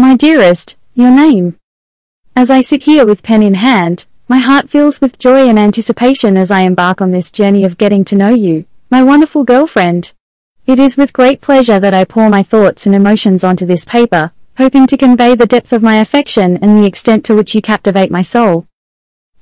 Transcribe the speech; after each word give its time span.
My 0.00 0.16
dearest, 0.16 0.78
your 0.94 1.10
name. 1.10 1.58
As 2.34 2.48
I 2.48 2.62
sit 2.62 2.84
here 2.84 3.04
with 3.04 3.22
pen 3.22 3.42
in 3.42 3.52
hand, 3.52 4.06
my 4.28 4.38
heart 4.38 4.70
fills 4.70 4.98
with 4.98 5.18
joy 5.18 5.46
and 5.46 5.58
anticipation 5.58 6.38
as 6.38 6.50
I 6.50 6.60
embark 6.60 7.02
on 7.02 7.10
this 7.10 7.30
journey 7.30 7.64
of 7.64 7.76
getting 7.76 8.02
to 8.06 8.16
know 8.16 8.30
you, 8.30 8.64
my 8.88 9.02
wonderful 9.02 9.44
girlfriend. 9.44 10.14
It 10.64 10.78
is 10.78 10.96
with 10.96 11.12
great 11.12 11.42
pleasure 11.42 11.78
that 11.78 11.92
I 11.92 12.06
pour 12.06 12.30
my 12.30 12.42
thoughts 12.42 12.86
and 12.86 12.94
emotions 12.94 13.44
onto 13.44 13.66
this 13.66 13.84
paper, 13.84 14.32
hoping 14.56 14.86
to 14.86 14.96
convey 14.96 15.34
the 15.34 15.44
depth 15.44 15.70
of 15.70 15.82
my 15.82 15.96
affection 15.96 16.56
and 16.62 16.82
the 16.82 16.86
extent 16.86 17.22
to 17.26 17.34
which 17.34 17.54
you 17.54 17.60
captivate 17.60 18.10
my 18.10 18.22
soul. 18.22 18.66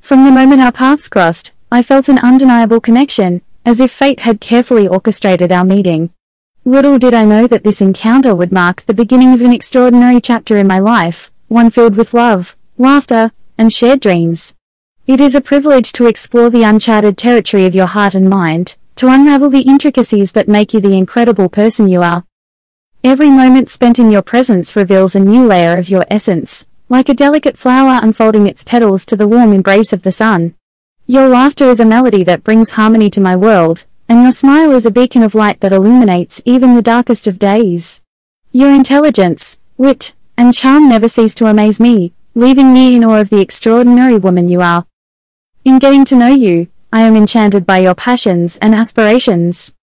From 0.00 0.24
the 0.24 0.32
moment 0.32 0.60
our 0.60 0.72
paths 0.72 1.08
crossed, 1.08 1.52
I 1.70 1.82
felt 1.84 2.08
an 2.08 2.18
undeniable 2.18 2.80
connection, 2.80 3.42
as 3.64 3.78
if 3.78 3.92
fate 3.92 4.20
had 4.20 4.40
carefully 4.40 4.88
orchestrated 4.88 5.52
our 5.52 5.64
meeting. 5.64 6.12
Little 6.68 6.98
did 6.98 7.14
I 7.14 7.24
know 7.24 7.46
that 7.46 7.64
this 7.64 7.80
encounter 7.80 8.34
would 8.34 8.52
mark 8.52 8.82
the 8.82 8.92
beginning 8.92 9.32
of 9.32 9.40
an 9.40 9.54
extraordinary 9.54 10.20
chapter 10.20 10.58
in 10.58 10.66
my 10.66 10.78
life, 10.78 11.30
one 11.46 11.70
filled 11.70 11.96
with 11.96 12.12
love, 12.12 12.58
laughter, 12.76 13.32
and 13.56 13.72
shared 13.72 14.00
dreams. 14.00 14.54
It 15.06 15.18
is 15.18 15.34
a 15.34 15.40
privilege 15.40 15.92
to 15.92 16.04
explore 16.04 16.50
the 16.50 16.64
uncharted 16.64 17.16
territory 17.16 17.64
of 17.64 17.74
your 17.74 17.86
heart 17.86 18.14
and 18.14 18.28
mind, 18.28 18.76
to 18.96 19.08
unravel 19.08 19.48
the 19.48 19.62
intricacies 19.62 20.32
that 20.32 20.46
make 20.46 20.74
you 20.74 20.80
the 20.82 20.94
incredible 20.94 21.48
person 21.48 21.88
you 21.88 22.02
are. 22.02 22.26
Every 23.02 23.30
moment 23.30 23.70
spent 23.70 23.98
in 23.98 24.10
your 24.10 24.20
presence 24.20 24.76
reveals 24.76 25.14
a 25.14 25.20
new 25.20 25.46
layer 25.46 25.78
of 25.78 25.88
your 25.88 26.04
essence, 26.10 26.66
like 26.90 27.08
a 27.08 27.14
delicate 27.14 27.56
flower 27.56 27.98
unfolding 28.02 28.46
its 28.46 28.62
petals 28.62 29.06
to 29.06 29.16
the 29.16 29.26
warm 29.26 29.54
embrace 29.54 29.94
of 29.94 30.02
the 30.02 30.12
sun. 30.12 30.54
Your 31.06 31.28
laughter 31.28 31.70
is 31.70 31.80
a 31.80 31.86
melody 31.86 32.24
that 32.24 32.44
brings 32.44 32.72
harmony 32.72 33.08
to 33.08 33.22
my 33.22 33.34
world, 33.34 33.86
and 34.08 34.22
your 34.22 34.32
smile 34.32 34.72
is 34.72 34.86
a 34.86 34.90
beacon 34.90 35.22
of 35.22 35.34
light 35.34 35.60
that 35.60 35.72
illuminates 35.72 36.40
even 36.44 36.74
the 36.74 36.82
darkest 36.82 37.26
of 37.26 37.38
days. 37.38 38.02
Your 38.52 38.70
intelligence, 38.74 39.58
wit, 39.76 40.14
and 40.36 40.54
charm 40.54 40.88
never 40.88 41.08
cease 41.08 41.34
to 41.34 41.46
amaze 41.46 41.78
me, 41.78 42.12
leaving 42.34 42.72
me 42.72 42.96
in 42.96 43.04
awe 43.04 43.20
of 43.20 43.30
the 43.30 43.40
extraordinary 43.40 44.16
woman 44.16 44.48
you 44.48 44.60
are. 44.60 44.86
In 45.64 45.78
getting 45.78 46.04
to 46.06 46.16
know 46.16 46.28
you, 46.28 46.68
I 46.92 47.02
am 47.02 47.16
enchanted 47.16 47.66
by 47.66 47.78
your 47.78 47.94
passions 47.94 48.56
and 48.58 48.74
aspirations. 48.74 49.74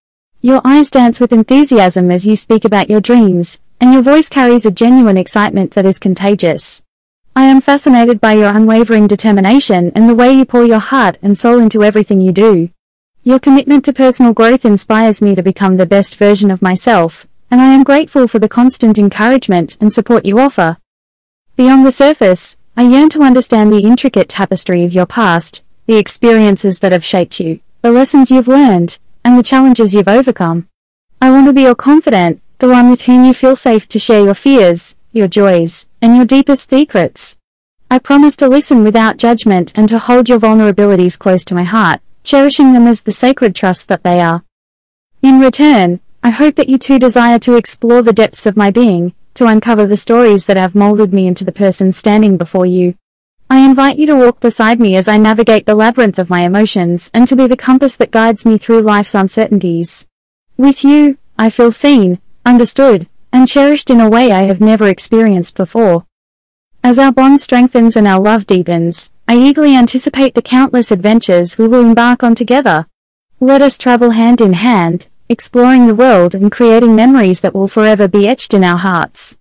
Your 0.42 0.62
eyes 0.64 0.90
dance 0.90 1.20
with 1.20 1.32
enthusiasm 1.32 2.10
as 2.10 2.26
you 2.26 2.36
speak 2.36 2.66
about 2.66 2.90
your 2.90 3.02
dreams, 3.02 3.60
and 3.80 3.94
your 3.94 4.02
voice 4.02 4.30
carries 4.30 4.66
a 4.66 4.72
genuine 4.72 5.18
excitement 5.18 5.74
that 5.76 5.86
is 5.86 6.00
contagious. 6.00 6.82
I 7.36 7.44
am 7.44 7.62
fascinated 7.62 8.22
by 8.22 8.34
your 8.34 8.50
unwavering 8.50 9.08
determination 9.08 9.92
and 9.94 10.10
the 10.10 10.16
way 10.16 10.34
you 10.34 10.46
pour 10.46 10.66
your 10.66 10.80
heart 10.80 11.18
and 11.22 11.38
soul 11.38 11.60
into 11.60 11.84
everything 11.84 12.22
you 12.22 12.32
do. 12.32 12.70
Your 13.28 13.40
commitment 13.40 13.84
to 13.86 13.92
personal 13.92 14.34
growth 14.34 14.66
inspires 14.66 15.20
me 15.20 15.34
to 15.34 15.42
become 15.42 15.78
the 15.78 15.88
best 15.88 16.16
version 16.16 16.52
of 16.52 16.62
myself, 16.62 17.26
and 17.50 17.60
I 17.60 17.74
am 17.74 17.84
grateful 17.84 18.28
for 18.28 18.38
the 18.38 18.48
constant 18.48 19.00
encouragement 19.00 19.78
and 19.82 19.92
support 19.92 20.28
you 20.28 20.38
offer. 20.38 20.78
Beyond 21.56 21.88
the 21.88 21.92
surface, 21.92 22.58
I 22.78 22.84
yearn 22.84 23.10
to 23.10 23.24
understand 23.24 23.74
the 23.74 23.80
intricate 23.80 24.30
tapestry 24.30 24.84
of 24.84 24.94
your 24.94 25.08
past, 25.08 25.64
the 25.88 25.98
experiences 25.98 26.78
that 26.80 26.92
have 26.92 27.04
shaped 27.04 27.40
you, 27.40 27.62
the 27.82 27.92
lessons 27.92 28.30
you've 28.30 28.48
learned, 28.48 29.00
and 29.24 29.40
the 29.40 29.42
challenges 29.42 29.96
you've 29.96 30.08
overcome. 30.08 30.70
I 31.20 31.32
want 31.32 31.48
to 31.48 31.54
be 31.54 31.64
your 31.64 31.74
confidant, 31.74 32.44
the 32.60 32.70
one 32.70 32.92
with 32.92 33.02
whom 33.02 33.26
you 33.26 33.34
feel 33.34 33.56
safe 33.56 33.88
to 33.88 33.98
share 33.98 34.24
your 34.24 34.36
fears, 34.36 35.00
your 35.14 35.28
joys, 35.28 35.90
and 36.00 36.16
your 36.16 36.26
deepest 36.26 36.70
secrets. 36.70 37.38
I 37.90 37.98
promise 37.98 38.36
to 38.36 38.48
listen 38.48 38.84
without 38.84 39.18
judgment 39.18 39.72
and 39.74 39.90
to 39.90 39.98
hold 39.98 40.30
your 40.30 40.40
vulnerabilities 40.40 41.18
close 41.18 41.44
to 41.46 41.56
my 41.56 41.64
heart, 41.64 42.02
cherishing 42.26 42.74
them 42.74 42.88
as 42.88 43.04
the 43.04 43.12
sacred 43.12 43.56
trust 43.56 43.88
that 43.88 44.04
they 44.04 44.20
are. 44.20 44.44
In 45.22 45.40
return, 45.40 46.02
I 46.24 46.32
hope 46.32 46.56
that 46.56 46.70
you 46.70 46.78
too 46.78 47.00
desire 47.00 47.40
to 47.40 47.56
explore 47.56 48.02
the 48.02 48.12
depths 48.12 48.46
of 48.46 48.58
my 48.58 48.72
being, 48.72 49.14
to 49.36 49.46
uncover 49.46 49.86
the 49.86 49.96
stories 49.96 50.48
that 50.48 50.58
have 50.58 50.76
molded 50.76 51.14
me 51.14 51.28
into 51.28 51.46
the 51.46 51.52
person 51.52 51.94
standing 51.94 52.36
before 52.36 52.66
you. 52.66 52.96
I 53.50 53.60
invite 53.60 54.00
you 54.00 54.08
to 54.08 54.16
walk 54.16 54.40
beside 54.40 54.80
me 54.80 54.96
as 54.96 55.08
I 55.08 55.18
navigate 55.18 55.68
the 55.68 55.76
labyrinth 55.76 56.18
of 56.18 56.32
my 56.32 56.42
emotions 56.42 57.12
and 57.14 57.28
to 57.28 57.36
be 57.36 57.46
the 57.46 57.56
compass 57.56 57.96
that 57.98 58.10
guides 58.10 58.44
me 58.44 58.58
through 58.58 58.82
life's 58.82 59.14
uncertainties. 59.14 60.08
With 60.58 60.84
you, 60.84 61.20
I 61.38 61.52
feel 61.52 61.72
seen, 61.72 62.20
understood, 62.44 63.08
and 63.32 63.48
cherished 63.48 63.92
in 63.92 64.02
a 64.02 64.10
way 64.10 64.32
I 64.32 64.44
have 64.44 64.62
never 64.62 64.88
experienced 64.88 65.56
before. 65.56 66.08
As 66.84 66.98
our 66.98 67.12
bond 67.12 67.42
strengthens 67.42 67.96
and 67.96 68.08
our 68.08 68.20
love 68.20 68.48
deepens, 68.48 69.12
I 69.28 69.38
eagerly 69.38 69.76
anticipate 69.76 70.36
the 70.36 70.42
countless 70.44 70.92
adventures 70.92 71.58
we 71.58 71.68
will 71.68 71.82
embark 71.82 72.22
on 72.22 72.36
together. 72.36 72.86
Let 73.40 73.60
us 73.60 73.76
travel 73.76 74.12
hand 74.12 74.40
in 74.40 74.54
hand, 74.54 75.08
exploring 75.30 75.88
the 75.88 75.96
world 75.96 76.36
and 76.36 76.52
creating 76.52 76.96
memories 76.96 77.42
that 77.42 77.56
will 77.56 77.68
forever 77.68 78.08
be 78.08 78.28
etched 78.28 78.54
in 78.54 78.64
our 78.64 78.78
hearts. 78.78 79.36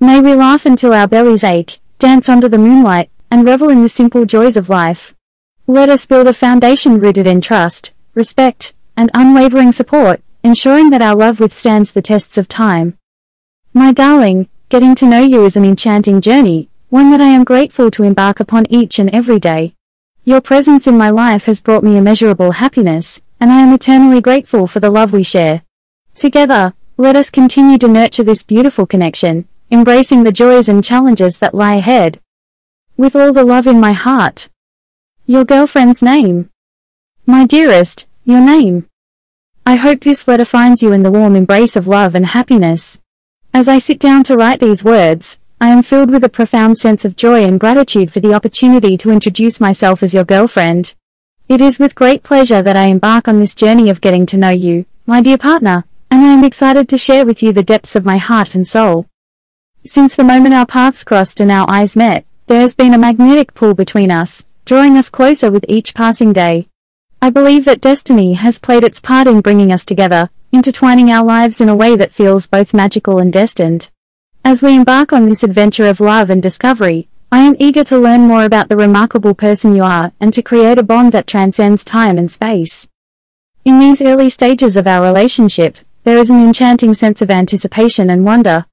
May 0.00 0.20
we 0.20 0.34
laugh 0.34 0.64
until 0.64 0.94
our 0.94 1.06
bellies 1.06 1.44
ache, 1.44 1.80
dance 1.98 2.30
under 2.30 2.48
the 2.48 2.56
moonlight, 2.56 3.10
and 3.30 3.44
revel 3.44 3.68
in 3.68 3.82
the 3.82 3.90
simple 3.90 4.24
joys 4.24 4.56
of 4.56 4.70
life. 4.70 5.14
Let 5.66 5.90
us 5.90 6.06
build 6.06 6.28
a 6.28 6.32
foundation 6.32 6.98
rooted 6.98 7.26
in 7.26 7.42
trust, 7.42 7.92
respect, 8.14 8.72
and 8.96 9.10
unwavering 9.12 9.72
support, 9.72 10.22
ensuring 10.42 10.88
that 10.90 11.02
our 11.02 11.14
love 11.14 11.40
withstands 11.40 11.92
the 11.92 12.00
tests 12.00 12.38
of 12.38 12.48
time. 12.48 12.96
My 13.74 13.92
darling, 13.92 14.48
getting 14.70 14.94
to 14.94 15.06
know 15.06 15.22
you 15.22 15.44
is 15.44 15.56
an 15.56 15.64
enchanting 15.66 16.22
journey, 16.22 16.70
one 16.88 17.10
that 17.10 17.20
I 17.20 17.26
am 17.26 17.42
grateful 17.42 17.90
to 17.90 18.04
embark 18.04 18.38
upon 18.38 18.64
each 18.70 19.00
and 19.00 19.10
every 19.10 19.40
day. 19.40 19.74
Your 20.24 20.40
presence 20.40 20.86
in 20.86 20.96
my 20.96 21.10
life 21.10 21.46
has 21.46 21.60
brought 21.60 21.82
me 21.82 21.96
immeasurable 21.96 22.52
happiness, 22.52 23.20
and 23.40 23.50
I 23.50 23.60
am 23.60 23.74
eternally 23.74 24.20
grateful 24.20 24.68
for 24.68 24.78
the 24.78 24.90
love 24.90 25.12
we 25.12 25.24
share. 25.24 25.62
Together, 26.14 26.74
let 26.96 27.16
us 27.16 27.30
continue 27.30 27.76
to 27.78 27.88
nurture 27.88 28.22
this 28.22 28.44
beautiful 28.44 28.86
connection, 28.86 29.48
embracing 29.70 30.22
the 30.22 30.30
joys 30.30 30.68
and 30.68 30.84
challenges 30.84 31.38
that 31.38 31.54
lie 31.54 31.74
ahead. 31.74 32.20
With 32.96 33.16
all 33.16 33.32
the 33.32 33.44
love 33.44 33.66
in 33.66 33.80
my 33.80 33.92
heart. 33.92 34.48
Your 35.26 35.44
girlfriend's 35.44 36.02
name. 36.02 36.50
My 37.26 37.46
dearest, 37.46 38.06
your 38.24 38.40
name. 38.40 38.88
I 39.66 39.74
hope 39.74 40.02
this 40.02 40.28
letter 40.28 40.44
finds 40.44 40.84
you 40.84 40.92
in 40.92 41.02
the 41.02 41.10
warm 41.10 41.34
embrace 41.34 41.74
of 41.74 41.88
love 41.88 42.14
and 42.14 42.26
happiness. 42.26 43.00
As 43.52 43.66
I 43.66 43.78
sit 43.80 43.98
down 43.98 44.22
to 44.24 44.36
write 44.36 44.60
these 44.60 44.84
words, 44.84 45.40
I 45.58 45.68
am 45.68 45.82
filled 45.82 46.10
with 46.10 46.22
a 46.22 46.28
profound 46.28 46.76
sense 46.76 47.06
of 47.06 47.16
joy 47.16 47.42
and 47.42 47.58
gratitude 47.58 48.12
for 48.12 48.20
the 48.20 48.34
opportunity 48.34 48.98
to 48.98 49.10
introduce 49.10 49.58
myself 49.58 50.02
as 50.02 50.12
your 50.12 50.22
girlfriend. 50.22 50.94
It 51.48 51.62
is 51.62 51.78
with 51.78 51.94
great 51.94 52.22
pleasure 52.22 52.60
that 52.60 52.76
I 52.76 52.86
embark 52.86 53.26
on 53.26 53.40
this 53.40 53.54
journey 53.54 53.88
of 53.88 54.02
getting 54.02 54.26
to 54.26 54.36
know 54.36 54.50
you, 54.50 54.84
my 55.06 55.22
dear 55.22 55.38
partner, 55.38 55.86
and 56.10 56.22
I 56.22 56.34
am 56.34 56.44
excited 56.44 56.90
to 56.90 56.98
share 56.98 57.24
with 57.24 57.42
you 57.42 57.54
the 57.54 57.62
depths 57.62 57.96
of 57.96 58.04
my 58.04 58.18
heart 58.18 58.54
and 58.54 58.68
soul. 58.68 59.06
Since 59.82 60.14
the 60.14 60.24
moment 60.24 60.54
our 60.54 60.66
paths 60.66 61.04
crossed 61.04 61.40
and 61.40 61.50
our 61.50 61.64
eyes 61.70 61.96
met, 61.96 62.26
there 62.48 62.60
has 62.60 62.74
been 62.74 62.92
a 62.92 62.98
magnetic 62.98 63.54
pull 63.54 63.72
between 63.72 64.10
us, 64.10 64.44
drawing 64.66 64.98
us 64.98 65.08
closer 65.08 65.50
with 65.50 65.64
each 65.68 65.94
passing 65.94 66.34
day. 66.34 66.68
I 67.22 67.30
believe 67.30 67.64
that 67.64 67.80
destiny 67.80 68.34
has 68.34 68.58
played 68.58 68.84
its 68.84 69.00
part 69.00 69.26
in 69.26 69.40
bringing 69.40 69.72
us 69.72 69.86
together, 69.86 70.28
intertwining 70.52 71.10
our 71.10 71.24
lives 71.24 71.62
in 71.62 71.70
a 71.70 71.76
way 71.76 71.96
that 71.96 72.12
feels 72.12 72.46
both 72.46 72.74
magical 72.74 73.18
and 73.18 73.32
destined. 73.32 73.88
As 74.46 74.62
we 74.62 74.76
embark 74.76 75.12
on 75.12 75.28
this 75.28 75.42
adventure 75.42 75.86
of 75.86 75.98
love 75.98 76.30
and 76.30 76.40
discovery, 76.40 77.08
I 77.32 77.40
am 77.40 77.56
eager 77.58 77.82
to 77.82 77.98
learn 77.98 78.28
more 78.28 78.44
about 78.44 78.68
the 78.68 78.76
remarkable 78.76 79.34
person 79.34 79.74
you 79.74 79.82
are 79.82 80.12
and 80.20 80.32
to 80.32 80.40
create 80.40 80.78
a 80.78 80.84
bond 80.84 81.10
that 81.10 81.26
transcends 81.26 81.82
time 81.82 82.16
and 82.16 82.30
space. 82.30 82.88
In 83.64 83.80
these 83.80 84.00
early 84.00 84.30
stages 84.30 84.76
of 84.76 84.86
our 84.86 85.02
relationship, 85.02 85.78
there 86.04 86.16
is 86.16 86.30
an 86.30 86.38
enchanting 86.38 86.94
sense 86.94 87.20
of 87.20 87.28
anticipation 87.28 88.08
and 88.08 88.24
wonder. 88.24 88.66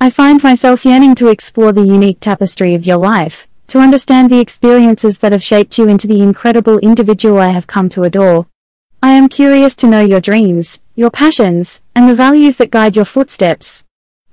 I 0.00 0.10
find 0.10 0.44
myself 0.44 0.84
yearning 0.84 1.16
to 1.16 1.26
explore 1.26 1.72
the 1.72 1.82
unique 1.82 2.20
tapestry 2.20 2.76
of 2.76 2.86
your 2.86 2.98
life, 2.98 3.48
to 3.66 3.80
understand 3.80 4.30
the 4.30 4.38
experiences 4.38 5.18
that 5.18 5.32
have 5.32 5.42
shaped 5.42 5.76
you 5.76 5.88
into 5.88 6.06
the 6.06 6.22
incredible 6.22 6.78
individual 6.78 7.40
I 7.40 7.48
have 7.48 7.66
come 7.66 7.88
to 7.88 8.04
adore. 8.04 8.46
I 9.02 9.14
am 9.14 9.28
curious 9.28 9.74
to 9.76 9.88
know 9.88 10.02
your 10.02 10.20
dreams, 10.20 10.80
your 10.94 11.10
passions, 11.10 11.82
and 11.96 12.08
the 12.08 12.14
values 12.14 12.58
that 12.58 12.70
guide 12.70 12.94
your 12.94 13.04
footsteps. 13.04 13.85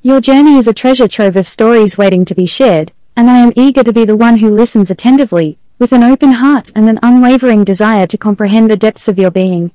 Your 0.06 0.19
journey 0.19 0.58
is 0.58 0.68
a 0.68 0.74
treasure 0.74 1.08
trove 1.08 1.38
of 1.38 1.47
stories 1.47 1.97
waiting 1.97 2.25
to 2.25 2.36
be 2.36 2.46
shared, 2.46 2.91
and 3.16 3.31
I 3.31 3.38
am 3.38 3.54
eager 3.56 3.86
to 3.86 3.94
be 3.94 4.04
the 4.04 4.18
one 4.18 4.39
who 4.39 4.54
listens 4.54 4.92
attentively, 4.92 5.57
with 5.80 5.94
an 5.94 6.04
open 6.04 6.33
heart 6.33 6.74
and 6.75 6.89
an 6.89 7.00
unwavering 7.01 7.63
desire 7.63 8.06
to 8.07 8.18
comprehend 8.18 8.69
the 8.69 8.75
depths 8.75 9.07
of 9.07 9.18
your 9.18 9.31
being. 9.31 9.72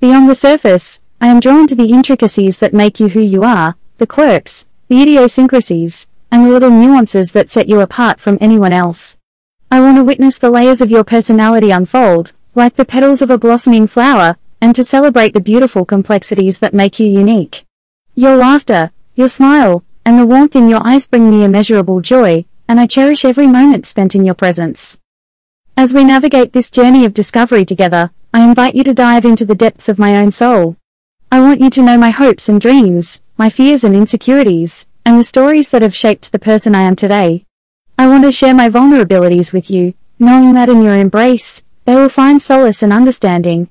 Beyond 0.00 0.30
the 0.30 0.34
surface, 0.34 1.02
I 1.20 1.26
am 1.26 1.38
drawn 1.38 1.66
to 1.66 1.74
the 1.74 1.92
intricacies 1.92 2.60
that 2.60 2.72
make 2.72 2.98
you 2.98 3.08
who 3.08 3.20
you 3.20 3.42
are, 3.42 3.76
the 3.98 4.06
quirks, 4.06 4.68
the 4.88 5.02
idiosyncrasies, 5.02 6.06
and 6.30 6.46
the 6.46 6.50
little 6.50 6.70
nuances 6.70 7.32
that 7.32 7.50
set 7.50 7.68
you 7.68 7.80
apart 7.80 8.20
from 8.20 8.38
anyone 8.40 8.72
else. 8.72 9.18
I 9.70 9.82
want 9.82 9.98
to 9.98 10.04
witness 10.04 10.38
the 10.38 10.48
layers 10.48 10.80
of 10.80 10.90
your 10.90 11.04
personality 11.04 11.70
unfold, 11.70 12.32
like 12.54 12.76
the 12.76 12.86
petals 12.86 13.20
of 13.20 13.28
a 13.28 13.36
blossoming 13.36 13.86
flower, 13.86 14.38
and 14.62 14.74
to 14.74 14.82
celebrate 14.82 15.34
the 15.34 15.40
beautiful 15.40 15.84
complexities 15.84 16.58
that 16.60 16.72
make 16.72 16.98
you 16.98 17.06
unique. 17.06 17.66
Your 18.14 18.36
laughter, 18.36 18.92
your 19.14 19.28
smile, 19.28 19.84
and 20.06 20.18
the 20.18 20.26
warmth 20.26 20.56
in 20.56 20.68
your 20.68 20.86
eyes 20.86 21.06
bring 21.06 21.30
me 21.30 21.44
immeasurable 21.44 22.00
joy, 22.00 22.44
and 22.66 22.80
I 22.80 22.86
cherish 22.86 23.24
every 23.24 23.46
moment 23.46 23.86
spent 23.86 24.14
in 24.14 24.24
your 24.24 24.34
presence. 24.34 24.98
As 25.76 25.92
we 25.92 26.02
navigate 26.02 26.52
this 26.52 26.70
journey 26.70 27.04
of 27.04 27.12
discovery 27.12 27.64
together, 27.64 28.10
I 28.32 28.42
invite 28.42 28.74
you 28.74 28.84
to 28.84 28.94
dive 28.94 29.26
into 29.26 29.44
the 29.44 29.54
depths 29.54 29.88
of 29.88 29.98
my 29.98 30.16
own 30.16 30.32
soul. 30.32 30.76
I 31.30 31.40
want 31.40 31.60
you 31.60 31.68
to 31.70 31.82
know 31.82 31.98
my 31.98 32.10
hopes 32.10 32.48
and 32.48 32.60
dreams, 32.60 33.20
my 33.36 33.50
fears 33.50 33.84
and 33.84 33.94
insecurities, 33.94 34.86
and 35.04 35.18
the 35.18 35.24
stories 35.24 35.70
that 35.70 35.82
have 35.82 35.94
shaped 35.94 36.32
the 36.32 36.38
person 36.38 36.74
I 36.74 36.82
am 36.82 36.96
today. 36.96 37.44
I 37.98 38.06
want 38.06 38.24
to 38.24 38.32
share 38.32 38.54
my 38.54 38.70
vulnerabilities 38.70 39.52
with 39.52 39.70
you, 39.70 39.92
knowing 40.18 40.54
that 40.54 40.70
in 40.70 40.82
your 40.82 40.96
embrace, 40.96 41.62
they 41.84 41.94
will 41.94 42.08
find 42.08 42.40
solace 42.40 42.82
and 42.82 42.92
understanding. 42.92 43.68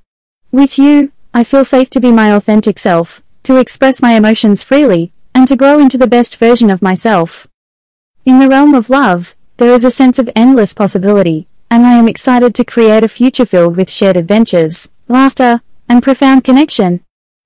With 0.52 0.78
you, 0.78 1.12
I 1.34 1.44
feel 1.44 1.66
safe 1.66 1.90
to 1.92 2.00
be 2.00 2.12
my 2.12 2.32
authentic 2.32 2.78
self, 2.78 3.24
to 3.44 3.58
express 3.58 4.02
my 4.02 4.12
emotions 4.12 4.64
freely, 4.64 5.14
and 5.34 5.48
to 5.48 5.56
grow 5.56 5.80
into 5.80 5.98
the 5.98 6.08
best 6.08 6.38
version 6.38 6.70
of 6.70 6.82
myself. 6.82 7.48
In 8.26 8.40
the 8.40 8.50
realm 8.50 8.74
of 8.74 8.90
love, 8.90 9.36
there 9.58 9.74
is 9.74 9.84
a 9.84 9.92
sense 9.92 10.20
of 10.20 10.30
endless 10.36 10.74
possibility, 10.74 11.48
and 11.70 11.86
I 11.86 11.94
am 11.94 12.08
excited 12.08 12.54
to 12.56 12.66
create 12.66 13.04
a 13.04 13.08
future 13.08 13.46
filled 13.46 13.78
with 13.78 13.90
shared 13.90 14.18
adventures, 14.18 14.90
laughter, 15.08 15.62
and 15.88 16.04
profound 16.04 16.44
connection. 16.44 17.04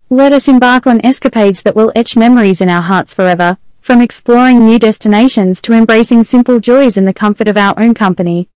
Let 0.10 0.34
us 0.34 0.48
embark 0.48 0.86
on 0.88 1.06
escapades 1.06 1.64
that 1.64 1.76
will 1.76 1.92
etch 1.96 2.16
memories 2.16 2.62
in 2.62 2.70
our 2.70 2.82
hearts 2.82 3.14
forever, 3.14 3.58
from 3.82 4.02
exploring 4.02 4.66
new 4.66 4.80
destinations 4.80 5.62
to 5.62 5.74
embracing 5.74 6.24
simple 6.24 6.60
joys 6.60 6.98
in 6.98 7.06
the 7.06 7.14
comfort 7.14 7.48
of 7.48 7.58
our 7.58 7.74
own 7.80 7.94
company. 7.94 8.50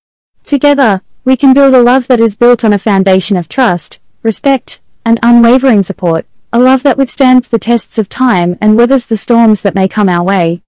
Together, 0.43 1.01
we 1.23 1.37
can 1.37 1.53
build 1.53 1.73
a 1.73 1.81
love 1.81 2.07
that 2.07 2.19
is 2.19 2.35
built 2.35 2.63
on 2.63 2.73
a 2.73 2.79
foundation 2.79 3.37
of 3.37 3.47
trust, 3.47 3.99
respect, 4.23 4.81
and 5.05 5.19
unwavering 5.21 5.83
support, 5.83 6.25
a 6.51 6.59
love 6.59 6.81
that 6.81 6.97
withstands 6.97 7.47
the 7.47 7.59
tests 7.59 7.99
of 7.99 8.09
time 8.09 8.57
and 8.59 8.75
weathers 8.75 9.05
the 9.05 9.17
storms 9.17 9.61
that 9.61 9.75
may 9.75 9.87
come 9.87 10.09
our 10.09 10.23
way. 10.23 10.63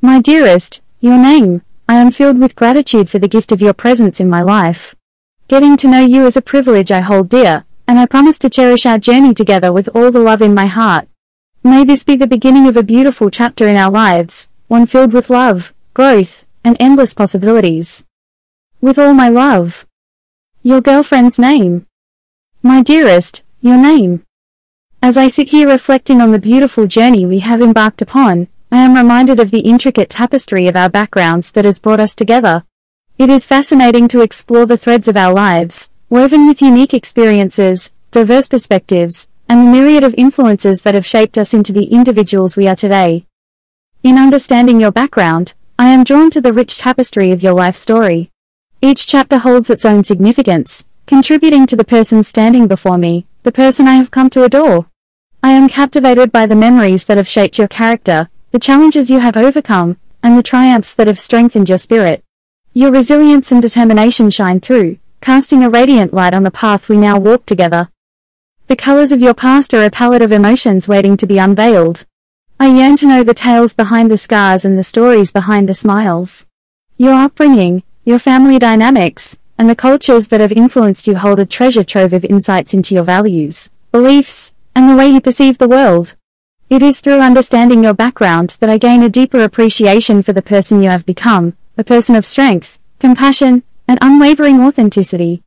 My 0.00 0.20
dearest, 0.20 0.80
your 1.00 1.18
name, 1.18 1.62
I 1.86 1.96
am 1.96 2.10
filled 2.10 2.38
with 2.38 2.56
gratitude 2.56 3.10
for 3.10 3.18
the 3.18 3.28
gift 3.28 3.52
of 3.52 3.60
your 3.60 3.74
presence 3.74 4.20
in 4.20 4.30
my 4.30 4.40
life. 4.40 4.94
Getting 5.48 5.76
to 5.78 5.88
know 5.88 6.00
you 6.00 6.24
is 6.26 6.36
a 6.36 6.42
privilege 6.42 6.90
I 6.90 7.00
hold 7.00 7.28
dear, 7.28 7.66
and 7.86 7.98
I 7.98 8.06
promise 8.06 8.38
to 8.38 8.48
cherish 8.48 8.86
our 8.86 8.98
journey 8.98 9.34
together 9.34 9.70
with 9.70 9.90
all 9.94 10.10
the 10.10 10.18
love 10.18 10.40
in 10.40 10.54
my 10.54 10.66
heart. 10.66 11.08
May 11.62 11.84
this 11.84 12.04
be 12.04 12.16
the 12.16 12.26
beginning 12.26 12.66
of 12.66 12.76
a 12.78 12.82
beautiful 12.82 13.30
chapter 13.30 13.68
in 13.68 13.76
our 13.76 13.90
lives, 13.90 14.48
one 14.68 14.86
filled 14.86 15.12
with 15.12 15.28
love, 15.28 15.74
growth, 15.92 16.46
and 16.64 16.76
endless 16.80 17.12
possibilities. 17.12 18.06
With 18.80 18.98
all 18.98 19.12
my 19.12 19.28
love. 19.28 19.86
Your 20.62 20.80
girlfriend's 20.80 21.38
name. 21.38 21.86
My 22.62 22.82
dearest, 22.82 23.42
your 23.60 23.76
name. 23.76 24.22
As 25.04 25.16
I 25.16 25.26
sit 25.26 25.48
here 25.48 25.66
reflecting 25.66 26.20
on 26.20 26.30
the 26.30 26.38
beautiful 26.38 26.86
journey 26.86 27.26
we 27.26 27.40
have 27.40 27.60
embarked 27.60 28.00
upon, 28.00 28.46
I 28.70 28.84
am 28.84 28.94
reminded 28.94 29.40
of 29.40 29.50
the 29.50 29.58
intricate 29.58 30.08
tapestry 30.08 30.68
of 30.68 30.76
our 30.76 30.88
backgrounds 30.88 31.50
that 31.50 31.64
has 31.64 31.80
brought 31.80 31.98
us 31.98 32.14
together. 32.14 32.62
It 33.18 33.28
is 33.28 33.44
fascinating 33.44 34.06
to 34.08 34.20
explore 34.20 34.64
the 34.64 34.76
threads 34.76 35.08
of 35.08 35.16
our 35.16 35.34
lives, 35.34 35.90
woven 36.08 36.46
with 36.46 36.62
unique 36.62 36.94
experiences, 36.94 37.90
diverse 38.12 38.46
perspectives, 38.46 39.26
and 39.48 39.66
the 39.66 39.72
myriad 39.72 40.04
of 40.04 40.14
influences 40.14 40.82
that 40.82 40.94
have 40.94 41.04
shaped 41.04 41.36
us 41.36 41.52
into 41.52 41.72
the 41.72 41.86
individuals 41.86 42.56
we 42.56 42.68
are 42.68 42.76
today. 42.76 43.26
In 44.04 44.18
understanding 44.18 44.80
your 44.80 44.92
background, 44.92 45.54
I 45.80 45.88
am 45.88 46.04
drawn 46.04 46.30
to 46.30 46.40
the 46.40 46.52
rich 46.52 46.78
tapestry 46.78 47.32
of 47.32 47.42
your 47.42 47.54
life 47.54 47.74
story. 47.74 48.30
Each 48.80 49.04
chapter 49.04 49.38
holds 49.38 49.68
its 49.68 49.84
own 49.84 50.04
significance, 50.04 50.84
contributing 51.06 51.66
to 51.66 51.74
the 51.74 51.84
person 51.84 52.22
standing 52.22 52.68
before 52.68 52.98
me, 52.98 53.26
the 53.42 53.50
person 53.50 53.88
I 53.88 53.94
have 53.94 54.12
come 54.12 54.30
to 54.30 54.44
adore. 54.44 54.86
I 55.44 55.50
am 55.50 55.68
captivated 55.68 56.30
by 56.30 56.46
the 56.46 56.54
memories 56.54 57.06
that 57.06 57.16
have 57.16 57.26
shaped 57.26 57.58
your 57.58 57.66
character, 57.66 58.30
the 58.52 58.60
challenges 58.60 59.10
you 59.10 59.18
have 59.18 59.36
overcome, 59.36 59.96
and 60.22 60.38
the 60.38 60.42
triumphs 60.42 60.94
that 60.94 61.08
have 61.08 61.18
strengthened 61.18 61.68
your 61.68 61.78
spirit. 61.78 62.22
Your 62.74 62.92
resilience 62.92 63.50
and 63.50 63.60
determination 63.60 64.30
shine 64.30 64.60
through, 64.60 64.98
casting 65.20 65.64
a 65.64 65.68
radiant 65.68 66.14
light 66.14 66.32
on 66.32 66.44
the 66.44 66.52
path 66.52 66.88
we 66.88 66.96
now 66.96 67.18
walk 67.18 67.44
together. 67.44 67.90
The 68.68 68.76
colors 68.76 69.10
of 69.10 69.20
your 69.20 69.34
past 69.34 69.74
are 69.74 69.82
a 69.82 69.90
palette 69.90 70.22
of 70.22 70.30
emotions 70.30 70.86
waiting 70.86 71.16
to 71.16 71.26
be 71.26 71.38
unveiled. 71.38 72.06
I 72.60 72.68
yearn 72.68 72.94
to 72.98 73.08
know 73.08 73.24
the 73.24 73.34
tales 73.34 73.74
behind 73.74 74.12
the 74.12 74.18
scars 74.18 74.64
and 74.64 74.78
the 74.78 74.84
stories 74.84 75.32
behind 75.32 75.68
the 75.68 75.74
smiles. 75.74 76.46
Your 76.98 77.14
upbringing, 77.14 77.82
your 78.04 78.20
family 78.20 78.60
dynamics, 78.60 79.38
and 79.58 79.68
the 79.68 79.74
cultures 79.74 80.28
that 80.28 80.40
have 80.40 80.52
influenced 80.52 81.08
you 81.08 81.16
hold 81.16 81.40
a 81.40 81.46
treasure 81.46 81.82
trove 81.82 82.12
of 82.12 82.24
insights 82.24 82.72
into 82.72 82.94
your 82.94 83.02
values, 83.02 83.72
beliefs, 83.90 84.54
and 84.74 84.88
the 84.88 84.96
way 84.96 85.08
you 85.08 85.20
perceive 85.20 85.58
the 85.58 85.68
world. 85.68 86.16
It 86.70 86.82
is 86.82 87.00
through 87.00 87.20
understanding 87.20 87.84
your 87.84 87.94
background 87.94 88.56
that 88.60 88.70
I 88.70 88.78
gain 88.78 89.02
a 89.02 89.08
deeper 89.08 89.42
appreciation 89.42 90.22
for 90.22 90.32
the 90.32 90.40
person 90.40 90.82
you 90.82 90.88
have 90.88 91.04
become, 91.04 91.54
a 91.76 91.84
person 91.84 92.14
of 92.14 92.24
strength, 92.24 92.78
compassion, 92.98 93.62
and 93.86 93.98
unwavering 94.00 94.60
authenticity. 94.60 95.42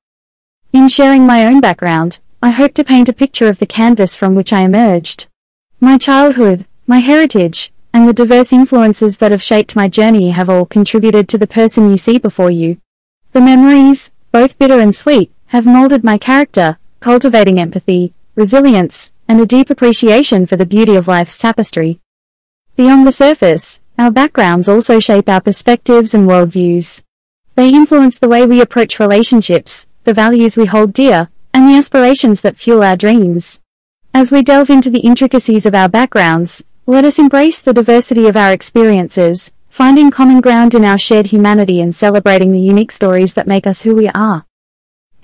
In 0.71 0.87
sharing 0.87 1.25
my 1.25 1.45
own 1.45 1.61
background, 1.61 2.19
I 2.43 2.51
hope 2.51 2.73
to 2.75 2.83
paint 2.83 3.09
a 3.09 3.13
picture 3.13 3.47
of 3.47 3.59
the 3.59 3.65
canvas 3.65 4.15
from 4.15 4.35
which 4.35 4.53
I 4.53 4.61
emerged. 4.61 5.27
My 5.79 5.97
childhood, 5.97 6.65
my 6.85 6.99
heritage, 6.99 7.71
and 7.91 8.07
the 8.07 8.13
diverse 8.13 8.53
influences 8.53 9.17
that 9.17 9.31
have 9.31 9.41
shaped 9.41 9.75
my 9.75 9.87
journey 9.87 10.31
have 10.31 10.49
all 10.49 10.65
contributed 10.65 11.27
to 11.29 11.37
the 11.37 11.47
person 11.47 11.89
you 11.89 11.97
see 11.97 12.19
before 12.19 12.51
you. 12.51 12.77
The 13.31 13.41
memories, 13.41 14.11
both 14.31 14.59
bitter 14.59 14.79
and 14.79 14.95
sweet, 14.95 15.31
have 15.47 15.65
molded 15.65 16.03
my 16.03 16.17
character, 16.17 16.77
cultivating 16.99 17.59
empathy, 17.59 18.13
resilience, 18.35 19.13
and 19.27 19.41
a 19.41 19.45
deep 19.45 19.69
appreciation 19.69 20.45
for 20.45 20.55
the 20.55 20.65
beauty 20.65 20.95
of 20.95 21.07
life's 21.07 21.37
tapestry. 21.37 21.99
Beyond 22.75 23.07
the 23.07 23.11
surface, 23.11 23.79
our 23.97 24.11
backgrounds 24.11 24.67
also 24.67 24.99
shape 24.99 25.29
our 25.29 25.41
perspectives 25.41 26.13
and 26.13 26.27
worldviews. 26.27 27.03
They 27.55 27.69
influence 27.69 28.19
the 28.19 28.27
way 28.27 28.45
we 28.45 28.61
approach 28.61 28.99
relationships, 28.99 29.87
the 30.03 30.13
values 30.13 30.57
we 30.57 30.65
hold 30.65 30.91
dear, 30.91 31.29
and 31.53 31.69
the 31.69 31.77
aspirations 31.77 32.41
that 32.41 32.57
fuel 32.57 32.83
our 32.83 32.97
dreams. 32.97 33.61
As 34.13 34.31
we 34.31 34.41
delve 34.41 34.69
into 34.69 34.89
the 34.89 34.99
intricacies 34.99 35.65
of 35.65 35.73
our 35.73 35.89
backgrounds, 35.89 36.63
let 36.85 37.05
us 37.05 37.17
embrace 37.17 37.61
the 37.61 37.73
diversity 37.73 38.27
of 38.27 38.35
our 38.35 38.51
experiences, 38.51 39.51
finding 39.69 40.11
common 40.11 40.39
ground 40.41 40.73
in 40.73 40.85
our 40.85 40.97
shared 40.97 41.27
humanity 41.27 41.81
and 41.81 41.95
celebrating 41.95 42.51
the 42.51 42.59
unique 42.59 42.91
stories 42.91 43.33
that 43.33 43.47
make 43.47 43.65
us 43.65 43.81
who 43.81 43.95
we 43.95 44.09
are. 44.09 44.45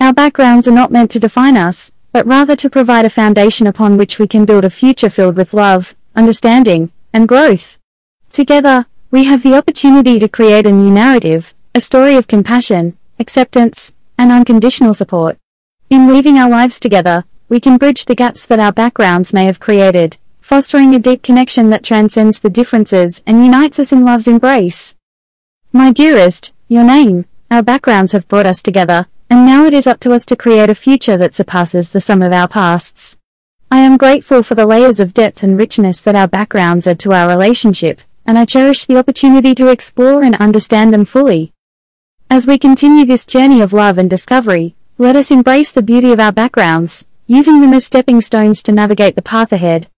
Our 0.00 0.12
backgrounds 0.12 0.66
are 0.66 0.72
not 0.72 0.90
meant 0.90 1.10
to 1.12 1.20
define 1.20 1.56
us, 1.56 1.92
but 2.12 2.26
rather 2.26 2.54
to 2.54 2.70
provide 2.70 3.04
a 3.04 3.10
foundation 3.10 3.66
upon 3.66 3.96
which 3.96 4.18
we 4.18 4.28
can 4.28 4.44
build 4.44 4.64
a 4.64 4.70
future 4.70 5.10
filled 5.10 5.36
with 5.36 5.54
love, 5.54 5.96
understanding, 6.14 6.90
and 7.12 7.26
growth. 7.26 7.78
Together, 8.28 8.86
we 9.10 9.24
have 9.24 9.42
the 9.42 9.54
opportunity 9.54 10.18
to 10.18 10.28
create 10.28 10.66
a 10.66 10.72
new 10.72 10.90
narrative, 10.90 11.54
a 11.74 11.80
story 11.80 12.16
of 12.16 12.28
compassion, 12.28 12.96
acceptance, 13.18 13.94
and 14.18 14.30
unconditional 14.30 14.94
support. 14.94 15.38
In 15.90 16.06
weaving 16.06 16.38
our 16.38 16.48
lives 16.48 16.78
together, 16.78 17.24
we 17.48 17.60
can 17.60 17.76
bridge 17.76 18.04
the 18.04 18.14
gaps 18.14 18.46
that 18.46 18.60
our 18.60 18.72
backgrounds 18.72 19.32
may 19.34 19.44
have 19.44 19.60
created, 19.60 20.16
fostering 20.40 20.94
a 20.94 20.98
deep 20.98 21.22
connection 21.22 21.70
that 21.70 21.84
transcends 21.84 22.40
the 22.40 22.50
differences 22.50 23.22
and 23.26 23.44
unites 23.44 23.78
us 23.78 23.92
in 23.92 24.04
love's 24.04 24.28
embrace. 24.28 24.96
My 25.72 25.92
dearest, 25.92 26.52
your 26.68 26.84
name, 26.84 27.26
our 27.50 27.62
backgrounds 27.62 28.12
have 28.12 28.28
brought 28.28 28.46
us 28.46 28.62
together, 28.62 29.06
and 29.32 29.46
now 29.46 29.64
it 29.64 29.72
is 29.72 29.86
up 29.86 29.98
to 29.98 30.12
us 30.12 30.26
to 30.26 30.36
create 30.36 30.68
a 30.68 30.74
future 30.74 31.16
that 31.16 31.34
surpasses 31.34 31.90
the 31.90 32.02
sum 32.02 32.20
of 32.20 32.34
our 32.34 32.46
pasts. 32.46 33.16
I 33.70 33.78
am 33.78 33.96
grateful 33.96 34.42
for 34.42 34.54
the 34.54 34.66
layers 34.66 35.00
of 35.00 35.14
depth 35.14 35.42
and 35.42 35.56
richness 35.56 36.02
that 36.02 36.14
our 36.14 36.28
backgrounds 36.28 36.86
add 36.86 36.98
to 36.98 37.14
our 37.14 37.26
relationship, 37.28 38.02
and 38.26 38.38
I 38.38 38.44
cherish 38.44 38.84
the 38.84 38.98
opportunity 38.98 39.54
to 39.54 39.68
explore 39.68 40.22
and 40.22 40.34
understand 40.34 40.92
them 40.92 41.06
fully. 41.06 41.54
As 42.28 42.46
we 42.46 42.58
continue 42.58 43.06
this 43.06 43.24
journey 43.24 43.62
of 43.62 43.72
love 43.72 43.96
and 43.96 44.10
discovery, 44.10 44.74
let 44.98 45.16
us 45.16 45.30
embrace 45.30 45.72
the 45.72 45.80
beauty 45.80 46.12
of 46.12 46.20
our 46.20 46.32
backgrounds, 46.32 47.06
using 47.26 47.62
them 47.62 47.72
as 47.72 47.86
stepping 47.86 48.20
stones 48.20 48.62
to 48.64 48.70
navigate 48.70 49.14
the 49.14 49.22
path 49.22 49.50
ahead. 49.50 49.88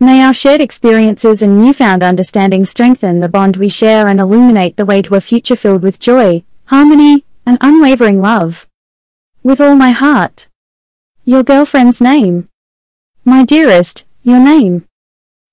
May 0.00 0.20
our 0.20 0.34
shared 0.34 0.60
experiences 0.60 1.42
and 1.42 1.62
newfound 1.62 2.02
understanding 2.02 2.66
strengthen 2.66 3.20
the 3.20 3.28
bond 3.28 3.56
we 3.56 3.68
share 3.68 4.08
and 4.08 4.18
illuminate 4.18 4.76
the 4.76 4.84
way 4.84 5.00
to 5.02 5.14
a 5.14 5.20
future 5.20 5.54
filled 5.54 5.84
with 5.84 6.00
joy, 6.00 6.42
harmony, 6.64 7.24
and 7.46 7.56
unwavering 7.60 8.20
love. 8.20 8.66
With 9.42 9.58
all 9.58 9.74
my 9.74 9.92
heart. 9.92 10.48
Your 11.24 11.42
girlfriend's 11.42 11.98
name. 11.98 12.50
My 13.24 13.42
dearest, 13.42 14.04
your 14.22 14.38
name. 14.38 14.84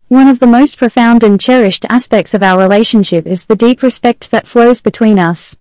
One 0.09 0.27
of 0.27 0.39
the 0.39 0.45
most 0.45 0.77
profound 0.77 1.23
and 1.23 1.39
cherished 1.39 1.85
aspects 1.89 2.33
of 2.33 2.43
our 2.43 2.59
relationship 2.59 3.25
is 3.25 3.45
the 3.45 3.55
deep 3.55 3.81
respect 3.81 4.29
that 4.31 4.45
flows 4.45 4.81
between 4.81 5.17
us. 5.17 5.57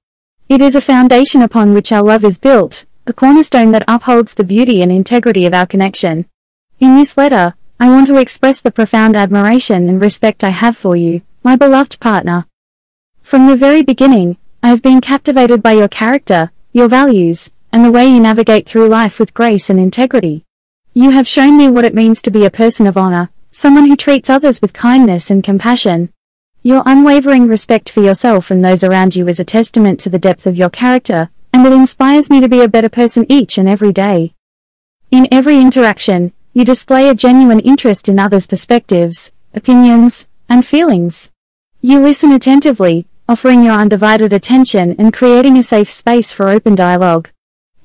It 0.48 0.60
is 0.60 0.74
a 0.74 0.80
foundation 0.80 1.40
upon 1.40 1.72
which 1.72 1.92
our 1.92 2.02
love 2.02 2.24
is 2.24 2.36
built, 2.36 2.84
a 3.06 3.12
cornerstone 3.12 3.70
that 3.70 3.84
upholds 3.86 4.34
the 4.34 4.42
beauty 4.42 4.82
and 4.82 4.90
integrity 4.90 5.46
of 5.46 5.54
our 5.54 5.66
connection. 5.66 6.26
In 6.80 6.96
this 6.96 7.16
letter, 7.16 7.54
I 7.78 7.88
want 7.88 8.08
to 8.08 8.16
express 8.16 8.60
the 8.60 8.72
profound 8.72 9.14
admiration 9.14 9.88
and 9.88 10.00
respect 10.00 10.42
I 10.42 10.50
have 10.50 10.76
for 10.76 10.96
you, 10.96 11.22
my 11.44 11.54
beloved 11.54 12.00
partner. 12.00 12.48
From 13.22 13.46
the 13.46 13.56
very 13.56 13.82
beginning, 13.82 14.36
I 14.64 14.70
have 14.70 14.82
been 14.82 15.00
captivated 15.00 15.62
by 15.62 15.74
your 15.74 15.88
character, 15.88 16.50
your 16.72 16.88
values, 16.88 17.52
and 17.76 17.84
the 17.84 17.92
way 17.92 18.06
you 18.06 18.18
navigate 18.18 18.66
through 18.66 18.88
life 18.88 19.20
with 19.20 19.34
grace 19.34 19.68
and 19.68 19.78
integrity. 19.78 20.46
You 20.94 21.10
have 21.10 21.28
shown 21.28 21.58
me 21.58 21.68
what 21.68 21.84
it 21.84 21.94
means 21.94 22.22
to 22.22 22.30
be 22.30 22.46
a 22.46 22.50
person 22.50 22.86
of 22.86 22.96
honor, 22.96 23.28
someone 23.50 23.84
who 23.84 23.96
treats 23.96 24.30
others 24.30 24.62
with 24.62 24.72
kindness 24.72 25.28
and 25.28 25.44
compassion. 25.44 26.10
Your 26.62 26.82
unwavering 26.86 27.48
respect 27.48 27.90
for 27.90 28.00
yourself 28.00 28.50
and 28.50 28.64
those 28.64 28.82
around 28.82 29.14
you 29.14 29.28
is 29.28 29.38
a 29.38 29.44
testament 29.44 30.00
to 30.00 30.08
the 30.08 30.18
depth 30.18 30.46
of 30.46 30.56
your 30.56 30.70
character, 30.70 31.28
and 31.52 31.66
it 31.66 31.72
inspires 31.74 32.30
me 32.30 32.40
to 32.40 32.48
be 32.48 32.62
a 32.62 32.68
better 32.68 32.88
person 32.88 33.26
each 33.28 33.58
and 33.58 33.68
every 33.68 33.92
day. 33.92 34.32
In 35.10 35.28
every 35.30 35.58
interaction, 35.58 36.32
you 36.54 36.64
display 36.64 37.10
a 37.10 37.14
genuine 37.14 37.60
interest 37.60 38.08
in 38.08 38.18
others' 38.18 38.46
perspectives, 38.46 39.32
opinions, 39.52 40.28
and 40.48 40.64
feelings. 40.64 41.30
You 41.82 42.00
listen 42.00 42.32
attentively, 42.32 43.06
offering 43.28 43.62
your 43.62 43.74
undivided 43.74 44.32
attention 44.32 44.96
and 44.98 45.12
creating 45.12 45.58
a 45.58 45.62
safe 45.62 45.90
space 45.90 46.32
for 46.32 46.48
open 46.48 46.74
dialogue. 46.74 47.28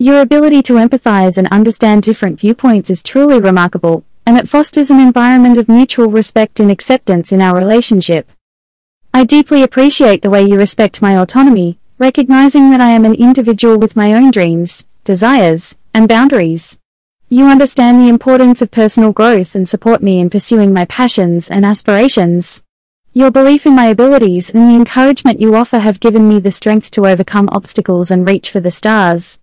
Your 0.02 0.22
ability 0.22 0.64
to 0.64 0.74
empathize 0.74 1.38
and 1.38 1.48
understand 1.50 2.02
different 2.02 2.40
viewpoints 2.40 2.90
is 2.90 3.04
truly 3.04 3.40
remarkable, 3.40 4.04
and 4.26 4.36
it 4.36 4.50
fosters 4.50 4.90
an 4.90 5.00
environment 5.00 5.60
of 5.60 5.70
mutual 5.70 6.08
respect 6.08 6.60
and 6.60 6.72
acceptance 6.72 7.32
in 7.32 7.40
our 7.40 7.56
relationship. 7.56 8.28
I 9.14 9.26
deeply 9.26 9.62
appreciate 9.62 10.24
the 10.24 10.32
way 10.32 10.42
you 10.42 10.58
respect 10.58 11.04
my 11.04 11.16
autonomy, 11.20 11.78
recognizing 12.00 12.72
that 12.72 12.82
I 12.82 12.90
am 12.90 13.06
an 13.06 13.14
individual 13.14 13.78
with 13.78 13.96
my 13.96 14.12
own 14.12 14.32
dreams, 14.32 14.88
desires, 15.04 15.78
and 15.94 16.10
boundaries. 16.10 16.80
You 17.30 17.46
understand 17.46 18.02
the 18.02 18.10
importance 18.10 18.64
of 18.64 18.72
personal 18.72 19.12
growth 19.12 19.54
and 19.54 19.70
support 19.70 20.02
me 20.02 20.20
in 20.20 20.32
pursuing 20.32 20.74
my 20.74 20.86
passions 20.86 21.48
and 21.48 21.64
aspirations. 21.64 22.64
Your 23.14 23.30
belief 23.30 23.68
in 23.68 23.76
my 23.76 23.86
abilities 23.86 24.50
and 24.50 24.68
the 24.68 24.76
encouragement 24.76 25.40
you 25.40 25.56
offer 25.56 25.78
have 25.78 26.00
given 26.00 26.28
me 26.28 26.40
the 26.40 26.50
strength 26.50 26.90
to 26.90 27.06
overcome 27.06 27.50
obstacles 27.52 28.10
and 28.10 28.26
reach 28.26 28.50
for 28.50 28.62
the 28.62 28.72
stars. 28.72 29.41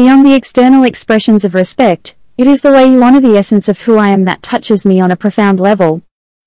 Beyond 0.00 0.24
the 0.24 0.32
external 0.32 0.84
expressions 0.84 1.44
of 1.44 1.54
respect, 1.54 2.14
it 2.38 2.46
is 2.46 2.62
the 2.62 2.72
way 2.72 2.90
you 2.90 3.02
honor 3.02 3.20
the 3.20 3.36
essence 3.36 3.68
of 3.68 3.82
who 3.82 3.98
I 3.98 4.08
am 4.08 4.24
that 4.24 4.42
touches 4.42 4.86
me 4.86 4.98
on 4.98 5.10
a 5.10 5.22
profound 5.24 5.60
level. 5.60 6.00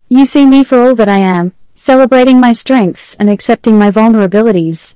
You 0.09 0.25
see 0.25 0.47
me 0.47 0.63
for 0.63 0.81
all 0.81 0.95
that 0.95 1.07
I 1.07 1.19
am, 1.19 1.53
celebrating 1.75 2.39
my 2.39 2.51
strengths 2.53 3.13
and 3.19 3.29
accepting 3.29 3.77
my 3.77 3.91
vulnerabilities. 3.91 4.95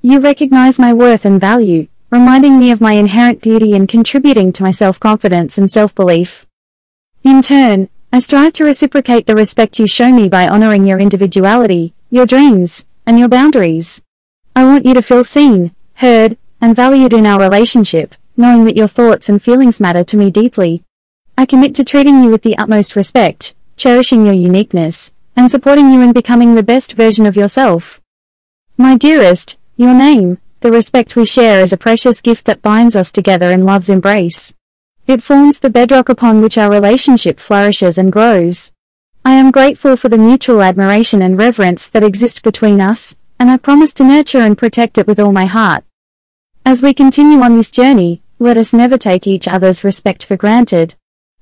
You 0.00 0.20
recognize 0.20 0.78
my 0.78 0.90
worth 0.94 1.26
and 1.26 1.38
value, 1.38 1.88
reminding 2.08 2.58
me 2.58 2.70
of 2.70 2.80
my 2.80 2.92
inherent 2.92 3.42
beauty 3.42 3.74
and 3.74 3.86
contributing 3.86 4.54
to 4.54 4.62
my 4.62 4.70
self-confidence 4.70 5.58
and 5.58 5.70
self-belief. 5.70 6.46
In 7.24 7.42
turn, 7.42 7.90
I 8.10 8.20
strive 8.20 8.54
to 8.54 8.64
reciprocate 8.64 9.26
the 9.26 9.36
respect 9.36 9.78
you 9.78 9.86
show 9.86 10.10
me 10.10 10.30
by 10.30 10.48
honoring 10.48 10.86
your 10.86 10.98
individuality, 10.98 11.92
your 12.08 12.24
dreams, 12.24 12.86
and 13.04 13.18
your 13.18 13.28
boundaries. 13.28 14.02
I 14.56 14.64
want 14.64 14.86
you 14.86 14.94
to 14.94 15.02
feel 15.02 15.24
seen, 15.24 15.74
heard, 15.96 16.38
and 16.60 16.74
valued 16.74 17.12
in 17.12 17.26
our 17.26 17.40
relationship, 17.40 18.14
knowing 18.36 18.64
that 18.64 18.76
your 18.76 18.88
thoughts 18.88 19.28
and 19.28 19.42
feelings 19.42 19.80
matter 19.80 20.04
to 20.04 20.16
me 20.16 20.30
deeply. 20.30 20.82
I 21.36 21.46
commit 21.46 21.74
to 21.76 21.84
treating 21.84 22.22
you 22.22 22.30
with 22.30 22.42
the 22.42 22.58
utmost 22.58 22.96
respect, 22.96 23.54
cherishing 23.76 24.24
your 24.24 24.34
uniqueness, 24.34 25.12
and 25.36 25.50
supporting 25.50 25.92
you 25.92 26.00
in 26.00 26.12
becoming 26.12 26.54
the 26.54 26.62
best 26.62 26.94
version 26.94 27.26
of 27.26 27.36
yourself. 27.36 28.00
My 28.76 28.96
dearest, 28.96 29.56
your 29.76 29.94
name, 29.94 30.38
the 30.60 30.72
respect 30.72 31.14
we 31.14 31.24
share 31.24 31.60
is 31.60 31.72
a 31.72 31.76
precious 31.76 32.20
gift 32.20 32.44
that 32.46 32.62
binds 32.62 32.96
us 32.96 33.12
together 33.12 33.50
in 33.50 33.64
love's 33.64 33.88
embrace. 33.88 34.54
It 35.06 35.22
forms 35.22 35.60
the 35.60 35.70
bedrock 35.70 36.08
upon 36.08 36.40
which 36.40 36.58
our 36.58 36.70
relationship 36.70 37.38
flourishes 37.38 37.96
and 37.96 38.12
grows. 38.12 38.72
I 39.24 39.34
am 39.34 39.50
grateful 39.50 39.96
for 39.96 40.08
the 40.08 40.18
mutual 40.18 40.62
admiration 40.62 41.22
and 41.22 41.38
reverence 41.38 41.88
that 41.88 42.02
exist 42.02 42.42
between 42.42 42.80
us, 42.80 43.16
and 43.38 43.50
I 43.50 43.56
promise 43.56 43.92
to 43.94 44.04
nurture 44.04 44.40
and 44.40 44.58
protect 44.58 44.98
it 44.98 45.06
with 45.06 45.20
all 45.20 45.32
my 45.32 45.46
heart. 45.46 45.84
As 46.70 46.82
we 46.82 46.92
continue 46.92 47.40
on 47.40 47.56
this 47.56 47.70
journey, 47.70 48.20
let 48.38 48.58
us 48.58 48.74
never 48.74 48.98
take 48.98 49.26
each 49.26 49.48
other's 49.48 49.82
respect 49.82 50.22
for 50.22 50.36
granted. 50.36 50.96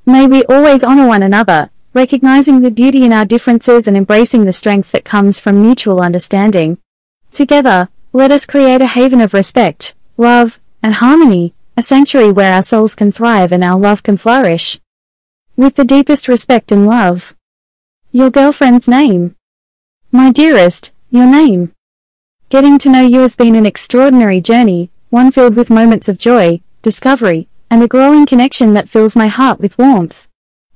May 0.07 0.29
we 0.29 0.45
always 0.45 0.85
honor 0.85 1.09
one 1.09 1.25
another, 1.25 1.71
recognizing 1.95 2.61
the 2.61 2.71
beauty 2.71 3.05
in 3.05 3.13
our 3.13 3.25
differences 3.25 3.89
and 3.89 3.97
embracing 3.97 4.45
the 4.45 4.53
strength 4.53 4.93
that 4.93 5.05
comes 5.05 5.41
from 5.41 5.61
mutual 5.61 6.01
understanding. 6.01 6.79
Together, 7.33 7.89
let 8.13 8.31
us 8.31 8.47
create 8.47 8.81
a 8.81 8.87
haven 8.87 9.21
of 9.21 9.35
respect, 9.35 9.97
love, 10.17 10.61
and 10.81 10.95
harmony, 10.95 11.55
a 11.77 11.83
sanctuary 11.83 12.31
where 12.31 12.55
our 12.55 12.63
souls 12.63 12.95
can 12.95 13.11
thrive 13.11 13.51
and 13.51 13.65
our 13.65 13.81
love 13.81 14.05
can 14.05 14.17
flourish. 14.17 14.79
With 15.57 15.75
the 15.75 15.85
deepest 15.85 16.29
respect 16.29 16.71
and 16.71 16.87
love. 16.87 17.35
Your 18.13 18.31
girlfriend's 18.31 18.87
name. 18.87 19.35
My 20.13 20.31
dearest, 20.31 20.93
your 21.11 21.27
name. 21.27 21.73
Getting 22.49 22.79
to 22.79 22.89
know 22.89 23.05
you 23.05 23.23
has 23.23 23.35
been 23.35 23.57
an 23.57 23.67
extraordinary 23.67 24.41
journey, 24.41 24.93
one 25.11 25.31
filled 25.31 25.55
with 25.55 25.71
moments 25.71 26.09
of 26.09 26.19
joy, 26.19 26.61
discovery, 26.83 27.49
and 27.71 27.83
a 27.83 27.89
growing 27.89 28.27
connection 28.27 28.75
that 28.75 28.89
fills 28.89 29.17
my 29.17 29.29
heart 29.29 29.61
with 29.61 29.79
warmth. 29.79 30.29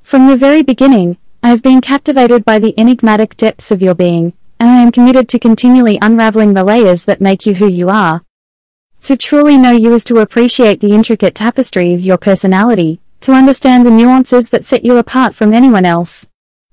From 0.03 0.27
the 0.27 0.37
very 0.37 0.63
beginning, 0.63 1.19
I 1.43 1.49
have 1.49 1.63
been 1.63 1.81
captivated 1.81 2.45
by 2.45 2.59
the 2.59 2.75
enigmatic 2.79 3.37
depths 3.37 3.71
of 3.71 3.83
your 3.83 3.95
being, 3.95 4.33
and 4.59 4.69
I 4.69 4.83
am 4.83 4.93
committed 4.93 5.29
to 5.31 5.39
continually 5.39 5.99
unraveling 6.03 6.55
the 6.55 6.65
layers 6.65 7.05
that 7.05 7.21
make 7.21 7.47
you 7.47 7.55
who 7.55 7.67
you 7.67 7.89
are. 7.89 8.25
To 9.03 9.17
truly 9.17 9.57
know 9.57 9.73
you 9.73 9.95
is 9.95 10.05
to 10.05 10.19
appreciate 10.19 10.81
the 10.81 10.93
intricate 10.93 11.35
tapestry 11.35 11.95
of 11.95 12.01
your 12.01 12.19
personality, 12.19 13.01
to 13.21 13.33
understand 13.33 13.87
the 13.87 13.91
nuances 13.91 14.51
that 14.51 14.67
set 14.67 14.85
you 14.85 14.99
apart 14.99 15.35
from 15.35 15.55
anyone 15.55 15.87
else. 15.87 16.29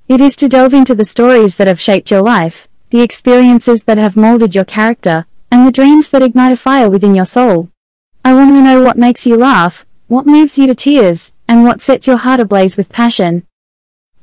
It 0.07 0.19
is 0.19 0.35
to 0.37 0.49
delve 0.49 0.73
into 0.73 0.95
the 0.95 1.05
stories 1.05 1.55
that 1.55 1.67
have 1.67 1.79
shaped 1.79 2.11
your 2.11 2.21
life, 2.21 2.67
the 2.89 3.01
experiences 3.01 3.83
that 3.83 3.97
have 3.97 4.17
molded 4.17 4.55
your 4.55 4.65
character, 4.65 5.25
and 5.51 5.65
the 5.65 5.71
dreams 5.71 6.09
that 6.09 6.21
ignite 6.21 6.53
a 6.53 6.57
fire 6.57 6.89
within 6.89 7.15
your 7.15 7.25
soul. 7.25 7.69
I 8.23 8.33
want 8.33 8.49
to 8.51 8.61
know 8.61 8.81
what 8.81 8.97
makes 8.97 9.25
you 9.25 9.37
laugh, 9.37 9.85
what 10.07 10.25
moves 10.25 10.57
you 10.57 10.67
to 10.67 10.75
tears, 10.75 11.33
and 11.47 11.63
what 11.63 11.81
sets 11.81 12.07
your 12.07 12.17
heart 12.17 12.39
ablaze 12.39 12.77
with 12.77 12.89
passion. 12.89 13.45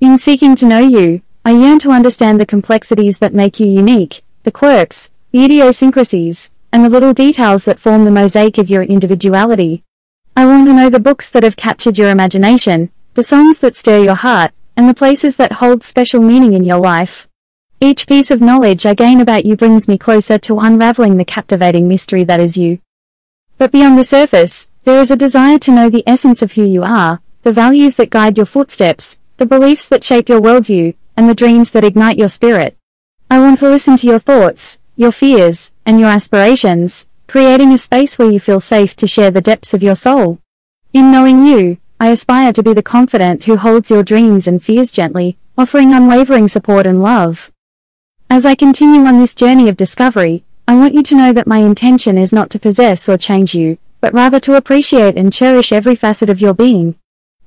In 0.01 0.19
seeking 0.19 0.57
to 0.57 0.67
know 0.67 0.81
you, 0.81 1.23
I 1.45 1.53
yearn 1.53 1.79
to 1.81 1.91
understand 1.91 2.41
the 2.41 2.47
complexities 2.47 3.19
that 3.19 3.35
make 3.35 3.61
you 3.61 3.67
unique, 3.67 4.23
the 4.45 4.53
quirks, 4.53 5.13
the 5.31 5.45
idiosyncrasies, 5.45 6.51
and 6.73 6.85
the 6.85 6.89
little 6.89 7.13
details 7.13 7.65
that 7.65 7.79
form 7.79 8.05
the 8.05 8.11
mosaic 8.11 8.59
of 8.59 8.71
your 8.71 8.83
individuality. 8.83 9.83
I 10.37 10.47
want 10.47 10.67
to 10.67 10.75
know 10.75 10.91
the 10.91 10.99
books 10.99 11.31
that 11.31 11.43
have 11.43 11.57
captured 11.57 11.99
your 11.99 12.11
imagination, 12.11 12.91
the 13.15 13.23
songs 13.23 13.61
that 13.61 13.77
stir 13.77 14.03
your 14.03 14.17
heart, 14.17 14.53
and 14.77 14.89
the 14.89 14.95
places 14.95 15.37
that 15.37 15.53
hold 15.53 15.85
special 15.85 16.21
meaning 16.21 16.53
in 16.53 16.65
your 16.65 16.79
life. 16.79 17.29
Each 17.85 18.07
piece 18.07 18.31
of 18.31 18.41
knowledge 18.41 18.87
I 18.87 18.95
gain 18.95 19.21
about 19.21 19.45
you 19.45 19.57
brings 19.57 19.87
me 19.87 19.99
closer 19.99 20.39
to 20.39 20.59
unraveling 20.59 21.19
the 21.19 21.25
captivating 21.27 21.87
mystery 21.87 22.25
that 22.25 22.41
is 22.41 22.57
you. 22.57 22.79
But 23.59 23.73
beyond 23.73 23.99
the 23.99 24.05
surface, 24.05 24.69
there 24.85 24.99
is 25.01 25.11
a 25.11 25.17
desire 25.17 25.59
to 25.59 25.71
know 25.71 25.91
the 25.91 26.03
essence 26.07 26.41
of 26.41 26.53
who 26.53 26.65
you 26.65 26.83
are, 26.83 27.21
the 27.43 27.53
values 27.53 27.97
that 27.97 28.09
guide 28.09 28.39
your 28.39 28.47
footsteps, 28.47 29.19
the 29.37 29.45
beliefs 29.45 29.87
that 29.89 30.03
shape 30.03 30.31
your 30.31 30.41
worldview, 30.41 30.95
and 31.15 31.29
the 31.29 31.35
dreams 31.35 31.73
that 31.73 31.85
ignite 31.85 32.17
your 32.17 32.31
spirit. 32.31 32.75
I 33.31 33.39
want 33.39 33.59
to 33.59 33.69
listen 33.69 33.99
to 33.99 34.07
your 34.07 34.19
thoughts, 34.19 34.79
your 34.97 35.13
fears, 35.13 35.75
and 35.85 36.01
your 36.01 36.09
aspirations, 36.09 37.07
creating 37.29 37.71
a 37.71 37.77
space 37.77 38.19
where 38.19 38.31
you 38.31 38.41
feel 38.41 38.61
safe 38.61 38.97
to 38.97 39.07
share 39.07 39.31
the 39.31 39.43
depths 39.43 39.75
of 39.75 39.83
your 39.83 39.95
soul. 39.95 40.39
In 40.95 41.13
knowing 41.13 41.45
you, 41.45 41.77
I 42.01 42.09
aspire 42.09 42.55
to 42.55 42.63
be 42.63 42.73
the 42.73 42.83
confidant 42.83 43.45
who 43.45 43.59
holds 43.59 43.91
your 43.91 44.03
dreams 44.03 44.49
and 44.49 44.65
fears 44.65 44.91
gently, 44.91 45.37
offering 45.59 45.93
unwavering 45.93 46.49
support 46.49 46.87
and 46.87 47.03
love. 47.03 47.51
As 48.35 48.45
I 48.45 48.57
continue 48.57 49.05
on 49.05 49.21
this 49.21 49.33
journey 49.33 49.69
of 49.69 49.77
discovery, 49.77 50.43
I 50.67 50.75
want 50.75 50.93
you 50.93 51.05
to 51.05 51.15
know 51.15 51.33
that 51.33 51.47
my 51.47 51.59
intention 51.59 52.19
is 52.19 52.33
not 52.33 52.51
to 52.51 52.59
possess 52.59 53.09
or 53.09 53.17
change 53.17 53.55
you, 53.55 53.79
but 54.01 54.13
rather 54.13 54.41
to 54.41 54.57
appreciate 54.57 55.17
and 55.17 55.33
cherish 55.33 55.71
every 55.71 55.95
facet 55.95 56.29
of 56.29 56.41
your 56.41 56.53
being. 56.53 56.97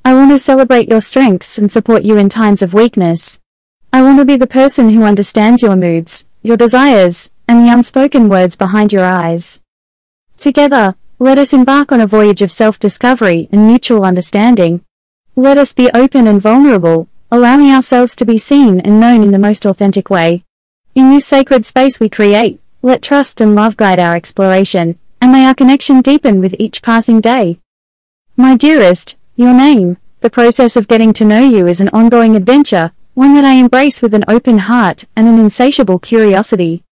I 0.06 0.14
want 0.14 0.32
to 0.32 0.40
celebrate 0.40 0.88
your 0.88 1.02
strengths 1.02 1.58
and 1.58 1.70
support 1.70 2.04
you 2.04 2.16
in 2.16 2.30
times 2.30 2.62
of 2.62 2.74
weakness. 2.74 3.42
I 3.92 4.02
want 4.02 4.18
to 4.20 4.24
be 4.24 4.38
the 4.38 4.48
person 4.48 4.92
who 4.92 5.04
understands 5.04 5.62
your 5.62 5.76
moods, 5.76 6.26
your 6.42 6.56
desires, 6.56 7.32
and 7.50 7.60
the 7.60 7.74
unspoken 7.74 8.30
words 8.30 8.56
behind 8.56 8.94
your 8.94 9.04
eyes. 9.04 9.60
Together, 10.38 10.96
let 11.20 11.38
us 11.38 11.52
embark 11.52 11.92
on 11.92 12.00
a 12.00 12.08
voyage 12.08 12.42
of 12.42 12.50
self-discovery 12.50 13.50
and 13.52 13.68
mutual 13.68 14.06
understanding. 14.06 14.86
Let 15.36 15.58
us 15.58 15.74
be 15.74 15.92
open 15.94 16.28
and 16.28 16.42
vulnerable, 16.42 17.10
allowing 17.30 17.72
ourselves 17.72 18.16
to 18.16 18.26
be 18.26 18.38
seen 18.38 18.80
and 18.80 19.02
known 19.02 19.22
in 19.22 19.32
the 19.32 19.38
most 19.38 19.66
authentic 19.66 20.10
way. 20.10 20.46
In 20.98 21.12
this 21.12 21.28
sacred 21.28 21.64
space 21.64 22.00
we 22.00 22.10
create, 22.10 22.60
let 22.82 23.04
trust 23.04 23.40
and 23.40 23.54
love 23.54 23.78
guide 23.78 24.00
our 24.00 24.16
exploration, 24.16 24.98
and 25.22 25.32
may 25.32 25.46
our 25.46 25.54
connection 25.54 26.02
deepen 26.02 26.40
with 26.40 26.56
each 26.58 26.82
passing 26.82 27.22
day. 27.22 27.60
My 28.36 28.58
dearest, 28.58 29.16
your 29.36 29.54
name, 29.54 29.98
the 30.22 30.32
process 30.32 30.76
of 30.76 30.88
getting 30.88 31.14
to 31.14 31.24
know 31.24 31.48
you 31.48 31.68
is 31.68 31.80
an 31.80 31.90
ongoing 31.90 32.36
adventure, 32.36 32.94
one 33.14 33.36
that 33.36 33.46
I 33.46 33.54
embrace 33.54 34.02
with 34.02 34.16
an 34.16 34.26
open 34.28 34.58
heart 34.58 35.04
and 35.16 35.28
an 35.28 35.38
insatiable 35.38 36.00
curiosity. 36.00 36.84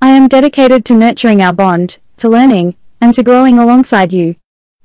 I 0.00 0.08
am 0.08 0.26
dedicated 0.26 0.84
to 0.86 0.94
nurturing 0.94 1.40
our 1.40 1.52
bond, 1.52 1.98
to 2.16 2.28
learning, 2.28 2.74
and 3.00 3.14
to 3.14 3.22
growing 3.22 3.60
alongside 3.60 4.12
you. 4.12 4.34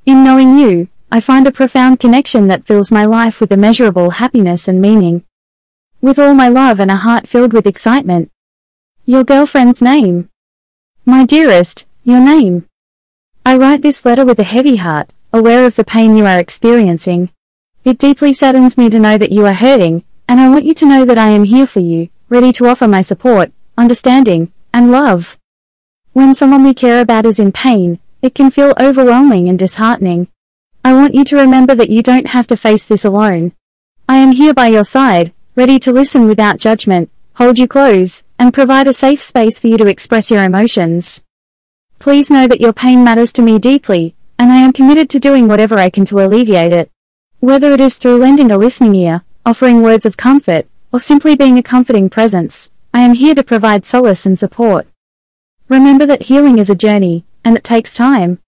In 0.06 0.24
knowing 0.24 0.60
you, 0.60 0.88
I 1.12 1.20
find 1.20 1.48
a 1.48 1.52
profound 1.52 2.00
connection 2.00 2.48
that 2.50 2.68
fills 2.68 2.92
my 2.92 3.06
life 3.06 3.42
with 3.42 3.52
immeasurable 3.52 4.12
happiness 4.22 4.68
and 4.68 4.80
meaning. 4.80 5.24
With 6.00 6.20
all 6.20 6.36
my 6.36 6.48
love 6.48 6.80
and 6.80 6.92
a 6.92 6.98
heart 6.98 7.28
filled 7.28 7.54
with 7.54 7.66
excitement. 7.66 8.30
Your 9.10 9.24
girlfriend's 9.24 9.82
name. 9.82 10.28
My 11.06 11.26
dearest, 11.26 11.86
your 12.04 12.20
name. 12.20 12.66
I 13.46 13.56
write 13.56 13.82
this 13.82 14.04
letter 14.04 14.26
with 14.26 14.38
a 14.38 14.44
heavy 14.44 14.76
heart, 14.76 15.14
aware 15.32 15.66
of 15.66 15.78
the 15.78 15.86
pain 15.86 16.18
you 16.18 16.26
are 16.26 16.38
experiencing. 16.38 17.30
It 17.86 18.00
deeply 18.00 18.34
saddens 18.34 18.78
me 18.78 18.90
to 18.90 19.00
know 19.00 19.18
that 19.18 19.32
you 19.32 19.46
are 19.46 19.54
hurting, 19.54 20.04
and 20.28 20.42
I 20.42 20.50
want 20.50 20.66
you 20.66 20.74
to 20.74 20.86
know 20.86 21.06
that 21.06 21.18
I 21.18 21.30
am 21.30 21.46
here 21.46 21.66
for 21.66 21.80
you, 21.80 22.10
ready 22.28 22.52
to 22.52 22.68
offer 22.68 22.86
my 22.86 23.00
support, 23.00 23.54
understanding, 23.78 24.52
and 24.74 24.92
love. 24.92 25.38
When 26.12 26.36
someone 26.36 26.66
we 26.66 26.74
care 26.74 27.00
about 27.00 27.26
is 27.26 27.40
in 27.40 27.54
pain, 27.54 28.00
it 28.22 28.36
can 28.36 28.52
feel 28.52 28.74
overwhelming 28.78 29.48
and 29.48 29.58
disheartening. 29.58 30.28
I 30.84 30.92
want 30.92 31.16
you 31.16 31.24
to 31.24 31.38
remember 31.38 31.76
that 31.76 31.90
you 31.90 32.04
don't 32.04 32.32
have 32.32 32.48
to 32.48 32.58
face 32.58 32.84
this 32.84 33.06
alone. 33.06 33.54
I 34.10 34.18
am 34.18 34.34
here 34.34 34.54
by 34.54 34.68
your 34.68 34.84
side, 34.84 35.32
ready 35.56 35.80
to 35.80 35.94
listen 35.94 36.28
without 36.28 36.58
judgment, 36.58 37.10
hold 37.38 37.60
you 37.60 37.68
close, 37.68 38.26
and 38.40 38.52
provide 38.52 38.88
a 38.88 38.94
safe 38.94 39.22
space 39.22 39.60
for 39.60 39.68
you 39.68 39.78
to 39.78 39.86
express 39.86 40.32
your 40.32 40.44
emotions. 40.44 41.24
Please 42.00 42.32
know 42.32 42.48
that 42.48 42.60
your 42.60 42.74
pain 42.74 43.04
matters 43.04 43.32
to 43.32 43.44
me 43.44 43.60
deeply, 43.60 44.16
and 44.40 44.52
I 44.52 44.58
am 44.58 44.74
committed 44.74 45.08
to 45.12 45.20
doing 45.20 45.48
whatever 45.48 45.78
I 45.78 45.92
can 45.92 46.04
to 46.06 46.20
alleviate 46.20 46.74
it. 46.74 46.90
Whether 47.40 47.72
it 47.74 47.80
is 47.80 47.98
through 47.98 48.18
lending 48.18 48.50
a 48.50 48.58
listening 48.58 48.96
ear, 48.96 49.24
offering 49.46 49.84
words 49.84 50.04
of 50.04 50.18
comfort, 50.18 50.66
or 50.92 51.00
simply 51.00 51.36
being 51.36 51.60
a 51.60 51.64
comforting 51.64 52.10
presence, 52.10 52.72
I 52.92 53.02
am 53.02 53.14
here 53.14 53.36
to 53.36 53.44
provide 53.44 53.86
solace 53.86 54.26
and 54.26 54.40
support. 54.40 54.88
Remember 55.70 56.08
that 56.08 56.24
healing 56.24 56.58
is 56.58 56.72
a 56.72 56.76
journey, 56.76 57.24
and 57.46 57.56
it 57.56 57.64
takes 57.64 57.94
time. 57.94 58.40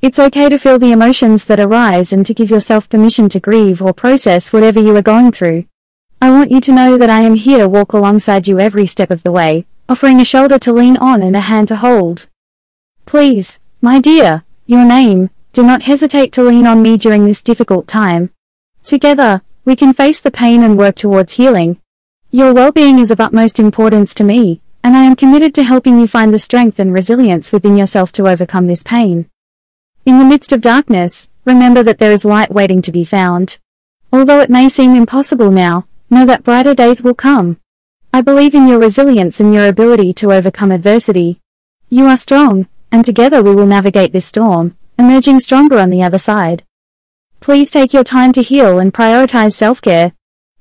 It's 0.00 0.20
okay 0.20 0.48
to 0.48 0.58
feel 0.58 0.78
the 0.78 0.92
emotions 0.92 1.46
that 1.46 1.58
arise 1.58 2.12
and 2.12 2.24
to 2.24 2.34
give 2.34 2.50
yourself 2.50 2.88
permission 2.88 3.28
to 3.30 3.40
grieve 3.40 3.82
or 3.82 3.92
process 3.92 4.52
whatever 4.52 4.78
you 4.78 4.94
are 4.94 5.02
going 5.02 5.32
through. 5.32 5.64
I 6.18 6.30
want 6.30 6.50
you 6.50 6.62
to 6.62 6.72
know 6.72 6.96
that 6.96 7.10
I 7.10 7.20
am 7.20 7.34
here 7.34 7.58
to 7.58 7.68
walk 7.68 7.92
alongside 7.92 8.48
you 8.48 8.58
every 8.58 8.86
step 8.86 9.10
of 9.10 9.22
the 9.22 9.30
way, 9.30 9.66
offering 9.86 10.18
a 10.18 10.24
shoulder 10.24 10.58
to 10.60 10.72
lean 10.72 10.96
on 10.96 11.22
and 11.22 11.36
a 11.36 11.40
hand 11.40 11.68
to 11.68 11.76
hold. 11.76 12.26
Please, 13.04 13.60
my 13.82 14.00
dear, 14.00 14.44
your 14.66 14.84
name, 14.84 15.28
do 15.52 15.62
not 15.62 15.82
hesitate 15.82 16.32
to 16.32 16.42
lean 16.42 16.66
on 16.66 16.80
me 16.80 16.96
during 16.96 17.26
this 17.26 17.42
difficult 17.42 17.86
time. 17.86 18.30
Together, 18.82 19.42
we 19.66 19.76
can 19.76 19.92
face 19.92 20.20
the 20.20 20.30
pain 20.30 20.62
and 20.62 20.78
work 20.78 20.96
towards 20.96 21.34
healing. 21.34 21.80
Your 22.30 22.54
well-being 22.54 22.98
is 22.98 23.10
of 23.10 23.20
utmost 23.20 23.60
importance 23.60 24.14
to 24.14 24.24
me, 24.24 24.62
and 24.82 24.96
I 24.96 25.04
am 25.04 25.16
committed 25.16 25.54
to 25.56 25.64
helping 25.64 26.00
you 26.00 26.06
find 26.06 26.32
the 26.32 26.38
strength 26.38 26.78
and 26.78 26.94
resilience 26.94 27.52
within 27.52 27.76
yourself 27.76 28.10
to 28.12 28.26
overcome 28.26 28.68
this 28.68 28.82
pain. 28.82 29.28
In 30.06 30.18
the 30.18 30.24
midst 30.24 30.50
of 30.52 30.62
darkness, 30.62 31.28
remember 31.44 31.82
that 31.82 31.98
there 31.98 32.12
is 32.12 32.24
light 32.24 32.50
waiting 32.50 32.80
to 32.82 32.92
be 32.92 33.04
found. 33.04 33.58
Although 34.12 34.40
it 34.40 34.50
may 34.50 34.68
seem 34.68 34.94
impossible 34.94 35.50
now, 35.50 35.86
know 36.10 36.24
that 36.26 36.44
brighter 36.44 36.74
days 36.74 37.02
will 37.02 37.14
come. 37.14 37.58
I 38.12 38.20
believe 38.20 38.54
in 38.54 38.68
your 38.68 38.78
resilience 38.78 39.40
and 39.40 39.52
your 39.52 39.66
ability 39.66 40.12
to 40.14 40.32
overcome 40.32 40.72
adversity. 40.72 41.40
You 41.90 42.06
are 42.06 42.16
strong, 42.16 42.66
and 42.90 43.04
together 43.04 43.42
we 43.42 43.54
will 43.54 43.66
navigate 43.66 44.12
this 44.12 44.26
storm, 44.26 44.76
emerging 44.98 45.40
stronger 45.40 45.78
on 45.78 45.90
the 45.90 46.02
other 46.02 46.18
side. 46.18 46.64
Please 47.40 47.70
take 47.70 47.92
your 47.92 48.04
time 48.04 48.32
to 48.32 48.42
heal 48.42 48.78
and 48.78 48.94
prioritize 48.94 49.52
self-care. 49.52 50.12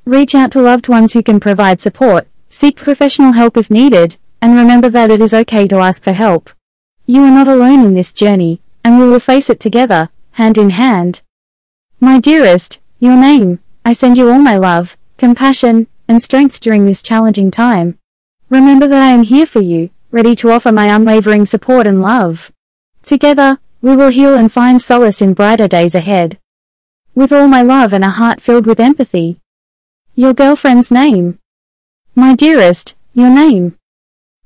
Reach 0.04 0.36
out 0.36 0.52
to 0.52 0.62
loved 0.62 0.90
ones 0.90 1.14
who 1.14 1.24
can 1.24 1.40
provide 1.40 1.82
support, 1.82 2.28
seek 2.50 2.76
professional 2.76 3.32
help 3.32 3.58
if 3.58 3.72
needed, 3.72 4.18
and 4.42 4.56
remember 4.56 4.90
that 4.90 5.10
it 5.10 5.22
is 5.22 5.34
okay 5.34 5.68
to 5.68 5.78
ask 5.78 6.04
for 6.04 6.14
help. 6.14 6.50
You 7.06 7.22
are 7.24 7.32
not 7.32 7.48
alone 7.48 7.86
in 7.86 7.94
this 7.94 8.14
journey, 8.14 8.62
and 8.84 9.00
we 9.00 9.08
will 9.08 9.20
face 9.20 9.50
it 9.50 9.60
together, 9.60 10.10
hand 10.32 10.58
in 10.58 10.72
hand. 10.72 11.22
My 12.00 12.20
dearest, 12.20 12.80
your 13.00 13.16
name, 13.16 13.60
I 13.84 13.94
send 13.94 14.18
you 14.18 14.30
all 14.30 14.40
my 14.40 14.58
love, 14.58 14.98
compassion, 15.18 15.88
and 16.08 16.22
strength 16.22 16.60
during 16.60 16.86
this 16.86 17.02
challenging 17.02 17.52
time. 17.52 17.98
Remember 18.50 18.88
that 18.88 19.02
I 19.02 19.12
am 19.12 19.24
here 19.24 19.46
for 19.46 19.62
you, 19.62 19.90
ready 20.12 20.36
to 20.38 20.52
offer 20.52 20.72
my 20.72 20.88
unwavering 20.94 21.46
support 21.46 21.88
and 21.88 22.02
love. 22.02 22.52
Together, 23.04 23.60
we 23.82 23.96
will 23.96 24.10
heal 24.10 24.34
and 24.34 24.52
find 24.52 24.82
solace 24.82 25.22
in 25.22 25.34
brighter 25.34 25.68
days 25.68 25.94
ahead. 25.94 26.40
With 27.14 27.32
all 27.32 27.48
my 27.48 27.62
love 27.62 27.94
and 27.94 28.04
a 28.04 28.10
heart 28.10 28.42
filled 28.42 28.66
with 28.66 28.80
empathy. 28.80 29.40
Your 30.16 30.34
girlfriend's 30.34 30.92
name. 30.92 31.38
My 32.16 32.34
dearest, 32.34 32.96
your 33.14 33.30
name. 33.30 33.78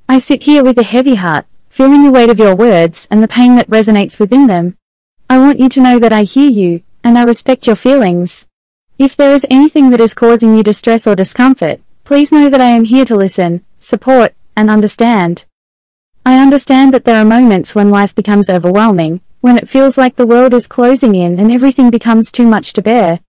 I 0.10 0.18
sit 0.18 0.44
here 0.44 0.64
with 0.64 0.78
a 0.78 0.84
heavy 0.84 1.16
heart, 1.16 1.46
feeling 1.70 2.04
the 2.04 2.12
weight 2.12 2.30
of 2.30 2.40
your 2.40 2.56
words 2.56 3.08
and 3.10 3.22
the 3.24 3.28
pain 3.28 3.56
that 3.56 3.70
resonates 3.70 4.20
within 4.20 4.48
them. 4.48 4.76
I 5.30 5.38
want 5.38 5.60
you 5.60 5.70
to 5.70 5.82
know 5.82 6.00
that 6.00 6.12
I 6.12 6.24
hear 6.24 6.50
you, 6.50 6.82
and 7.04 7.18
I 7.18 7.24
respect 7.24 7.68
your 7.68 7.76
feelings. 7.76 8.49
If 9.00 9.16
there 9.16 9.34
is 9.34 9.48
anything 9.50 9.92
that 9.92 10.02
is 10.02 10.14
causing 10.14 10.58
you 10.58 10.62
distress 10.62 11.08
or 11.08 11.16
discomfort, 11.16 11.80
please 12.04 12.34
know 12.34 12.50
that 12.50 12.60
I 12.60 12.66
am 12.66 12.84
here 12.84 13.06
to 13.06 13.16
listen, 13.16 13.64
support, 13.80 14.36
and 14.58 14.70
understand. 14.70 15.46
I 16.26 16.38
understand 16.38 16.94
that 16.94 17.06
there 17.06 17.16
are 17.16 17.24
moments 17.24 17.74
when 17.74 17.92
life 17.92 18.14
becomes 18.14 18.50
overwhelming, 18.50 19.22
when 19.40 19.58
it 19.58 19.70
feels 19.70 19.98
like 19.98 20.18
the 20.18 20.28
world 20.28 20.54
is 20.54 20.68
closing 20.68 21.16
in 21.16 21.40
and 21.40 21.50
everything 21.50 21.90
becomes 21.90 22.30
too 22.30 22.46
much 22.46 22.74
to 22.74 22.82
bear. 22.82 23.22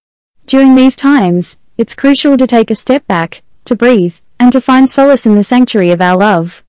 During 0.44 0.74
these 0.74 0.96
times, 0.96 1.60
it's 1.78 1.94
crucial 1.94 2.36
to 2.36 2.48
take 2.48 2.72
a 2.72 2.74
step 2.74 3.06
back, 3.06 3.42
to 3.66 3.76
breathe, 3.76 4.16
and 4.40 4.50
to 4.50 4.60
find 4.60 4.90
solace 4.90 5.24
in 5.24 5.36
the 5.36 5.44
sanctuary 5.44 5.92
of 5.92 6.00
our 6.00 6.16
love. 6.16 6.64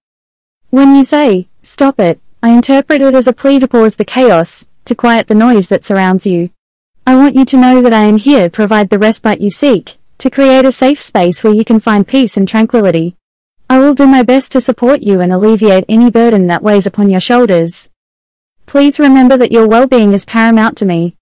When 0.70 0.96
you 0.96 1.04
say, 1.04 1.48
stop 1.64 2.00
it, 2.00 2.20
I 2.44 2.50
interpret 2.50 3.02
it 3.02 3.16
as 3.16 3.28
a 3.28 3.34
plea 3.34 3.58
to 3.62 3.68
pause 3.68 3.96
the 3.96 4.06
chaos, 4.06 4.68
to 4.86 4.94
quiet 4.94 5.26
the 5.26 5.34
noise 5.34 5.70
that 5.70 5.84
surrounds 5.84 6.28
you. 6.28 6.52
I 7.06 7.16
want 7.16 7.36
you 7.36 7.46
to 7.46 7.58
know 7.58 7.82
that 7.82 7.94
I 7.94 8.04
am 8.04 8.18
here 8.18 8.44
to 8.44 8.50
provide 8.50 8.90
the 8.90 9.00
respite 9.00 9.42
you 9.42 9.50
seek, 9.50 9.98
to 10.20 10.30
create 10.30 10.66
a 10.66 10.72
safe 10.72 11.02
space 11.02 11.44
where 11.44 11.54
you 11.54 11.66
can 11.66 11.80
find 11.80 12.08
peace 12.08 12.38
and 12.38 12.48
tranquility. 12.48 13.16
I 13.68 13.80
will 13.80 13.96
do 13.96 14.06
my 14.06 14.22
best 14.22 14.52
to 14.52 14.62
support 14.62 15.02
you 15.02 15.20
and 15.20 15.34
alleviate 15.34 15.86
any 15.90 16.12
burden 16.12 16.46
that 16.48 16.62
weighs 16.62 16.86
upon 16.86 17.10
your 17.10 17.20
shoulders. 17.20 17.90
Please 18.68 19.00
remember 19.00 19.36
that 19.36 19.52
your 19.52 19.68
well-being 19.68 20.14
is 20.14 20.26
paramount 20.26 20.78
to 20.78 20.86
me. 20.86 21.16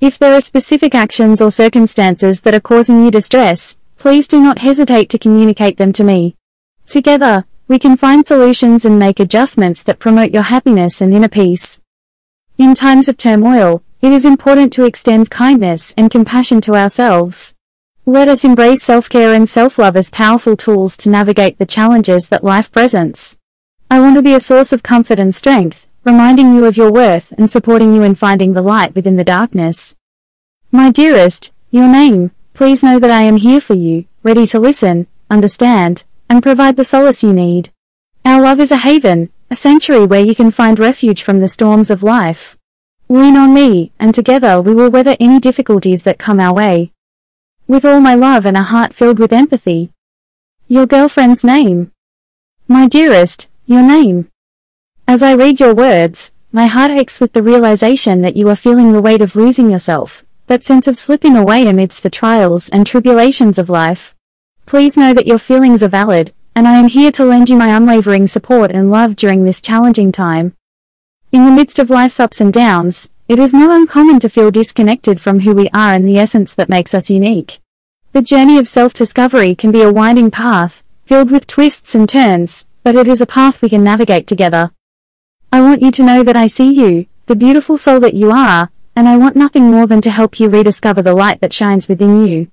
If 0.00 0.18
there 0.18 0.34
are 0.34 0.40
specific 0.40 0.94
actions 0.94 1.40
or 1.40 1.50
circumstances 1.50 2.42
that 2.42 2.54
are 2.54 2.60
causing 2.60 3.04
you 3.04 3.10
distress, 3.10 3.76
please 3.98 4.28
do 4.28 4.40
not 4.40 4.58
hesitate 4.58 5.10
to 5.10 5.18
communicate 5.18 5.78
them 5.78 5.92
to 5.94 6.04
me. 6.04 6.36
Together, 6.86 7.44
we 7.66 7.80
can 7.80 7.96
find 7.96 8.24
solutions 8.24 8.84
and 8.84 9.00
make 9.00 9.18
adjustments 9.18 9.82
that 9.82 9.98
promote 9.98 10.30
your 10.30 10.42
happiness 10.44 11.00
and 11.00 11.12
inner 11.12 11.28
peace. 11.28 11.80
In 12.56 12.74
times 12.74 13.08
of 13.08 13.16
turmoil, 13.16 13.82
it 14.04 14.12
is 14.12 14.26
important 14.26 14.70
to 14.70 14.84
extend 14.84 15.30
kindness 15.30 15.94
and 15.96 16.10
compassion 16.10 16.60
to 16.60 16.74
ourselves. 16.74 17.54
Let 18.04 18.28
us 18.28 18.44
embrace 18.44 18.82
self-care 18.82 19.32
and 19.32 19.48
self-love 19.48 19.96
as 19.96 20.10
powerful 20.10 20.58
tools 20.58 20.94
to 20.98 21.08
navigate 21.08 21.56
the 21.56 21.64
challenges 21.64 22.28
that 22.28 22.44
life 22.44 22.70
presents. 22.70 23.38
I 23.90 24.00
want 24.00 24.16
to 24.16 24.20
be 24.22 24.34
a 24.34 24.40
source 24.40 24.74
of 24.74 24.82
comfort 24.82 25.18
and 25.18 25.34
strength, 25.34 25.86
reminding 26.04 26.54
you 26.54 26.66
of 26.66 26.76
your 26.76 26.92
worth 26.92 27.32
and 27.38 27.50
supporting 27.50 27.94
you 27.94 28.02
in 28.02 28.14
finding 28.14 28.52
the 28.52 28.60
light 28.60 28.94
within 28.94 29.16
the 29.16 29.24
darkness. 29.24 29.96
My 30.70 30.90
dearest, 30.90 31.50
your 31.70 31.88
name, 31.88 32.30
please 32.52 32.82
know 32.82 32.98
that 32.98 33.10
I 33.10 33.22
am 33.22 33.38
here 33.38 33.58
for 33.60 33.72
you, 33.72 34.04
ready 34.22 34.46
to 34.48 34.58
listen, 34.58 35.06
understand, 35.30 36.04
and 36.28 36.42
provide 36.42 36.76
the 36.76 36.84
solace 36.84 37.22
you 37.22 37.32
need. 37.32 37.70
Our 38.22 38.42
love 38.42 38.60
is 38.60 38.70
a 38.70 38.76
haven, 38.76 39.30
a 39.50 39.56
sanctuary 39.56 40.04
where 40.04 40.20
you 40.20 40.34
can 40.34 40.50
find 40.50 40.78
refuge 40.78 41.22
from 41.22 41.40
the 41.40 41.48
storms 41.48 41.90
of 41.90 42.02
life. 42.02 42.58
Lean 43.08 43.36
on 43.36 43.52
me, 43.52 43.92
and 43.98 44.14
together 44.14 44.62
we 44.62 44.74
will 44.74 44.90
weather 44.90 45.16
any 45.20 45.38
difficulties 45.38 46.02
that 46.02 46.18
come 46.18 46.40
our 46.40 46.54
way. 46.54 46.90
With 47.66 47.84
all 47.84 48.00
my 48.00 48.14
love 48.14 48.46
and 48.46 48.56
a 48.56 48.62
heart 48.62 48.94
filled 48.94 49.18
with 49.18 49.32
empathy. 49.32 49.90
Your 50.68 50.86
girlfriend's 50.86 51.44
name. 51.44 51.92
My 52.66 52.88
dearest, 52.88 53.48
your 53.66 53.82
name. 53.82 54.28
As 55.06 55.22
I 55.22 55.34
read 55.34 55.60
your 55.60 55.74
words, 55.74 56.32
my 56.50 56.66
heart 56.66 56.90
aches 56.90 57.20
with 57.20 57.34
the 57.34 57.42
realization 57.42 58.22
that 58.22 58.36
you 58.36 58.48
are 58.48 58.56
feeling 58.56 58.92
the 58.92 59.02
weight 59.02 59.20
of 59.20 59.36
losing 59.36 59.70
yourself, 59.70 60.24
that 60.46 60.64
sense 60.64 60.86
of 60.86 60.96
slipping 60.96 61.36
away 61.36 61.66
amidst 61.66 62.02
the 62.02 62.10
trials 62.10 62.70
and 62.70 62.86
tribulations 62.86 63.58
of 63.58 63.68
life. 63.68 64.14
Please 64.64 64.96
know 64.96 65.12
that 65.12 65.26
your 65.26 65.38
feelings 65.38 65.82
are 65.82 65.88
valid, 65.88 66.32
and 66.54 66.66
I 66.66 66.78
am 66.78 66.88
here 66.88 67.12
to 67.12 67.24
lend 67.24 67.50
you 67.50 67.56
my 67.56 67.76
unwavering 67.76 68.28
support 68.28 68.70
and 68.70 68.90
love 68.90 69.14
during 69.14 69.44
this 69.44 69.60
challenging 69.60 70.10
time. 70.10 70.54
In 71.34 71.44
the 71.44 71.50
midst 71.50 71.80
of 71.80 71.90
life's 71.90 72.20
ups 72.20 72.40
and 72.40 72.52
downs, 72.52 73.08
it 73.26 73.40
is 73.40 73.52
not 73.52 73.68
uncommon 73.68 74.20
to 74.20 74.28
feel 74.28 74.52
disconnected 74.52 75.20
from 75.20 75.40
who 75.40 75.52
we 75.52 75.68
are 75.70 75.92
and 75.92 76.06
the 76.06 76.16
essence 76.16 76.54
that 76.54 76.68
makes 76.68 76.94
us 76.94 77.10
unique. 77.10 77.58
The 78.12 78.22
journey 78.22 78.56
of 78.56 78.68
self-discovery 78.68 79.56
can 79.56 79.72
be 79.72 79.82
a 79.82 79.92
winding 79.92 80.30
path, 80.30 80.84
filled 81.06 81.32
with 81.32 81.48
twists 81.48 81.96
and 81.96 82.08
turns, 82.08 82.66
but 82.84 82.94
it 82.94 83.08
is 83.08 83.20
a 83.20 83.26
path 83.26 83.60
we 83.60 83.68
can 83.68 83.82
navigate 83.82 84.28
together. 84.28 84.70
I 85.50 85.60
want 85.60 85.82
you 85.82 85.90
to 85.90 86.04
know 86.04 86.22
that 86.22 86.36
I 86.36 86.46
see 86.46 86.72
you, 86.72 87.06
the 87.26 87.34
beautiful 87.34 87.78
soul 87.78 87.98
that 87.98 88.14
you 88.14 88.30
are, 88.30 88.70
and 88.94 89.08
I 89.08 89.16
want 89.16 89.34
nothing 89.34 89.72
more 89.72 89.88
than 89.88 90.02
to 90.02 90.12
help 90.12 90.38
you 90.38 90.48
rediscover 90.48 91.02
the 91.02 91.14
light 91.14 91.40
that 91.40 91.52
shines 91.52 91.88
within 91.88 92.28
you. 92.28 92.46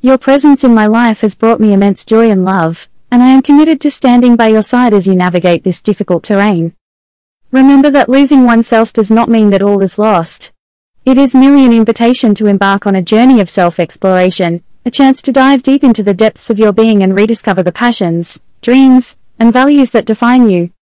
Your 0.00 0.18
presence 0.18 0.64
in 0.64 0.74
my 0.74 0.88
life 0.88 1.20
has 1.20 1.36
brought 1.36 1.60
me 1.60 1.72
immense 1.72 2.04
joy 2.04 2.32
and 2.32 2.44
love, 2.44 2.88
and 3.12 3.22
I 3.22 3.28
am 3.28 3.42
committed 3.42 3.80
to 3.82 3.92
standing 3.92 4.34
by 4.34 4.48
your 4.48 4.62
side 4.62 4.92
as 4.92 5.06
you 5.06 5.14
navigate 5.14 5.62
this 5.62 5.80
difficult 5.80 6.24
terrain. 6.24 6.74
Remember 7.54 7.88
that 7.88 8.08
losing 8.08 8.46
oneself 8.46 8.92
does 8.92 9.12
not 9.12 9.28
mean 9.28 9.50
that 9.50 9.62
all 9.62 9.80
is 9.80 9.96
lost. 9.96 10.50
It 11.04 11.16
is 11.16 11.36
merely 11.36 11.64
an 11.64 11.72
invitation 11.72 12.34
to 12.34 12.48
embark 12.48 12.84
on 12.84 12.96
a 12.96 13.00
journey 13.00 13.38
of 13.38 13.48
self-exploration, 13.48 14.64
a 14.84 14.90
chance 14.90 15.22
to 15.22 15.30
dive 15.30 15.62
deep 15.62 15.84
into 15.84 16.02
the 16.02 16.14
depths 16.14 16.50
of 16.50 16.58
your 16.58 16.72
being 16.72 17.00
and 17.00 17.14
rediscover 17.14 17.62
the 17.62 17.70
passions, 17.70 18.40
dreams, 18.60 19.16
and 19.38 19.52
values 19.52 19.92
that 19.92 20.04
define 20.04 20.50
you. 20.50 20.72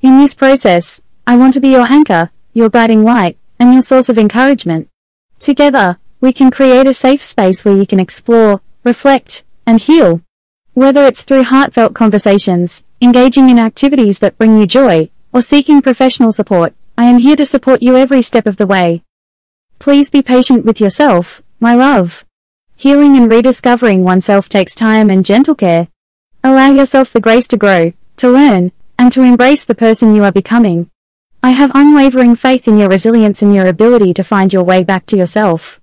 In 0.00 0.20
this 0.20 0.32
process, 0.32 1.02
I 1.26 1.36
want 1.36 1.54
to 1.54 1.60
be 1.60 1.70
your 1.70 1.92
anchor, 1.92 2.30
your 2.52 2.70
guiding 2.70 3.02
light, 3.02 3.36
and 3.58 3.72
your 3.72 3.82
source 3.82 4.08
of 4.08 4.16
encouragement. 4.16 4.88
Together, 5.40 5.98
we 6.20 6.32
can 6.32 6.52
create 6.52 6.86
a 6.86 6.94
safe 6.94 7.20
space 7.20 7.64
where 7.64 7.76
you 7.76 7.84
can 7.84 7.98
explore, 7.98 8.60
reflect, 8.84 9.42
and 9.66 9.80
heal. 9.80 10.22
Whether 10.72 11.04
it's 11.04 11.22
through 11.22 11.42
heartfelt 11.42 11.94
conversations, 11.94 12.84
engaging 13.00 13.50
in 13.50 13.58
activities 13.58 14.20
that 14.20 14.38
bring 14.38 14.60
you 14.60 14.68
joy, 14.68 15.10
or 15.36 15.42
seeking 15.42 15.82
professional 15.82 16.32
support, 16.32 16.72
I 16.96 17.04
am 17.04 17.18
here 17.18 17.36
to 17.36 17.44
support 17.44 17.82
you 17.82 17.94
every 17.94 18.22
step 18.22 18.46
of 18.46 18.56
the 18.56 18.66
way. 18.66 19.02
Please 19.78 20.08
be 20.08 20.22
patient 20.22 20.64
with 20.64 20.80
yourself, 20.80 21.42
my 21.60 21.74
love. 21.74 22.24
Healing 22.74 23.18
and 23.18 23.30
rediscovering 23.30 24.02
oneself 24.02 24.48
takes 24.48 24.74
time 24.74 25.10
and 25.10 25.26
gentle 25.26 25.54
care. 25.54 25.88
Allow 26.42 26.70
yourself 26.70 27.12
the 27.12 27.20
grace 27.20 27.46
to 27.48 27.58
grow, 27.58 27.92
to 28.16 28.30
learn, 28.30 28.72
and 28.98 29.12
to 29.12 29.20
embrace 29.20 29.66
the 29.66 29.74
person 29.74 30.14
you 30.14 30.24
are 30.24 30.32
becoming. 30.32 30.90
I 31.42 31.50
have 31.50 31.70
unwavering 31.74 32.34
faith 32.34 32.66
in 32.66 32.78
your 32.78 32.88
resilience 32.88 33.42
and 33.42 33.54
your 33.54 33.66
ability 33.66 34.14
to 34.14 34.24
find 34.24 34.54
your 34.54 34.64
way 34.64 34.84
back 34.84 35.04
to 35.06 35.18
yourself. 35.18 35.82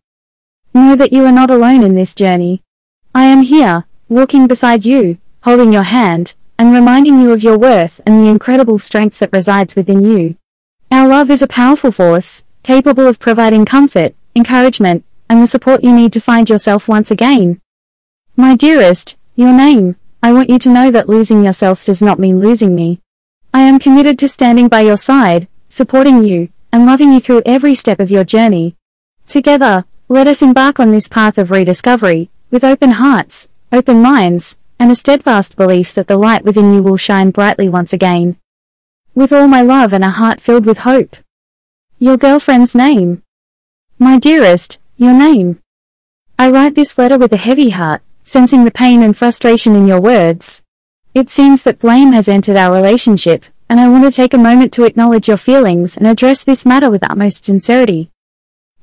Know 0.74 0.96
that 0.96 1.14
you 1.14 1.26
are 1.26 1.32
not 1.32 1.52
alone 1.52 1.84
in 1.84 1.94
this 1.94 2.16
journey. 2.16 2.64
I 3.14 3.26
am 3.26 3.44
here, 3.44 3.86
walking 4.10 4.48
beside 4.48 4.84
you, 4.84 5.20
holding 5.44 5.72
your 5.72 5.84
hand, 5.84 6.34
and 6.58 6.74
reminding 6.74 7.20
you 7.20 7.32
of 7.32 7.44
your 7.44 7.58
worth 7.58 8.02
and 8.06 8.20
the 8.20 8.30
incredible 8.30 8.80
strength 8.80 9.20
that 9.20 9.34
resides 9.34 9.76
within 9.76 10.02
you. 10.02 10.36
Our 10.92 11.08
love 11.08 11.32
is 11.32 11.42
a 11.42 11.48
powerful 11.48 11.92
force, 11.92 12.44
capable 12.62 13.08
of 13.08 13.20
providing 13.20 13.66
comfort, 13.66 14.16
encouragement, 14.36 15.04
and 15.30 15.42
the 15.42 15.48
support 15.48 15.84
you 15.84 15.94
need 15.94 16.14
to 16.14 16.22
find 16.22 16.50
yourself 16.50 16.88
once 16.88 17.12
again. 17.12 17.60
My 18.36 18.56
dearest, 18.56 19.18
your 19.36 19.52
name, 19.52 19.96
I 20.22 20.32
want 20.32 20.50
you 20.50 20.60
to 20.60 20.70
know 20.70 20.92
that 20.92 21.10
losing 21.10 21.44
yourself 21.44 21.86
does 21.86 22.02
not 22.02 22.20
mean 22.20 22.40
losing 22.40 22.76
me. 22.76 23.02
I 23.54 23.62
am 23.62 23.80
committed 23.80 24.18
to 24.20 24.30
standing 24.30 24.68
by 24.68 24.82
your 24.82 24.98
side, 24.98 25.48
supporting 25.70 26.24
you, 26.24 26.50
and 26.72 26.86
loving 26.86 27.12
you 27.12 27.20
through 27.20 27.44
every 27.46 27.76
step 27.76 28.00
of 28.00 28.10
your 28.10 28.24
journey. 28.24 28.76
Together, 29.28 29.86
let 30.08 30.28
us 30.28 30.42
embark 30.42 30.80
on 30.80 30.92
this 30.92 31.08
path 31.08 31.38
of 31.38 31.52
rediscovery, 31.52 32.30
with 32.52 32.64
open 32.64 32.92
hearts, 32.92 33.48
open 33.72 34.02
minds, 34.02 34.60
and 34.84 34.92
a 34.92 34.96
steadfast 34.96 35.56
belief 35.56 35.94
that 35.94 36.08
the 36.08 36.18
light 36.18 36.44
within 36.44 36.74
you 36.74 36.84
will 36.84 36.98
shine 36.98 37.32
brightly 37.32 37.70
once 37.70 37.94
again. 37.94 38.36
With 39.16 39.32
all 39.32 39.48
my 39.48 39.62
love 39.62 39.94
and 39.94 40.04
a 40.04 40.10
heart 40.10 40.42
filled 40.42 40.66
with 40.66 40.80
hope. 40.80 41.16
Your 42.00 42.18
girlfriend's 42.18 42.76
name. 42.76 43.24
My 43.98 44.20
dearest, 44.20 44.80
your 44.98 45.14
name. 45.14 45.62
I 46.38 46.52
write 46.52 46.76
this 46.76 46.98
letter 46.98 47.18
with 47.18 47.32
a 47.32 47.38
heavy 47.38 47.70
heart, 47.70 48.02
sensing 48.24 48.66
the 48.66 48.72
pain 48.72 49.02
and 49.02 49.16
frustration 49.16 49.74
in 49.74 49.88
your 49.88 50.02
words. 50.02 50.64
It 51.14 51.30
seems 51.30 51.64
that 51.64 51.80
blame 51.80 52.12
has 52.12 52.28
entered 52.28 52.58
our 52.58 52.76
relationship, 52.76 53.46
and 53.70 53.80
I 53.80 53.88
want 53.88 54.04
to 54.04 54.12
take 54.12 54.34
a 54.34 54.38
moment 54.38 54.74
to 54.74 54.84
acknowledge 54.84 55.30
your 55.30 55.38
feelings 55.38 55.96
and 55.96 56.06
address 56.06 56.44
this 56.44 56.66
matter 56.66 56.90
with 56.90 57.10
utmost 57.10 57.46
sincerity. 57.46 58.12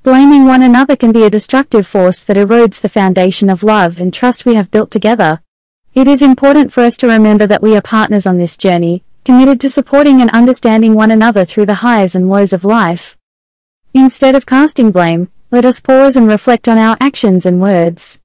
Blaming 0.02 0.46
one 0.46 0.62
another 0.62 0.96
can 0.96 1.12
be 1.12 1.24
a 1.24 1.28
destructive 1.28 1.86
force 1.86 2.20
that 2.20 2.38
erodes 2.38 2.80
the 2.80 2.88
foundation 2.88 3.50
of 3.50 3.62
love 3.62 4.00
and 4.00 4.14
trust 4.14 4.46
we 4.46 4.54
have 4.54 4.70
built 4.70 4.90
together. 4.90 5.42
It 5.92 6.06
is 6.06 6.22
important 6.22 6.72
for 6.72 6.82
us 6.82 6.96
to 6.98 7.08
remember 7.08 7.48
that 7.48 7.62
we 7.62 7.76
are 7.76 7.82
partners 7.82 8.24
on 8.24 8.38
this 8.38 8.56
journey, 8.56 9.02
committed 9.24 9.58
to 9.60 9.68
supporting 9.68 10.20
and 10.20 10.30
understanding 10.30 10.94
one 10.94 11.10
another 11.10 11.44
through 11.44 11.66
the 11.66 11.82
highs 11.82 12.14
and 12.14 12.30
lows 12.30 12.52
of 12.52 12.62
life. 12.62 13.18
Instead 13.92 14.36
of 14.36 14.46
casting 14.46 14.92
blame, 14.92 15.30
let 15.50 15.64
us 15.64 15.80
pause 15.80 16.14
and 16.14 16.28
reflect 16.28 16.68
on 16.68 16.78
our 16.78 16.96
actions 17.00 17.44
and 17.44 17.60
words. 17.60 18.20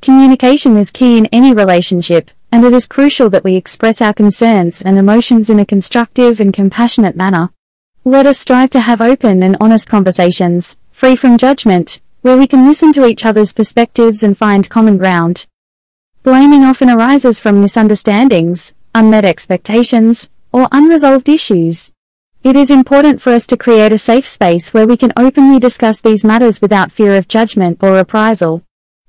Communication 0.00 0.78
is 0.78 0.90
key 0.90 1.18
in 1.18 1.26
any 1.26 1.52
relationship, 1.52 2.30
and 2.50 2.64
it 2.64 2.72
is 2.72 2.86
crucial 2.86 3.28
that 3.28 3.44
we 3.44 3.54
express 3.54 4.00
our 4.00 4.14
concerns 4.14 4.80
and 4.80 4.96
emotions 4.96 5.50
in 5.50 5.60
a 5.60 5.66
constructive 5.66 6.40
and 6.40 6.54
compassionate 6.54 7.16
manner. 7.16 7.50
Let 8.02 8.24
us 8.24 8.38
strive 8.38 8.70
to 8.70 8.80
have 8.80 9.02
open 9.02 9.42
and 9.42 9.58
honest 9.60 9.90
conversations, 9.90 10.78
free 10.90 11.16
from 11.16 11.36
judgment, 11.36 12.00
where 12.22 12.38
we 12.38 12.46
can 12.46 12.66
listen 12.66 12.94
to 12.94 13.04
each 13.04 13.26
other's 13.26 13.52
perspectives 13.52 14.22
and 14.22 14.38
find 14.38 14.70
common 14.70 14.96
ground. 14.96 15.46
Blaming 16.22 16.64
often 16.64 16.90
arises 16.90 17.40
from 17.40 17.62
misunderstandings, 17.62 18.74
unmet 18.94 19.24
expectations, 19.24 20.28
or 20.52 20.68
unresolved 20.70 21.30
issues. 21.30 21.92
It 22.42 22.56
is 22.56 22.68
important 22.68 23.22
for 23.22 23.32
us 23.32 23.46
to 23.46 23.56
create 23.56 23.90
a 23.90 23.96
safe 23.96 24.26
space 24.26 24.74
where 24.74 24.86
we 24.86 24.98
can 24.98 25.14
openly 25.16 25.58
discuss 25.58 26.02
these 26.02 26.22
matters 26.22 26.60
without 26.60 26.92
fear 26.92 27.16
of 27.16 27.26
judgment 27.26 27.78
or 27.82 27.92
reprisal. 27.92 28.62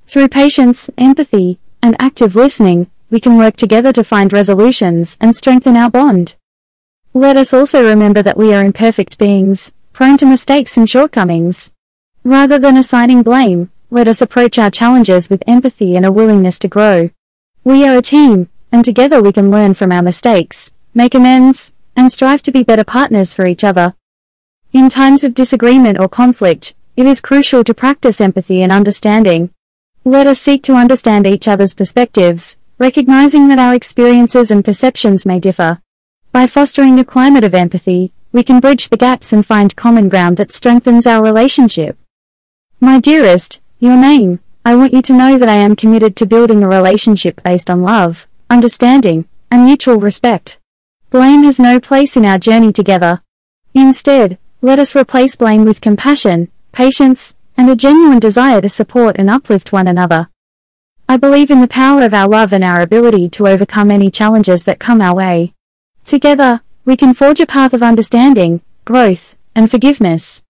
Through 0.06 0.30
patience, 0.30 0.89
empathy, 0.97 1.60
and 1.84 1.97
active 2.00 2.38
listening, 2.38 2.89
we 3.10 3.19
can 3.19 3.38
work 3.38 3.58
together 3.58 3.91
to 3.91 4.06
find 4.06 4.32
resolutions 4.32 5.17
and 5.19 5.36
strengthen 5.36 5.76
our 5.76 5.89
bond. 5.89 6.36
Let 7.13 7.36
us 7.36 7.54
also 7.54 7.86
remember 7.86 8.21
that 8.21 8.38
we 8.38 8.54
are 8.54 8.63
imperfect 8.63 9.17
beings, 9.17 9.74
prone 9.91 10.17
to 10.19 10.26
mistakes 10.26 10.78
and 10.78 10.89
shortcomings. 10.89 11.74
Rather 12.24 12.58
than 12.58 12.78
assigning 12.78 13.21
blame, 13.21 13.69
let 13.93 14.08
us 14.08 14.21
approach 14.21 14.58
our 14.58 14.71
challenges 14.71 15.30
with 15.30 15.43
empathy 15.45 15.97
and 15.97 16.06
a 16.06 16.12
willingness 16.13 16.58
to 16.60 16.69
grow. 16.69 17.10
We 17.65 17.86
are 17.86 17.97
a 17.97 18.01
team, 18.01 18.47
and 18.71 18.86
together 18.86 19.21
we 19.21 19.34
can 19.34 19.51
learn 19.51 19.73
from 19.73 19.91
our 19.91 20.01
mistakes, 20.01 20.71
make 20.93 21.13
amends, 21.13 21.73
and 21.93 22.10
strive 22.10 22.41
to 22.43 22.54
be 22.54 22.63
better 22.63 22.86
partners 22.86 23.34
for 23.34 23.45
each 23.45 23.65
other. 23.65 23.95
In 24.71 24.89
times 24.89 25.25
of 25.25 25.34
disagreement 25.34 25.99
or 25.99 26.08
conflict, 26.08 26.73
it 26.95 27.06
is 27.06 27.19
crucial 27.19 27.65
to 27.65 27.73
practice 27.73 28.21
empathy 28.21 28.62
and 28.62 28.71
understanding. 28.71 29.49
Let 30.06 30.25
us 30.25 30.39
seek 30.39 30.63
to 30.63 30.75
understand 30.75 31.27
each 31.27 31.49
other's 31.49 31.75
perspectives, 31.75 32.58
recognizing 32.80 33.49
that 33.49 33.60
our 33.60 33.75
experiences 33.75 34.51
and 34.51 34.63
perceptions 34.63 35.25
may 35.25 35.39
differ. 35.41 35.82
By 36.32 36.47
fostering 36.47 36.97
a 36.97 37.04
climate 37.04 37.43
of 37.43 37.54
empathy, 37.54 38.13
we 38.32 38.41
can 38.43 38.62
bridge 38.62 38.88
the 38.88 38.95
gaps 38.95 39.34
and 39.34 39.45
find 39.45 39.75
common 39.75 40.08
ground 40.08 40.38
that 40.38 40.54
strengthens 40.54 41.06
our 41.06 41.21
relationship. 41.21 41.97
My 42.80 42.99
dearest, 42.99 43.61
your 43.82 43.98
name, 43.98 44.39
I 44.63 44.76
want 44.76 44.94
you 44.94 45.02
to 45.02 45.13
know 45.13 45.39
that 45.39 45.50
I 45.50 45.56
am 45.56 45.76
committed 45.76 46.15
to 46.17 46.28
building 46.28 46.62
a 46.62 46.67
relationship 46.67 47.41
based 47.44 47.67
on 47.67 47.82
love, 47.82 48.28
understanding, 48.48 49.28
and 49.50 49.65
mutual 49.65 49.98
respect. 49.98 50.60
Blame 51.10 51.41
has 51.44 51.60
no 51.60 51.80
place 51.80 52.15
in 52.15 52.24
our 52.24 52.38
journey 52.38 52.72
together. 52.72 53.24
Instead, 53.74 54.38
let 54.62 54.78
us 54.78 54.96
replace 54.96 55.36
blame 55.36 55.65
with 55.65 55.82
compassion, 55.82 56.52
patience, 56.72 57.36
and 57.58 57.72
a 57.72 57.76
genuine 57.76 58.20
desire 58.20 58.62
to 58.62 58.70
support 58.70 59.15
and 59.17 59.32
uplift 59.32 59.72
one 59.72 59.88
another. 59.88 60.30
I 61.10 61.17
believe 61.17 61.50
in 61.50 61.60
the 61.60 61.67
power 61.67 62.04
of 62.04 62.13
our 62.13 62.30
love 62.30 62.54
and 62.54 62.63
our 62.63 62.82
ability 62.82 63.30
to 63.30 63.48
overcome 63.48 63.89
any 63.89 64.12
challenges 64.12 64.63
that 64.65 64.80
come 64.80 65.02
our 65.02 65.15
way. 65.15 65.56
Together, 66.06 66.62
we 66.86 66.96
can 66.96 67.15
forge 67.15 67.39
a 67.39 67.48
path 67.48 67.74
of 67.74 67.82
understanding, 67.82 68.62
growth, 68.86 69.36
and 69.56 69.72
forgiveness. 69.72 70.44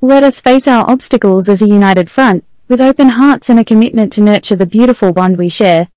Let 0.00 0.24
us 0.24 0.40
face 0.40 0.66
our 0.66 0.88
obstacles 0.88 1.50
as 1.50 1.60
a 1.60 1.68
united 1.68 2.10
front, 2.10 2.44
with 2.68 2.82
open 2.82 3.08
hearts 3.08 3.48
and 3.48 3.58
a 3.58 3.64
commitment 3.64 4.12
to 4.12 4.20
nurture 4.20 4.54
the 4.54 4.66
beautiful 4.66 5.12
bond 5.12 5.38
we 5.38 5.48
share. 5.48 5.88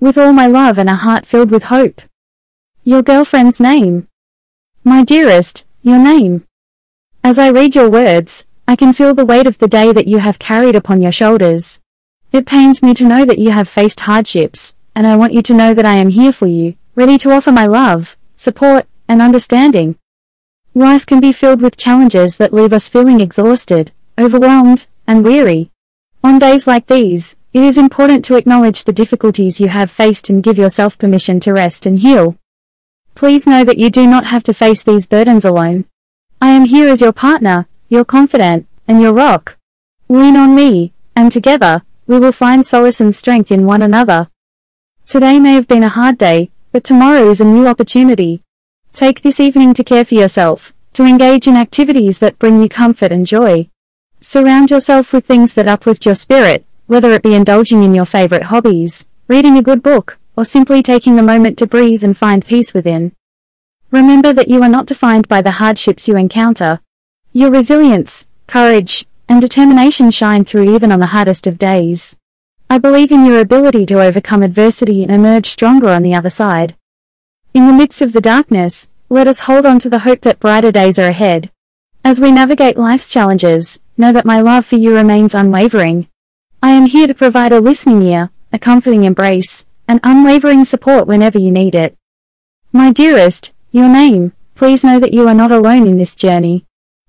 With 0.00 0.18
all 0.18 0.32
my 0.32 0.48
love 0.48 0.76
and 0.76 0.90
a 0.90 0.96
heart 0.96 1.24
filled 1.24 1.52
with 1.52 1.64
hope. 1.64 2.02
Your 2.82 3.02
girlfriend's 3.02 3.60
name. 3.60 4.08
My 4.82 5.04
dearest, 5.04 5.64
your 5.82 5.98
name. 5.98 6.44
As 7.22 7.38
I 7.38 7.50
read 7.50 7.76
your 7.76 7.88
words, 7.88 8.46
I 8.66 8.74
can 8.74 8.92
feel 8.92 9.14
the 9.14 9.24
weight 9.24 9.46
of 9.46 9.58
the 9.58 9.68
day 9.68 9.92
that 9.92 10.08
you 10.08 10.18
have 10.18 10.40
carried 10.40 10.74
upon 10.74 11.02
your 11.02 11.12
shoulders. 11.12 11.80
It 12.32 12.46
pains 12.46 12.82
me 12.82 12.94
to 12.94 13.06
know 13.06 13.24
that 13.24 13.38
you 13.38 13.50
have 13.50 13.68
faced 13.68 14.00
hardships, 14.00 14.74
and 14.96 15.06
I 15.06 15.16
want 15.16 15.34
you 15.34 15.42
to 15.42 15.54
know 15.54 15.74
that 15.74 15.86
I 15.86 15.94
am 15.94 16.08
here 16.08 16.32
for 16.32 16.46
you, 16.46 16.74
ready 16.96 17.16
to 17.18 17.30
offer 17.30 17.52
my 17.52 17.66
love, 17.66 18.16
support, 18.36 18.86
and 19.08 19.22
understanding. 19.22 19.96
Life 20.74 21.06
can 21.06 21.20
be 21.20 21.32
filled 21.32 21.60
with 21.60 21.76
challenges 21.76 22.38
that 22.38 22.52
leave 22.52 22.72
us 22.72 22.88
feeling 22.88 23.20
exhausted, 23.20 23.92
overwhelmed, 24.18 24.86
and 25.06 25.24
weary. 25.24 25.71
On 26.24 26.38
days 26.38 26.68
like 26.68 26.86
these, 26.86 27.34
it 27.52 27.64
is 27.64 27.76
important 27.76 28.24
to 28.26 28.36
acknowledge 28.36 28.84
the 28.84 28.92
difficulties 28.92 29.58
you 29.58 29.68
have 29.68 29.90
faced 29.90 30.30
and 30.30 30.42
give 30.42 30.56
yourself 30.56 30.96
permission 30.96 31.40
to 31.40 31.52
rest 31.52 31.84
and 31.84 31.98
heal. 31.98 32.36
Please 33.16 33.44
know 33.44 33.64
that 33.64 33.76
you 33.76 33.90
do 33.90 34.06
not 34.06 34.26
have 34.26 34.44
to 34.44 34.54
face 34.54 34.84
these 34.84 35.04
burdens 35.04 35.44
alone. 35.44 35.84
I 36.40 36.50
am 36.50 36.66
here 36.66 36.88
as 36.88 37.00
your 37.00 37.12
partner, 37.12 37.66
your 37.88 38.04
confidant, 38.04 38.68
and 38.86 39.02
your 39.02 39.12
rock. 39.12 39.58
Lean 40.08 40.36
on 40.36 40.54
me, 40.54 40.92
and 41.16 41.30
together, 41.30 41.82
we 42.06 42.20
will 42.20 42.32
find 42.32 42.64
solace 42.64 43.00
and 43.00 43.14
strength 43.14 43.50
in 43.50 43.66
one 43.66 43.82
another. 43.82 44.28
Today 45.06 45.40
may 45.40 45.54
have 45.54 45.66
been 45.66 45.82
a 45.82 45.88
hard 45.88 46.18
day, 46.18 46.50
but 46.70 46.84
tomorrow 46.84 47.30
is 47.30 47.40
a 47.40 47.44
new 47.44 47.66
opportunity. 47.66 48.42
Take 48.92 49.22
this 49.22 49.40
evening 49.40 49.74
to 49.74 49.84
care 49.84 50.04
for 50.04 50.14
yourself, 50.14 50.72
to 50.92 51.04
engage 51.04 51.48
in 51.48 51.56
activities 51.56 52.20
that 52.20 52.38
bring 52.38 52.62
you 52.62 52.68
comfort 52.68 53.10
and 53.10 53.26
joy. 53.26 53.68
Surround 54.24 54.70
yourself 54.70 55.12
with 55.12 55.26
things 55.26 55.54
that 55.54 55.66
uplift 55.66 56.06
your 56.06 56.14
spirit, 56.14 56.64
whether 56.86 57.10
it 57.10 57.24
be 57.24 57.34
indulging 57.34 57.82
in 57.82 57.92
your 57.92 58.04
favorite 58.04 58.44
hobbies, 58.44 59.04
reading 59.26 59.58
a 59.58 59.62
good 59.62 59.82
book, 59.82 60.16
or 60.36 60.44
simply 60.44 60.80
taking 60.80 61.18
a 61.18 61.22
moment 61.24 61.58
to 61.58 61.66
breathe 61.66 62.04
and 62.04 62.16
find 62.16 62.46
peace 62.46 62.72
within. 62.72 63.10
Remember 63.90 64.32
that 64.32 64.46
you 64.46 64.62
are 64.62 64.68
not 64.68 64.86
defined 64.86 65.26
by 65.26 65.42
the 65.42 65.58
hardships 65.58 66.06
you 66.06 66.16
encounter. 66.16 66.80
Your 67.32 67.50
resilience, 67.50 68.28
courage, 68.46 69.06
and 69.28 69.40
determination 69.40 70.12
shine 70.12 70.44
through 70.44 70.72
even 70.72 70.92
on 70.92 71.00
the 71.00 71.06
hardest 71.06 71.48
of 71.48 71.58
days. 71.58 72.16
I 72.70 72.78
believe 72.78 73.10
in 73.10 73.26
your 73.26 73.40
ability 73.40 73.86
to 73.86 74.00
overcome 74.00 74.44
adversity 74.44 75.02
and 75.02 75.10
emerge 75.10 75.46
stronger 75.46 75.88
on 75.88 76.04
the 76.04 76.14
other 76.14 76.30
side. 76.30 76.76
In 77.54 77.66
the 77.66 77.72
midst 77.72 78.00
of 78.00 78.12
the 78.12 78.20
darkness, 78.20 78.88
let 79.08 79.26
us 79.26 79.40
hold 79.40 79.66
on 79.66 79.80
to 79.80 79.90
the 79.90 80.06
hope 80.06 80.20
that 80.20 80.38
brighter 80.38 80.70
days 80.70 80.96
are 80.96 81.08
ahead. 81.08 81.50
As 82.04 82.20
we 82.20 82.30
navigate 82.30 82.76
life's 82.76 83.10
challenges, 83.10 83.78
know 83.96 84.12
that 84.12 84.24
my 84.24 84.40
love 84.40 84.66
for 84.66 84.76
you 84.76 84.94
remains 84.94 85.34
unwavering. 85.34 86.08
I 86.62 86.70
am 86.70 86.86
here 86.86 87.06
to 87.06 87.14
provide 87.14 87.52
a 87.52 87.60
listening 87.60 88.02
ear, 88.02 88.30
a 88.52 88.58
comforting 88.58 89.04
embrace, 89.04 89.66
and 89.88 90.00
unwavering 90.02 90.64
support 90.64 91.06
whenever 91.06 91.38
you 91.38 91.50
need 91.50 91.74
it. 91.74 91.96
My 92.72 92.92
dearest, 92.92 93.52
your 93.70 93.88
name, 93.88 94.32
please 94.54 94.84
know 94.84 94.98
that 95.00 95.12
you 95.12 95.26
are 95.28 95.34
not 95.34 95.52
alone 95.52 95.86
in 95.86 95.98
this 95.98 96.14
journey. 96.14 96.64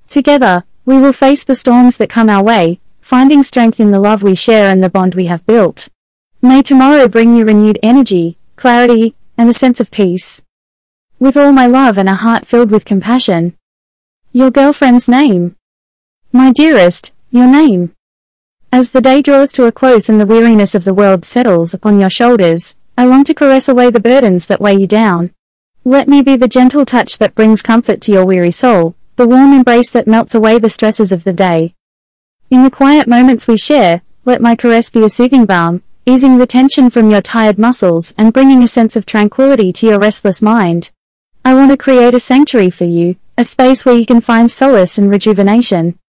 Together, 0.07 0.63
we 0.85 0.99
will 0.99 1.13
face 1.13 1.43
the 1.43 1.55
storms 1.55 1.97
that 1.97 2.09
come 2.09 2.29
our 2.29 2.43
way, 2.43 2.79
finding 2.99 3.43
strength 3.43 3.79
in 3.79 3.91
the 3.91 3.99
love 3.99 4.23
we 4.23 4.35
share 4.35 4.69
and 4.69 4.83
the 4.83 4.89
bond 4.89 5.15
we 5.15 5.27
have 5.27 5.45
built. 5.45 5.89
May 6.41 6.61
tomorrow 6.61 7.07
bring 7.07 7.35
you 7.35 7.45
renewed 7.45 7.79
energy, 7.81 8.37
clarity, 8.55 9.15
and 9.37 9.49
a 9.49 9.53
sense 9.53 9.79
of 9.79 9.91
peace. 9.91 10.43
With 11.19 11.37
all 11.37 11.53
my 11.53 11.67
love 11.67 11.97
and 11.97 12.09
a 12.09 12.15
heart 12.15 12.45
filled 12.45 12.71
with 12.71 12.83
compassion. 12.85 13.55
Your 14.31 14.51
girlfriend's 14.51 15.07
name. 15.07 15.55
My 16.35 16.51
dearest, 16.51 17.13
your 17.29 17.45
name. 17.45 17.93
As 18.71 18.89
the 18.89 19.01
day 19.01 19.21
draws 19.21 19.51
to 19.51 19.65
a 19.65 19.71
close 19.71 20.09
and 20.09 20.19
the 20.19 20.25
weariness 20.25 20.73
of 20.73 20.83
the 20.83 20.93
world 20.93 21.25
settles 21.25 21.75
upon 21.75 21.99
your 21.99 22.09
shoulders, 22.09 22.75
I 22.97 23.05
long 23.05 23.23
to 23.25 23.35
caress 23.35 23.67
away 23.67 23.91
the 23.91 23.99
burdens 23.99 24.47
that 24.47 24.59
weigh 24.59 24.73
you 24.73 24.87
down. 24.87 25.29
Let 25.85 26.07
me 26.07 26.23
be 26.23 26.35
the 26.35 26.47
gentle 26.47 26.85
touch 26.85 27.19
that 27.19 27.35
brings 27.35 27.61
comfort 27.61 28.01
to 28.01 28.11
your 28.11 28.25
weary 28.25 28.49
soul, 28.49 28.95
the 29.15 29.27
warm 29.27 29.53
embrace 29.53 29.91
that 29.91 30.07
melts 30.07 30.33
away 30.33 30.57
the 30.57 30.71
stresses 30.71 31.11
of 31.11 31.23
the 31.23 31.33
day. 31.33 31.75
In 32.49 32.63
the 32.63 32.71
quiet 32.71 33.07
moments 33.07 33.47
we 33.47 33.55
share, 33.55 34.01
let 34.25 34.41
my 34.41 34.55
caress 34.55 34.89
be 34.89 35.03
a 35.03 35.09
soothing 35.09 35.45
balm, 35.45 35.83
easing 36.07 36.39
the 36.39 36.47
tension 36.47 36.89
from 36.89 37.11
your 37.11 37.21
tired 37.21 37.59
muscles 37.59 38.15
and 38.17 38.33
bringing 38.33 38.63
a 38.63 38.67
sense 38.67 38.95
of 38.95 39.05
tranquility 39.05 39.71
to 39.73 39.85
your 39.85 39.99
restless 39.99 40.41
mind. 40.41 40.89
I 41.45 41.53
want 41.53 41.69
to 41.69 41.77
create 41.77 42.15
a 42.15 42.19
sanctuary 42.19 42.71
for 42.71 42.85
you, 42.85 43.17
a 43.37 43.43
space 43.43 43.85
where 43.85 43.95
you 43.95 44.07
can 44.07 44.19
find 44.19 44.49
solace 44.49 44.97
and 44.97 45.11
rejuvenation. 45.11 45.99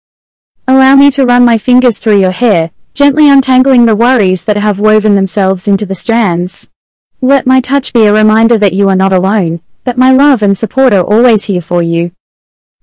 Allow 0.66 0.96
me 0.96 1.10
to 1.10 1.26
run 1.26 1.44
my 1.44 1.58
fingers 1.58 1.98
through 1.98 2.20
your 2.20 2.30
hair, 2.30 2.70
gently 2.94 3.28
untangling 3.28 3.84
the 3.84 3.94
worries 3.94 4.46
that 4.46 4.56
have 4.56 4.78
woven 4.78 5.14
themselves 5.14 5.68
into 5.68 5.84
the 5.84 5.94
strands. 5.94 6.70
Let 7.20 7.46
my 7.46 7.60
touch 7.60 7.92
be 7.92 8.06
a 8.06 8.14
reminder 8.14 8.56
that 8.56 8.72
you 8.72 8.88
are 8.88 8.96
not 8.96 9.12
alone, 9.12 9.60
that 9.84 9.98
my 9.98 10.10
love 10.10 10.42
and 10.42 10.56
support 10.56 10.94
are 10.94 11.04
always 11.04 11.44
here 11.44 11.60
for 11.60 11.82
you. 11.82 12.12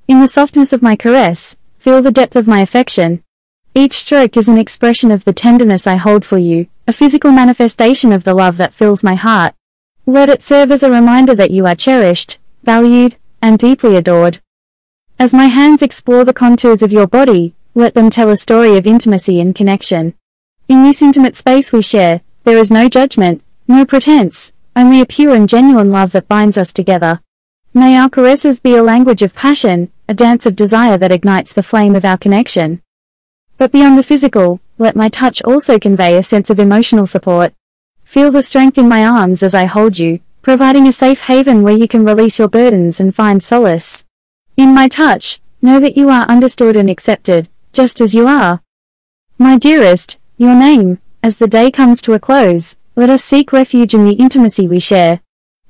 In 0.08 0.22
the 0.22 0.28
softness 0.28 0.72
of 0.74 0.84
my 0.84 0.96
caress, 0.96 1.58
feel 1.80 2.04
the 2.04 2.12
depth 2.12 2.36
of 2.36 2.48
my 2.48 2.60
affection. 2.60 3.24
Each 3.74 3.94
stroke 3.94 4.38
is 4.38 4.48
an 4.48 4.60
expression 4.60 5.10
of 5.10 5.26
the 5.26 5.34
tenderness 5.34 5.88
I 5.88 5.96
hold 5.96 6.24
for 6.24 6.38
you, 6.38 6.68
a 6.88 6.94
physical 6.94 7.32
manifestation 7.32 8.12
of 8.12 8.26
the 8.26 8.36
love 8.36 8.58
that 8.58 8.74
fills 8.74 9.04
my 9.04 9.16
heart. 9.16 9.56
Let 10.06 10.30
it 10.30 10.44
serve 10.44 10.72
as 10.72 10.84
a 10.84 10.92
reminder 10.92 11.34
that 11.34 11.52
you 11.52 11.66
are 11.66 11.76
cherished, 11.76 12.38
valued, 12.64 13.16
and 13.42 13.58
deeply 13.58 13.96
adored. 13.96 14.40
As 15.18 15.34
my 15.34 15.48
hands 15.48 15.82
explore 15.82 16.24
the 16.26 16.34
contours 16.34 16.84
of 16.84 16.92
your 16.92 17.08
body, 17.08 17.56
let 17.74 17.94
them 17.94 18.10
tell 18.10 18.30
a 18.30 18.36
story 18.36 18.76
of 18.78 18.86
intimacy 18.86 19.40
and 19.40 19.56
connection. 19.56 20.14
In 20.68 20.84
this 20.84 21.02
intimate 21.02 21.36
space 21.36 21.72
we 21.72 21.82
share, 21.82 22.22
there 22.44 22.58
is 22.58 22.70
no 22.70 22.90
judgment, 22.90 23.44
no 23.68 23.86
pretense, 23.86 24.54
only 24.76 25.00
a 25.00 25.06
pure 25.06 25.34
and 25.34 25.48
genuine 25.48 25.92
love 25.92 26.12
that 26.12 26.28
binds 26.28 26.58
us 26.58 26.74
together. 26.74 27.22
May 27.74 27.96
our 27.96 28.10
caresses 28.10 28.60
be 28.60 28.76
a 28.76 28.84
language 28.84 29.22
of 29.22 29.34
passion, 29.34 29.92
a 30.10 30.14
dance 30.14 30.46
of 30.46 30.58
desire 30.58 30.98
that 30.98 31.12
ignites 31.12 31.54
the 31.54 31.64
flame 31.64 31.96
of 31.96 32.04
our 32.04 32.18
connection. 32.18 32.82
But 33.58 33.72
beyond 33.72 33.98
the 33.98 34.04
physical, 34.04 34.60
let 34.78 34.96
my 34.96 35.08
touch 35.08 35.42
also 35.44 35.80
convey 35.80 36.18
a 36.18 36.24
sense 36.24 36.50
of 36.50 36.60
emotional 36.60 37.08
support. 37.08 37.54
Feel 38.04 38.32
the 38.32 38.44
strength 38.44 38.78
in 38.78 38.90
my 38.90 39.06
arms 39.06 39.44
as 39.44 39.54
I 39.54 39.66
hold 39.66 39.98
you, 39.98 40.20
providing 40.42 40.88
a 40.88 40.92
safe 40.92 41.22
haven 41.22 41.64
where 41.64 41.78
you 41.78 41.88
can 41.88 42.04
release 42.04 42.40
your 42.40 42.50
burdens 42.50 43.00
and 43.00 43.16
find 43.16 43.42
solace. 43.42 44.04
In 44.58 44.74
my 44.74 44.90
touch, 44.90 45.40
know 45.62 45.80
that 45.80 45.96
you 45.96 46.10
are 46.10 46.26
understood 46.26 46.76
and 46.76 46.90
accepted, 46.90 47.48
just 47.74 48.02
as 48.02 48.14
you 48.14 48.28
are. 48.28 48.62
My 49.38 49.58
dearest, 49.58 50.20
your 50.38 50.56
name, 50.56 51.00
as 51.24 51.38
the 51.38 51.48
day 51.48 51.72
comes 51.72 52.02
to 52.02 52.14
a 52.14 52.20
close, 52.20 52.76
let 52.96 53.10
us 53.10 53.24
seek 53.24 53.54
refuge 53.54 53.94
in 53.94 54.06
the 54.06 54.14
intimacy 54.14 54.68
we 54.68 54.80
share. 54.80 55.22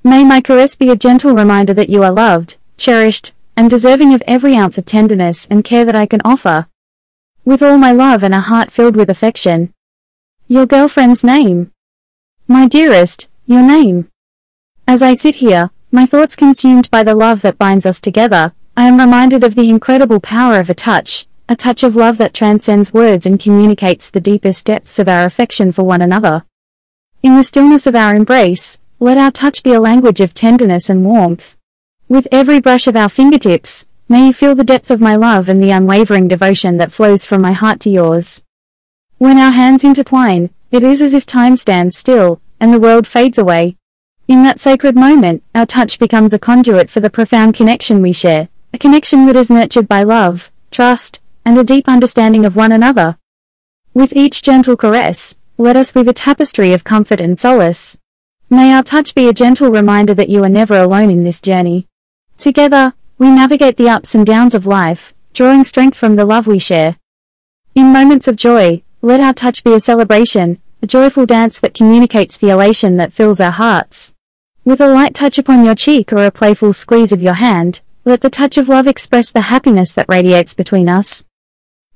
May 0.04 0.24
my 0.24 0.42
caress 0.42 0.76
be 0.76 0.90
a 0.90 0.96
gentle 0.96 1.36
reminder 1.36 1.74
that 1.74 1.90
you 1.90 2.04
are 2.04 2.12
loved, 2.12 2.58
cherished, 2.78 3.34
and 3.56 3.70
deserving 3.70 4.14
of 4.14 4.24
every 4.26 4.56
ounce 4.56 4.78
of 4.78 4.86
tenderness 4.86 5.48
and 5.48 5.64
care 5.64 5.86
that 5.86 5.96
I 5.96 6.06
can 6.06 6.22
offer. 6.26 6.68
With 7.46 7.62
all 7.62 7.78
my 7.78 7.92
love 7.92 8.24
and 8.24 8.34
a 8.34 8.40
heart 8.40 8.72
filled 8.72 8.96
with 8.96 9.10
affection. 9.10 9.74
Your 10.48 10.66
girlfriend's 10.66 11.24
name. 11.24 11.72
My 12.48 12.68
dearest, 12.68 13.30
your 13.46 13.62
name. 13.62 14.10
As 14.88 15.02
I 15.02 15.14
sit 15.14 15.36
here, 15.36 15.70
my 15.92 16.06
thoughts 16.06 16.36
consumed 16.36 16.90
by 16.90 17.04
the 17.04 17.16
love 17.16 17.42
that 17.42 17.58
binds 17.58 17.86
us 17.86 18.02
together, 18.02 18.54
I 18.76 18.88
am 18.88 19.00
reminded 19.00 19.44
of 19.44 19.56
the 19.56 19.70
incredible 19.70 20.20
power 20.20 20.60
of 20.60 20.70
a 20.70 20.74
touch, 20.74 21.28
a 21.49 21.56
touch 21.56 21.84
of 21.84 21.95
love 21.95 22.17
that 22.17 22.34
transcends 22.34 22.93
words 22.93 23.25
and 23.25 23.39
communicates 23.39 24.10
the 24.10 24.21
deepest 24.21 24.65
depths 24.65 24.99
of 24.99 25.08
our 25.08 25.25
affection 25.25 25.71
for 25.71 25.84
one 25.84 26.01
another. 26.01 26.45
In 27.23 27.38
the 27.38 27.43
stillness 27.43 27.86
of 27.86 27.95
our 27.95 28.15
embrace, 28.15 28.80
let 28.99 29.17
our 29.17 29.32
touch 29.32 29.63
be 29.63 29.73
a 29.73 29.80
language 29.80 30.21
of 30.21 30.34
tenderness 30.34 30.89
and 30.89 31.06
warmth. 31.06 31.58
With 32.08 32.27
every 32.32 32.60
brush 32.60 32.88
of 32.88 32.95
our 32.95 33.10
fingertips, 33.10 33.86
may 34.10 34.27
you 34.27 34.34
feel 34.34 34.56
the 34.56 34.63
depth 34.63 34.91
of 34.91 34.99
my 34.99 35.15
love 35.15 35.47
and 35.47 35.63
the 35.63 35.71
unwavering 35.71 36.27
devotion 36.27 36.77
that 36.77 36.91
flows 36.91 37.25
from 37.25 37.41
my 37.41 37.54
heart 37.54 37.80
to 37.82 37.89
yours. 37.89 38.43
When 39.17 39.38
our 39.38 39.51
hands 39.51 39.84
intertwine, 39.84 40.49
it 40.71 40.84
is 40.84 41.01
as 41.01 41.13
if 41.13 41.25
time 41.25 41.58
stands 41.58 41.95
still, 41.95 42.41
and 42.60 42.73
the 42.73 42.80
world 42.80 43.08
fades 43.08 43.38
away. 43.38 43.77
In 44.27 44.43
that 44.43 44.60
sacred 44.60 44.95
moment, 44.95 45.43
our 45.56 45.65
touch 45.65 45.99
becomes 45.99 46.34
a 46.34 46.39
conduit 46.39 46.89
for 46.89 46.99
the 46.99 47.10
profound 47.10 47.56
connection 47.56 48.01
we 48.01 48.13
share, 48.13 48.49
a 48.73 48.77
connection 48.77 49.25
that 49.27 49.36
is 49.36 49.49
nurtured 49.49 49.88
by 49.88 50.04
love, 50.04 50.51
trust, 50.69 51.20
and 51.45 51.58
a 51.58 51.63
deep 51.63 51.88
understanding 51.88 52.45
of 52.45 52.56
one 52.56 52.71
another. 52.71 53.17
With 53.93 54.15
each 54.15 54.41
gentle 54.41 54.77
caress, 54.77 55.38
let 55.58 55.75
us 55.75 55.93
weave 55.93 56.08
a 56.08 56.13
tapestry 56.13 56.73
of 56.73 56.84
comfort 56.84 57.19
and 57.19 57.38
solace. 57.38 57.97
May 58.49 58.73
our 58.73 58.84
touch 58.84 59.15
be 59.15 59.27
a 59.27 59.34
gentle 59.34 59.71
reminder 59.71 60.13
that 60.13 60.30
you 60.30 60.43
are 60.43 60.49
never 60.49 60.77
alone 60.77 61.10
in 61.10 61.23
this 61.23 61.39
journey. 61.41 61.88
Together, 62.38 62.93
we 63.17 63.30
navigate 63.30 63.77
the 63.77 63.89
ups 63.89 64.15
and 64.15 64.25
downs 64.25 64.56
of 64.56 64.65
life, 64.65 65.13
drawing 65.34 65.63
strength 65.63 65.97
from 65.97 66.15
the 66.15 66.25
love 66.25 66.47
we 66.47 66.60
share. 66.60 66.97
In 67.75 67.93
moments 67.93 68.27
of 68.27 68.36
joy, 68.36 68.84
let 69.01 69.19
our 69.19 69.34
touch 69.34 69.63
be 69.63 69.73
a 69.73 69.80
celebration, 69.80 70.60
a 70.82 70.88
joyful 70.88 71.25
dance 71.25 71.60
that 71.60 71.73
communicates 71.73 72.38
the 72.38 72.49
elation 72.49 72.97
that 72.97 73.13
fills 73.13 73.39
our 73.39 73.51
hearts. 73.51 74.13
With 74.65 74.82
a 74.82 74.88
light 74.88 75.13
touch 75.13 75.38
upon 75.38 75.63
your 75.63 75.75
cheek 75.75 76.12
or 76.12 76.25
a 76.25 76.32
playful 76.32 76.73
squeeze 76.73 77.12
of 77.12 77.21
your 77.21 77.36
hand, 77.36 77.82
let 78.04 78.21
the 78.21 78.30
touch 78.30 78.58
of 78.58 78.67
love 78.67 78.88
express 78.88 79.32
the 79.32 79.41
happiness 79.41 79.91
that 79.93 80.10
radiates 80.10 80.54
between 80.54 80.89
us. 80.89 81.23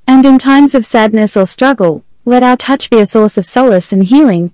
And 0.08 0.26
in 0.26 0.38
times 0.38 0.76
of 0.76 0.86
sadness 0.86 1.36
or 1.36 1.46
struggle, 1.46 2.04
let 2.26 2.44
our 2.44 2.58
touch 2.58 2.90
be 2.90 3.00
a 3.00 3.06
source 3.06 3.38
of 3.38 3.46
solace 3.46 3.92
and 3.92 4.04
healing. 4.04 4.54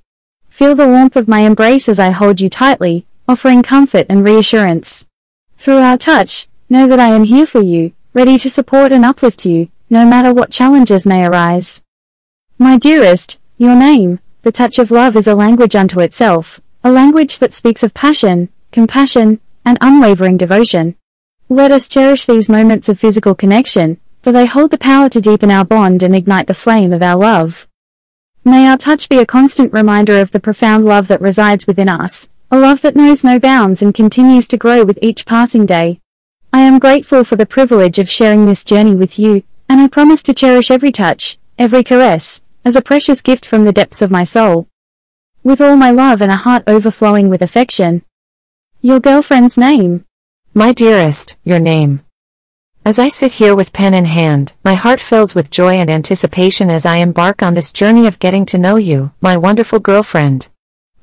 Feel 0.50 0.76
the 0.76 0.88
warmth 0.88 1.16
of 1.16 1.28
my 1.28 1.42
embrace 1.42 1.88
as 1.88 2.00
I 2.00 2.12
hold 2.12 2.42
you 2.42 2.50
tightly, 2.50 3.06
offering 3.28 3.64
comfort 3.64 4.06
and 4.10 4.24
reassurance. 4.24 5.08
Through 5.58 5.78
our 5.78 5.98
touch, 5.98 6.48
know 6.70 6.88
that 6.88 7.00
I 7.00 7.10
am 7.10 7.24
here 7.26 7.46
for 7.46 7.62
you, 7.62 7.94
ready 8.14 8.38
to 8.40 8.50
support 8.50 8.92
and 8.92 9.06
uplift 9.06 9.46
you, 9.46 9.70
no 9.90 10.06
matter 10.06 10.34
what 10.34 10.52
challenges 10.52 11.06
may 11.06 11.26
arise. 11.26 11.82
My 12.58 12.78
dearest, 12.78 13.40
your 13.58 13.76
name, 13.76 14.20
the 14.42 14.52
touch 14.52 14.80
of 14.80 14.92
love 14.92 15.16
is 15.16 15.28
a 15.28 15.36
language 15.36 15.76
unto 15.76 16.00
itself, 16.00 16.60
a 16.84 16.92
language 16.92 17.38
that 17.40 17.54
speaks 17.54 17.84
of 17.84 17.94
passion, 17.94 18.50
compassion, 18.72 19.40
and 19.64 19.78
unwavering 19.82 20.38
devotion. 20.38 20.96
Let 21.48 21.72
us 21.72 21.88
cherish 21.88 22.26
these 22.26 22.50
moments 22.50 22.90
of 22.90 23.00
physical 23.00 23.36
connection, 23.36 24.00
for 24.22 24.32
they 24.32 24.46
hold 24.46 24.72
the 24.72 24.78
power 24.78 25.10
to 25.10 25.22
deepen 25.22 25.52
our 25.52 25.66
bond 25.66 26.04
and 26.04 26.16
ignite 26.16 26.48
the 26.48 26.54
flame 26.54 26.94
of 26.94 27.02
our 27.02 27.16
love. 27.16 27.68
May 28.44 28.68
our 28.68 28.78
touch 28.78 29.10
be 29.10 29.18
a 29.18 29.26
constant 29.26 29.74
reminder 29.74 30.20
of 30.20 30.32
the 30.32 30.40
profound 30.40 30.86
love 30.86 31.08
that 31.10 31.22
resides 31.22 31.68
within 31.68 31.90
us, 31.90 32.30
a 32.50 32.60
love 32.60 32.82
that 32.82 32.96
knows 32.96 33.24
no 33.24 33.40
bounds 33.40 33.82
and 33.82 33.94
continues 33.94 34.48
to 34.48 34.58
grow 34.58 34.84
with 34.84 35.00
each 35.02 35.26
passing 35.26 35.66
day. 35.66 36.00
I 36.54 36.62
am 36.62 36.80
grateful 36.80 37.24
for 37.24 37.36
the 37.36 37.46
privilege 37.46 37.98
of 37.98 38.10
sharing 38.10 38.46
this 38.46 38.64
journey 38.64 38.96
with 38.96 39.18
you, 39.18 39.44
and 39.70 39.80
I 39.80 39.88
promise 39.88 40.22
to 40.24 40.34
cherish 40.34 40.70
every 40.70 40.92
touch, 40.92 41.38
every 41.58 41.84
caress, 41.84 42.42
as 42.66 42.76
a 42.76 42.82
precious 42.82 43.22
gift 43.22 43.46
from 43.46 43.64
the 43.64 43.72
depths 43.72 44.02
of 44.02 44.12
my 44.12 44.24
soul. 44.24 44.68
With 45.44 45.62
all 45.62 45.78
my 45.78 45.92
love 45.92 46.22
and 46.22 46.32
a 46.32 46.36
heart 46.36 46.64
overflowing 46.68 47.30
with 47.30 47.42
affection. 47.42 48.04
Your 48.82 49.00
girlfriend's 49.00 49.58
name. 49.58 50.06
My 50.54 50.74
dearest, 50.74 51.38
your 51.44 51.60
name. 51.60 52.02
As 52.84 52.98
I 52.98 53.10
sit 53.10 53.34
here 53.34 53.56
with 53.56 53.74
pen 53.74 53.94
in 53.94 54.06
hand, 54.06 54.54
my 54.66 54.74
heart 54.74 55.00
fills 55.00 55.36
with 55.36 55.52
joy 55.52 55.76
and 55.76 55.88
anticipation 55.88 56.72
as 56.72 56.84
I 56.84 56.96
embark 56.96 57.44
on 57.44 57.54
this 57.54 57.72
journey 57.72 58.08
of 58.08 58.18
getting 58.18 58.44
to 58.48 58.58
know 58.58 58.78
you, 58.78 59.12
my 59.22 59.38
wonderful 59.38 59.78
girlfriend. 59.78 60.48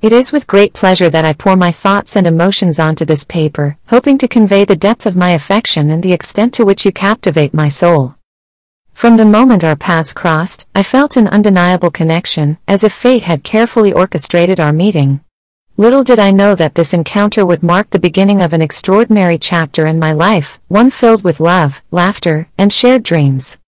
It 0.02 0.12
is 0.12 0.32
with 0.32 0.48
great 0.48 0.72
pleasure 0.72 1.08
that 1.08 1.24
I 1.24 1.34
pour 1.34 1.54
my 1.54 1.70
thoughts 1.70 2.16
and 2.16 2.26
emotions 2.26 2.80
onto 2.80 3.04
this 3.04 3.22
paper, 3.22 3.78
hoping 3.86 4.18
to 4.18 4.26
convey 4.26 4.64
the 4.64 4.74
depth 4.74 5.06
of 5.06 5.14
my 5.14 5.30
affection 5.30 5.88
and 5.88 6.02
the 6.02 6.12
extent 6.12 6.52
to 6.54 6.64
which 6.64 6.84
you 6.84 6.90
captivate 6.90 7.54
my 7.54 7.68
soul. 7.68 8.16
From 8.92 9.16
the 9.16 9.24
moment 9.24 9.62
our 9.62 9.76
paths 9.76 10.12
crossed, 10.12 10.66
I 10.74 10.82
felt 10.82 11.16
an 11.16 11.28
undeniable 11.28 11.92
connection, 11.92 12.58
as 12.66 12.82
if 12.82 12.92
fate 12.92 13.22
had 13.22 13.44
carefully 13.44 13.92
orchestrated 13.92 14.58
our 14.58 14.72
meeting. 14.72 15.20
Little 15.80 16.02
did 16.02 16.18
I 16.18 16.32
know 16.32 16.56
that 16.56 16.74
this 16.74 16.92
encounter 16.92 17.46
would 17.46 17.62
mark 17.62 17.90
the 17.90 18.00
beginning 18.00 18.42
of 18.42 18.52
an 18.52 18.60
extraordinary 18.60 19.38
chapter 19.38 19.86
in 19.86 19.96
my 19.96 20.10
life, 20.10 20.58
one 20.66 20.90
filled 20.90 21.22
with 21.22 21.38
love, 21.38 21.84
laughter, 21.92 22.48
and 22.58 22.72
shared 22.72 23.04
dreams. 23.04 23.60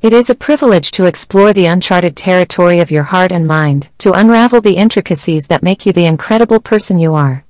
It 0.00 0.14
is 0.14 0.30
a 0.30 0.34
privilege 0.34 0.90
to 0.92 1.04
explore 1.04 1.52
the 1.52 1.66
uncharted 1.66 2.16
territory 2.16 2.80
of 2.80 2.90
your 2.90 3.02
heart 3.02 3.30
and 3.32 3.46
mind, 3.46 3.90
to 3.98 4.14
unravel 4.14 4.62
the 4.62 4.78
intricacies 4.78 5.48
that 5.48 5.62
make 5.62 5.84
you 5.84 5.92
the 5.92 6.06
incredible 6.06 6.58
person 6.58 6.98
you 6.98 7.12
are. 7.12 7.44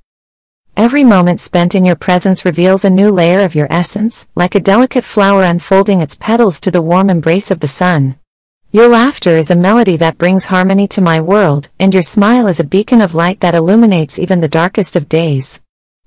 Every 0.75 1.05
moment 1.05 1.39
spent 1.39 1.73
in 1.73 1.85
your 1.85 1.95
presence 1.95 2.43
reveals 2.43 2.83
a 2.83 2.89
new 2.89 3.11
layer 3.11 3.39
of 3.39 3.55
your 3.55 3.67
essence, 3.69 4.27
like 4.35 4.53
a 4.53 4.59
delicate 4.59 5.05
flower 5.05 5.43
unfolding 5.43 6.01
its 6.01 6.17
petals 6.17 6.59
to 6.59 6.71
the 6.71 6.81
warm 6.81 7.09
embrace 7.09 7.51
of 7.51 7.61
the 7.61 7.69
sun. 7.69 8.18
Your 8.71 8.87
laughter 8.87 9.35
is 9.35 9.49
a 9.49 9.55
melody 9.55 9.97
that 9.97 10.19
brings 10.19 10.45
harmony 10.45 10.87
to 10.89 11.01
my 11.01 11.19
world, 11.19 11.69
and 11.79 11.91
your 11.91 12.03
smile 12.03 12.45
is 12.45 12.59
a 12.59 12.63
beacon 12.63 13.01
of 13.01 13.15
light 13.15 13.39
that 13.39 13.55
illuminates 13.55 14.19
even 14.19 14.41
the 14.41 14.47
darkest 14.47 14.95
of 14.95 15.09
days. 15.09 15.59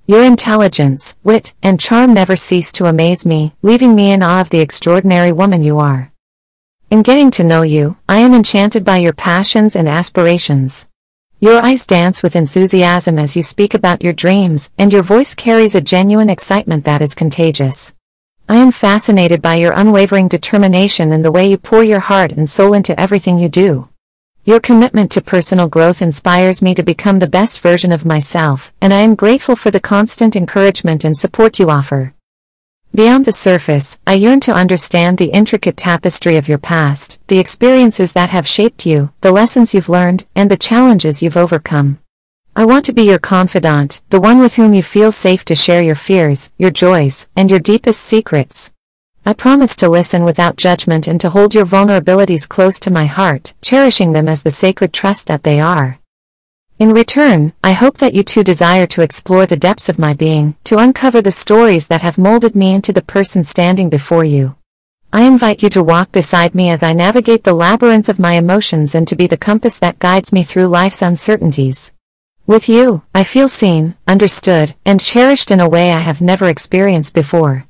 Your 0.07 0.23
intelligence, 0.23 1.17
wit, 1.25 1.55
and 1.61 1.81
charm 1.81 2.15
never 2.15 2.37
cease 2.37 2.71
to 2.73 2.87
amaze 2.87 3.27
me, 3.27 3.53
leaving 3.63 3.97
me 3.97 4.13
in 4.13 4.23
awe 4.23 4.41
of 4.41 4.51
the 4.51 4.61
extraordinary 4.61 5.33
woman 5.33 5.65
you 5.65 5.81
are. 5.81 6.13
In 6.89 7.03
getting 7.03 7.33
to 7.33 7.43
know 7.43 7.63
you, 7.63 7.97
I 8.09 8.19
am 8.19 8.33
enchanted 8.33 8.85
by 8.85 8.99
your 8.99 9.13
passions 9.13 9.75
and 9.75 9.89
aspirations. 9.89 10.87
Your 11.41 11.61
eyes 11.61 11.85
dance 11.85 12.23
with 12.23 12.37
enthusiasm 12.37 13.19
as 13.19 13.35
you 13.35 13.43
speak 13.43 13.75
about 13.75 14.05
your 14.05 14.13
dreams, 14.13 14.71
and 14.79 14.93
your 14.93 15.03
voice 15.03 15.35
carries 15.35 15.75
a 15.75 15.81
genuine 15.81 16.31
excitement 16.31 16.85
that 16.85 17.03
is 17.03 17.17
contagious. 17.17 17.93
I 18.49 18.57
am 18.57 18.73
fascinated 18.73 19.41
by 19.41 19.55
your 19.55 19.73
unwavering 19.73 20.29
determination 20.29 21.13
and 21.13 21.25
the 21.25 21.31
way 21.31 21.49
you 21.49 21.57
pour 21.57 21.85
your 21.85 22.01
heart 22.01 22.33
and 22.33 22.51
soul 22.51 22.75
into 22.75 22.99
everything 23.01 23.39
you 23.39 23.49
do. 23.49 23.89
Your 24.45 24.59
commitment 24.59 25.13
to 25.13 25.21
personal 25.21 25.69
growth 25.69 26.03
inspires 26.03 26.61
me 26.61 26.75
to 26.75 26.83
become 26.83 27.21
the 27.21 27.29
best 27.29 27.61
version 27.61 27.93
of 27.93 28.05
myself, 28.05 28.73
and 28.81 28.93
I 28.93 29.01
am 29.01 29.15
grateful 29.15 29.55
for 29.55 29.71
the 29.71 29.79
constant 29.79 30.35
encouragement 30.35 31.05
and 31.05 31.17
support 31.17 31.61
you 31.61 31.71
offer. 31.71 32.15
Beyond 32.93 33.25
the 33.25 33.33
surface, 33.33 34.01
I 34.07 34.15
yearn 34.15 34.41
to 34.41 34.53
understand 34.53 35.17
the 35.17 35.31
intricate 35.31 35.77
tapestry 35.77 36.37
of 36.37 36.49
your 36.49 36.59
past, 36.59 37.21
the 37.29 37.39
experiences 37.39 38.13
that 38.13 38.31
have 38.31 38.47
shaped 38.47 38.85
you, 38.85 39.13
the 39.23 39.33
lessons 39.33 39.73
you've 39.73 39.89
learned, 39.89 40.27
and 40.35 40.51
the 40.51 40.59
challenges 40.59 41.23
you've 41.23 41.37
overcome. 41.37 42.02
I 42.55 42.67
want 42.67 42.85
to 42.85 42.93
be 42.93 43.05
your 43.05 43.19
confidant, 43.19 44.03
the 44.11 44.21
one 44.21 44.39
with 44.39 44.57
whom 44.57 44.75
you 44.75 44.83
feel 44.83 45.11
safe 45.11 45.43
to 45.47 45.55
share 45.55 45.83
your 45.83 45.95
fears, 45.95 46.53
your 46.59 46.71
joys, 46.71 47.27
and 47.35 47.49
your 47.49 47.59
deepest 47.59 48.03
secrets. 48.03 48.75
I 49.25 49.33
promise 49.33 49.75
to 49.77 49.89
listen 49.89 50.23
without 50.23 50.59
judgment 50.59 51.09
and 51.09 51.19
to 51.23 51.31
hold 51.31 51.55
your 51.55 51.65
vulnerabilities 51.65 52.47
close 52.47 52.79
to 52.81 52.91
my 52.91 53.07
heart, 53.07 53.55
cherishing 53.63 54.13
them 54.13 54.29
as 54.29 54.43
the 54.43 54.51
sacred 54.51 54.93
trust 54.93 55.29
that 55.29 55.45
they 55.45 55.61
are. 55.61 55.99
In 56.79 56.93
return, 56.93 57.55
I 57.65 57.73
hope 57.73 57.97
that 57.99 58.13
you 58.13 58.23
too 58.23 58.45
desire 58.45 58.87
to 58.89 59.01
explore 59.01 59.47
the 59.47 59.57
depths 59.57 59.89
of 59.89 59.99
my 59.99 60.13
being, 60.13 60.55
to 60.65 60.77
uncover 60.77 61.23
the 61.23 61.33
stories 61.33 61.87
that 61.87 62.03
have 62.03 62.19
molded 62.19 62.55
me 62.55 62.75
into 62.75 62.93
the 62.93 63.01
person 63.01 63.45
standing 63.45 63.89
before 63.89 64.25
you. 64.25 64.57
I 65.11 65.23
invite 65.23 65.63
you 65.63 65.71
to 65.71 65.83
walk 65.83 66.13
beside 66.13 66.55
me 66.55 66.69
as 66.69 66.83
I 66.83 66.93
navigate 66.93 67.45
the 67.45 67.55
labyrinth 67.55 68.11
of 68.11 68.19
my 68.19 68.35
emotions 68.35 68.95
and 68.95 69.09
to 69.09 69.17
be 69.17 69.27
the 69.27 69.39
compass 69.39 69.79
that 69.79 70.01
guides 70.01 70.35
me 70.35 70.43
through 70.43 70.67
life's 70.67 71.01
uncertainties. 71.01 71.95
With 72.53 72.69
you, 72.69 73.01
I 73.15 73.25
feel 73.25 73.49
seen, 73.49 73.95
understood, 74.07 74.75
and 74.85 75.01
cherished 75.01 75.51
in 75.51 75.59
a 75.59 75.67
way 75.71 75.91
I 75.91 76.01
have 76.01 76.21
never 76.21 76.51
experienced 76.51 77.15
before. 77.15 77.65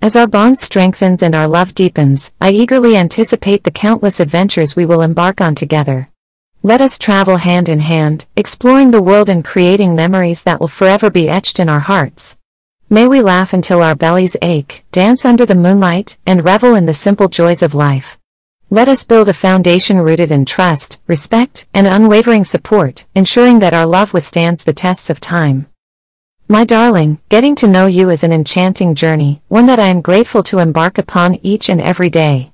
As 0.00 0.14
our 0.14 0.28
bond 0.28 0.60
strengthens 0.60 1.24
and 1.24 1.34
our 1.34 1.48
love 1.48 1.74
deepens, 1.74 2.30
I 2.40 2.50
eagerly 2.50 2.96
anticipate 2.96 3.64
the 3.64 3.72
countless 3.72 4.20
adventures 4.20 4.76
we 4.76 4.86
will 4.86 5.02
embark 5.02 5.40
on 5.40 5.56
together. 5.56 6.08
Let 6.62 6.80
us 6.80 7.00
travel 7.00 7.38
hand 7.38 7.68
in 7.68 7.80
hand, 7.80 8.26
exploring 8.36 8.92
the 8.92 9.02
world 9.02 9.28
and 9.28 9.44
creating 9.44 9.96
memories 9.96 10.44
that 10.44 10.60
will 10.60 10.68
forever 10.68 11.10
be 11.10 11.28
etched 11.28 11.58
in 11.58 11.68
our 11.68 11.80
hearts. 11.80 12.38
May 12.88 13.08
we 13.08 13.20
laugh 13.20 13.52
until 13.52 13.82
our 13.82 13.96
bellies 13.96 14.36
ache, 14.40 14.84
dance 14.92 15.24
under 15.24 15.44
the 15.44 15.56
moonlight, 15.56 16.16
and 16.24 16.44
revel 16.44 16.76
in 16.76 16.86
the 16.86 16.94
simple 16.94 17.26
joys 17.26 17.60
of 17.60 17.74
life. 17.74 18.15
Let 18.70 18.88
us 18.88 19.04
build 19.04 19.28
a 19.28 19.32
foundation 19.32 19.98
rooted 19.98 20.32
in 20.32 20.44
trust, 20.44 20.98
respect, 21.06 21.68
and 21.72 21.86
unwavering 21.86 22.42
support, 22.42 23.04
ensuring 23.14 23.60
that 23.60 23.72
our 23.72 23.86
love 23.86 24.12
withstands 24.12 24.64
the 24.64 24.72
tests 24.72 25.08
of 25.08 25.20
time. 25.20 25.66
My 26.48 26.64
darling, 26.64 27.20
getting 27.28 27.54
to 27.56 27.68
know 27.68 27.86
you 27.86 28.10
is 28.10 28.24
an 28.24 28.32
enchanting 28.32 28.96
journey, 28.96 29.40
one 29.46 29.66
that 29.66 29.78
I 29.78 29.86
am 29.86 30.00
grateful 30.00 30.42
to 30.44 30.58
embark 30.58 30.98
upon 30.98 31.38
each 31.44 31.68
and 31.68 31.80
every 31.80 32.10
day. 32.10 32.52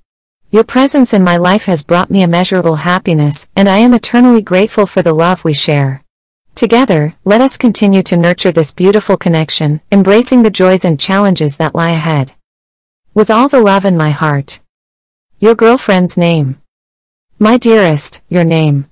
Your 0.50 0.64
presence 0.64 1.14
in 1.14 1.24
my 1.24 1.38
life 1.38 1.64
has 1.64 1.82
brought 1.82 2.10
me 2.10 2.22
immeasurable 2.22 2.76
happiness, 2.76 3.48
and 3.56 3.66
I 3.66 3.78
am 3.78 3.94
eternally 3.94 4.42
grateful 4.42 4.84
for 4.84 5.00
the 5.00 5.14
love 5.14 5.44
we 5.44 5.54
share. 5.54 6.04
Together, 6.54 7.14
let 7.24 7.40
us 7.40 7.56
continue 7.56 8.02
to 8.02 8.18
nurture 8.18 8.52
this 8.52 8.74
beautiful 8.74 9.16
connection, 9.16 9.80
embracing 9.90 10.42
the 10.42 10.50
joys 10.50 10.84
and 10.84 11.00
challenges 11.00 11.56
that 11.56 11.74
lie 11.74 11.92
ahead. 11.92 12.34
With 13.14 13.30
all 13.30 13.48
the 13.48 13.62
love 13.62 13.86
in 13.86 13.96
my 13.96 14.10
heart. 14.10 14.60
Your 15.42 15.56
girlfriend's 15.56 16.16
name. 16.16 16.62
My 17.40 17.58
dearest, 17.58 18.22
your 18.28 18.44
name. 18.44 18.86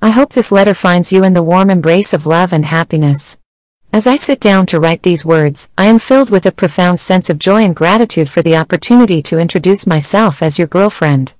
I 0.00 0.10
hope 0.10 0.32
this 0.32 0.52
letter 0.52 0.72
finds 0.72 1.10
you 1.10 1.24
in 1.24 1.34
the 1.34 1.42
warm 1.42 1.68
embrace 1.68 2.14
of 2.14 2.26
love 2.26 2.52
and 2.52 2.64
happiness. 2.64 3.40
As 3.92 4.06
I 4.06 4.14
sit 4.14 4.38
down 4.38 4.66
to 4.66 4.78
write 4.78 5.02
these 5.02 5.24
words, 5.24 5.72
I 5.76 5.86
am 5.86 5.98
filled 5.98 6.30
with 6.30 6.46
a 6.46 6.52
profound 6.52 7.00
sense 7.00 7.28
of 7.28 7.40
joy 7.40 7.64
and 7.64 7.74
gratitude 7.74 8.30
for 8.30 8.40
the 8.40 8.54
opportunity 8.54 9.20
to 9.22 9.40
introduce 9.40 9.84
myself 9.84 10.44
as 10.44 10.60
your 10.60 10.68
girlfriend. 10.68 11.34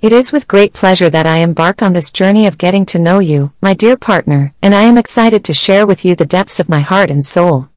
It 0.00 0.12
is 0.12 0.32
with 0.32 0.48
great 0.48 0.72
pleasure 0.72 1.08
that 1.08 1.26
I 1.26 1.36
embark 1.36 1.80
on 1.80 1.92
this 1.92 2.10
journey 2.10 2.48
of 2.48 2.58
getting 2.58 2.86
to 2.86 2.98
know 2.98 3.20
you, 3.20 3.52
my 3.60 3.72
dear 3.72 3.96
partner, 3.96 4.52
and 4.60 4.74
I 4.74 4.82
am 4.82 4.98
excited 4.98 5.44
to 5.44 5.54
share 5.54 5.86
with 5.86 6.04
you 6.04 6.16
the 6.16 6.26
depths 6.26 6.58
of 6.58 6.68
my 6.68 6.80
heart 6.80 7.08
and 7.08 7.24
soul. 7.24 7.68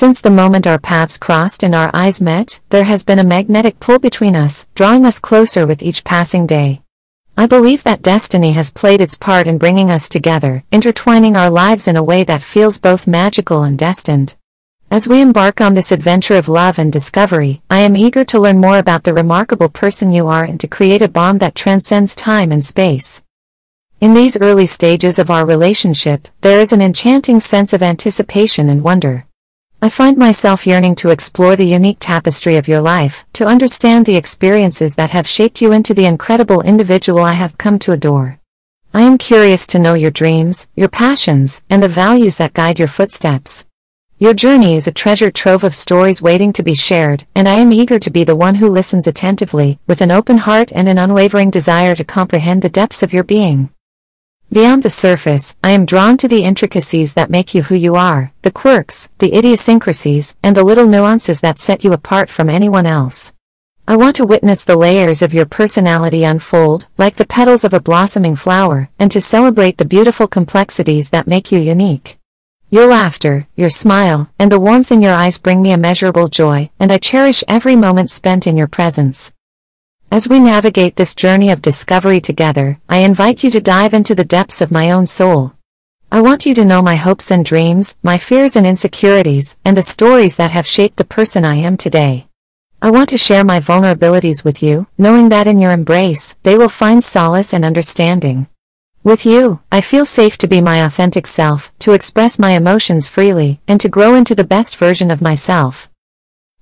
Since 0.00 0.20
the 0.20 0.30
moment 0.30 0.64
our 0.64 0.78
paths 0.78 1.18
crossed 1.18 1.64
and 1.64 1.74
our 1.74 1.90
eyes 1.92 2.20
met, 2.20 2.60
there 2.68 2.84
has 2.84 3.02
been 3.02 3.18
a 3.18 3.24
magnetic 3.24 3.80
pull 3.80 3.98
between 3.98 4.36
us, 4.36 4.68
drawing 4.76 5.04
us 5.04 5.18
closer 5.18 5.66
with 5.66 5.82
each 5.82 6.04
passing 6.04 6.46
day. 6.46 6.82
I 7.36 7.46
believe 7.46 7.82
that 7.82 8.00
destiny 8.00 8.52
has 8.52 8.70
played 8.70 9.00
its 9.00 9.18
part 9.18 9.48
in 9.48 9.58
bringing 9.58 9.90
us 9.90 10.08
together, 10.08 10.62
intertwining 10.70 11.34
our 11.34 11.50
lives 11.50 11.88
in 11.88 11.96
a 11.96 12.04
way 12.04 12.22
that 12.22 12.44
feels 12.44 12.78
both 12.78 13.08
magical 13.08 13.64
and 13.64 13.76
destined. 13.76 14.36
As 14.88 15.08
we 15.08 15.20
embark 15.20 15.60
on 15.60 15.74
this 15.74 15.90
adventure 15.90 16.36
of 16.36 16.48
love 16.48 16.78
and 16.78 16.92
discovery, 16.92 17.60
I 17.68 17.80
am 17.80 17.96
eager 17.96 18.24
to 18.26 18.38
learn 18.38 18.60
more 18.60 18.78
about 18.78 19.02
the 19.02 19.14
remarkable 19.14 19.68
person 19.68 20.12
you 20.12 20.28
are 20.28 20.44
and 20.44 20.60
to 20.60 20.68
create 20.68 21.02
a 21.02 21.08
bond 21.08 21.40
that 21.40 21.56
transcends 21.56 22.14
time 22.14 22.52
and 22.52 22.64
space. 22.64 23.24
In 24.00 24.14
these 24.14 24.40
early 24.40 24.66
stages 24.66 25.18
of 25.18 25.28
our 25.28 25.44
relationship, 25.44 26.28
there 26.42 26.60
is 26.60 26.72
an 26.72 26.82
enchanting 26.82 27.40
sense 27.40 27.72
of 27.72 27.82
anticipation 27.82 28.68
and 28.68 28.84
wonder. 28.84 29.24
I 29.80 29.88
find 29.88 30.16
myself 30.16 30.66
yearning 30.66 30.96
to 30.96 31.10
explore 31.10 31.54
the 31.54 31.64
unique 31.64 31.98
tapestry 32.00 32.56
of 32.56 32.66
your 32.66 32.80
life, 32.80 33.24
to 33.34 33.46
understand 33.46 34.06
the 34.06 34.16
experiences 34.16 34.96
that 34.96 35.10
have 35.10 35.28
shaped 35.28 35.62
you 35.62 35.70
into 35.70 35.94
the 35.94 36.04
incredible 36.04 36.62
individual 36.62 37.20
I 37.20 37.34
have 37.34 37.56
come 37.58 37.78
to 37.80 37.92
adore. 37.92 38.40
I 38.92 39.02
am 39.02 39.18
curious 39.18 39.68
to 39.68 39.78
know 39.78 39.94
your 39.94 40.10
dreams, 40.10 40.66
your 40.74 40.88
passions, 40.88 41.62
and 41.70 41.80
the 41.80 41.86
values 41.86 42.38
that 42.38 42.54
guide 42.54 42.80
your 42.80 42.88
footsteps. 42.88 43.66
Your 44.18 44.34
journey 44.34 44.74
is 44.74 44.88
a 44.88 44.92
treasure 44.92 45.30
trove 45.30 45.62
of 45.62 45.76
stories 45.76 46.20
waiting 46.20 46.52
to 46.54 46.64
be 46.64 46.74
shared, 46.74 47.24
and 47.36 47.48
I 47.48 47.54
am 47.54 47.72
eager 47.72 48.00
to 48.00 48.10
be 48.10 48.24
the 48.24 48.34
one 48.34 48.56
who 48.56 48.68
listens 48.68 49.06
attentively, 49.06 49.78
with 49.86 50.00
an 50.00 50.10
open 50.10 50.38
heart 50.38 50.72
and 50.74 50.88
an 50.88 50.98
unwavering 50.98 51.50
desire 51.50 51.94
to 51.94 52.02
comprehend 52.02 52.62
the 52.62 52.68
depths 52.68 53.04
of 53.04 53.12
your 53.12 53.22
being. 53.22 53.70
Beyond 54.50 54.82
the 54.82 54.88
surface, 54.88 55.54
I 55.62 55.72
am 55.72 55.84
drawn 55.84 56.16
to 56.16 56.26
the 56.26 56.42
intricacies 56.42 57.12
that 57.12 57.28
make 57.28 57.54
you 57.54 57.64
who 57.64 57.74
you 57.74 57.96
are, 57.96 58.32
the 58.40 58.50
quirks, 58.50 59.12
the 59.18 59.36
idiosyncrasies, 59.36 60.36
and 60.42 60.56
the 60.56 60.64
little 60.64 60.86
nuances 60.86 61.40
that 61.40 61.58
set 61.58 61.84
you 61.84 61.92
apart 61.92 62.30
from 62.30 62.48
anyone 62.48 62.86
else. 62.86 63.34
I 63.86 63.96
want 63.96 64.16
to 64.16 64.24
witness 64.24 64.64
the 64.64 64.76
layers 64.76 65.20
of 65.20 65.34
your 65.34 65.44
personality 65.44 66.24
unfold, 66.24 66.88
like 66.96 67.16
the 67.16 67.26
petals 67.26 67.62
of 67.62 67.74
a 67.74 67.80
blossoming 67.80 68.36
flower, 68.36 68.88
and 68.98 69.12
to 69.12 69.20
celebrate 69.20 69.76
the 69.76 69.84
beautiful 69.84 70.26
complexities 70.26 71.10
that 71.10 71.26
make 71.26 71.52
you 71.52 71.58
unique. 71.58 72.18
Your 72.70 72.86
laughter, 72.86 73.48
your 73.54 73.70
smile, 73.70 74.30
and 74.38 74.50
the 74.50 74.60
warmth 74.60 74.90
in 74.90 75.02
your 75.02 75.12
eyes 75.12 75.38
bring 75.38 75.60
me 75.60 75.72
immeasurable 75.72 76.28
joy, 76.28 76.70
and 76.80 76.90
I 76.90 76.96
cherish 76.96 77.44
every 77.48 77.76
moment 77.76 78.10
spent 78.10 78.46
in 78.46 78.56
your 78.56 78.66
presence. 78.66 79.34
As 80.10 80.26
we 80.26 80.40
navigate 80.40 80.96
this 80.96 81.14
journey 81.14 81.50
of 81.50 81.60
discovery 81.60 82.18
together, 82.18 82.80
I 82.88 82.98
invite 82.98 83.44
you 83.44 83.50
to 83.50 83.60
dive 83.60 83.92
into 83.92 84.14
the 84.14 84.24
depths 84.24 84.62
of 84.62 84.70
my 84.70 84.90
own 84.90 85.06
soul. 85.06 85.52
I 86.10 86.22
want 86.22 86.46
you 86.46 86.54
to 86.54 86.64
know 86.64 86.80
my 86.80 86.96
hopes 86.96 87.30
and 87.30 87.44
dreams, 87.44 87.98
my 88.02 88.16
fears 88.16 88.56
and 88.56 88.66
insecurities, 88.66 89.58
and 89.66 89.76
the 89.76 89.82
stories 89.82 90.36
that 90.36 90.50
have 90.50 90.66
shaped 90.66 90.96
the 90.96 91.04
person 91.04 91.44
I 91.44 91.56
am 91.56 91.76
today. 91.76 92.26
I 92.80 92.90
want 92.90 93.10
to 93.10 93.18
share 93.18 93.44
my 93.44 93.60
vulnerabilities 93.60 94.44
with 94.46 94.62
you, 94.62 94.86
knowing 94.96 95.28
that 95.28 95.46
in 95.46 95.60
your 95.60 95.72
embrace, 95.72 96.36
they 96.42 96.56
will 96.56 96.70
find 96.70 97.04
solace 97.04 97.52
and 97.52 97.62
understanding. 97.62 98.46
With 99.04 99.26
you, 99.26 99.60
I 99.70 99.82
feel 99.82 100.06
safe 100.06 100.38
to 100.38 100.48
be 100.48 100.62
my 100.62 100.78
authentic 100.86 101.26
self, 101.26 101.76
to 101.80 101.92
express 101.92 102.38
my 102.38 102.52
emotions 102.52 103.08
freely, 103.08 103.60
and 103.68 103.78
to 103.82 103.90
grow 103.90 104.14
into 104.14 104.34
the 104.34 104.42
best 104.42 104.76
version 104.76 105.10
of 105.10 105.20
myself. 105.20 105.90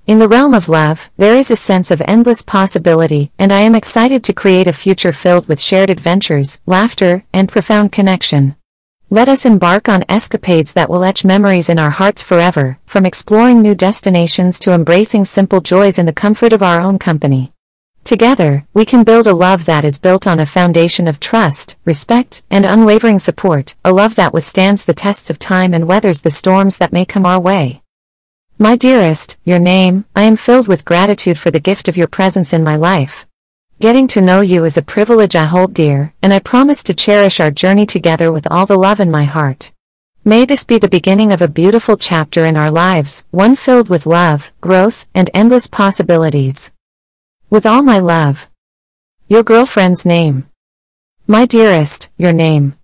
In 0.06 0.20
the 0.20 0.28
realm 0.28 0.54
of 0.54 0.68
love, 0.68 1.10
there 1.16 1.36
is 1.36 1.50
a 1.50 1.56
sense 1.56 1.90
of 1.90 2.00
endless 2.06 2.40
possibility, 2.40 3.32
and 3.40 3.52
I 3.52 3.62
am 3.62 3.74
excited 3.74 4.22
to 4.22 4.32
create 4.32 4.68
a 4.68 4.72
future 4.72 5.10
filled 5.10 5.48
with 5.48 5.60
shared 5.60 5.90
adventures, 5.90 6.60
laughter, 6.64 7.24
and 7.32 7.48
profound 7.48 7.90
connection. 7.90 8.54
Let 9.10 9.28
us 9.28 9.44
embark 9.44 9.88
on 9.88 10.04
escapades 10.08 10.74
that 10.74 10.88
will 10.88 11.02
etch 11.02 11.24
memories 11.24 11.68
in 11.68 11.80
our 11.80 11.90
hearts 11.90 12.22
forever, 12.22 12.78
from 12.86 13.04
exploring 13.04 13.60
new 13.60 13.74
destinations 13.74 14.60
to 14.60 14.70
embracing 14.70 15.24
simple 15.24 15.60
joys 15.60 15.98
in 15.98 16.06
the 16.06 16.12
comfort 16.12 16.52
of 16.52 16.62
our 16.62 16.80
own 16.80 17.00
company. 17.00 17.52
Together, 18.04 18.64
we 18.72 18.84
can 18.84 19.02
build 19.02 19.26
a 19.26 19.34
love 19.34 19.64
that 19.64 19.84
is 19.84 19.98
built 19.98 20.28
on 20.28 20.38
a 20.38 20.46
foundation 20.46 21.08
of 21.08 21.18
trust, 21.18 21.74
respect, 21.84 22.44
and 22.48 22.64
unwavering 22.64 23.18
support, 23.18 23.74
a 23.84 23.92
love 23.92 24.14
that 24.14 24.32
withstands 24.32 24.84
the 24.84 24.94
tests 24.94 25.30
of 25.30 25.40
time 25.40 25.74
and 25.74 25.88
weathers 25.88 26.20
the 26.20 26.30
storms 26.30 26.78
that 26.78 26.92
may 26.92 27.04
come 27.04 27.26
our 27.26 27.40
way. 27.40 27.82
My 28.58 28.74
dearest, 28.74 29.36
your 29.44 29.58
name, 29.58 30.06
I 30.16 30.22
am 30.22 30.36
filled 30.36 30.66
with 30.66 30.86
gratitude 30.86 31.38
for 31.38 31.50
the 31.50 31.60
gift 31.60 31.88
of 31.88 31.96
your 31.98 32.06
presence 32.06 32.54
in 32.54 32.64
my 32.64 32.74
life. 32.76 33.26
Getting 33.80 34.08
to 34.08 34.22
know 34.22 34.40
you 34.40 34.64
is 34.64 34.78
a 34.78 34.82
privilege 34.82 35.36
I 35.36 35.44
hold 35.44 35.74
dear, 35.74 36.14
and 36.22 36.32
I 36.32 36.38
promise 36.38 36.82
to 36.84 36.94
cherish 36.94 37.38
our 37.38 37.50
journey 37.50 37.84
together 37.84 38.32
with 38.32 38.50
all 38.50 38.64
the 38.64 38.78
love 38.78 38.98
in 38.98 39.10
my 39.10 39.24
heart. 39.24 39.72
May 40.24 40.46
this 40.46 40.64
be 40.64 40.78
the 40.78 40.88
beginning 40.88 41.32
of 41.32 41.42
a 41.42 41.48
beautiful 41.48 41.98
chapter 41.98 42.46
in 42.46 42.56
our 42.56 42.70
lives, 42.70 43.26
one 43.30 43.56
filled 43.56 43.90
with 43.90 44.06
love, 44.06 44.52
growth, 44.62 45.06
and 45.14 45.28
endless 45.34 45.66
possibilities. 45.66 46.72
With 47.50 47.66
all 47.66 47.82
my 47.82 47.98
love. 47.98 48.48
Your 49.28 49.42
girlfriend's 49.42 50.06
name. 50.06 50.48
My 51.26 51.44
dearest, 51.44 52.08
your 52.16 52.32
name. 52.32 52.74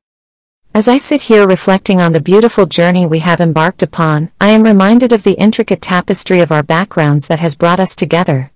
As 0.75 0.89
I 0.89 0.97
sit 0.97 1.21
here 1.21 1.47
reflecting 1.47 2.01
on 2.01 2.15
the 2.15 2.21
beautiful 2.21 2.65
journey 2.65 3.05
we 3.05 3.19
have 3.19 3.43
embarked 3.43 3.83
upon, 3.83 4.31
I 4.41 4.49
am 4.49 4.63
reminded 4.63 5.13
of 5.13 5.23
the 5.23 5.35
intricate 5.35 5.83
tapestry 5.83 6.41
of 6.41 6.51
our 6.51 6.63
backgrounds 6.63 7.29
that 7.29 7.41
has 7.41 7.57
brought 7.57 7.79
us 7.79 7.95
together. 7.95 8.51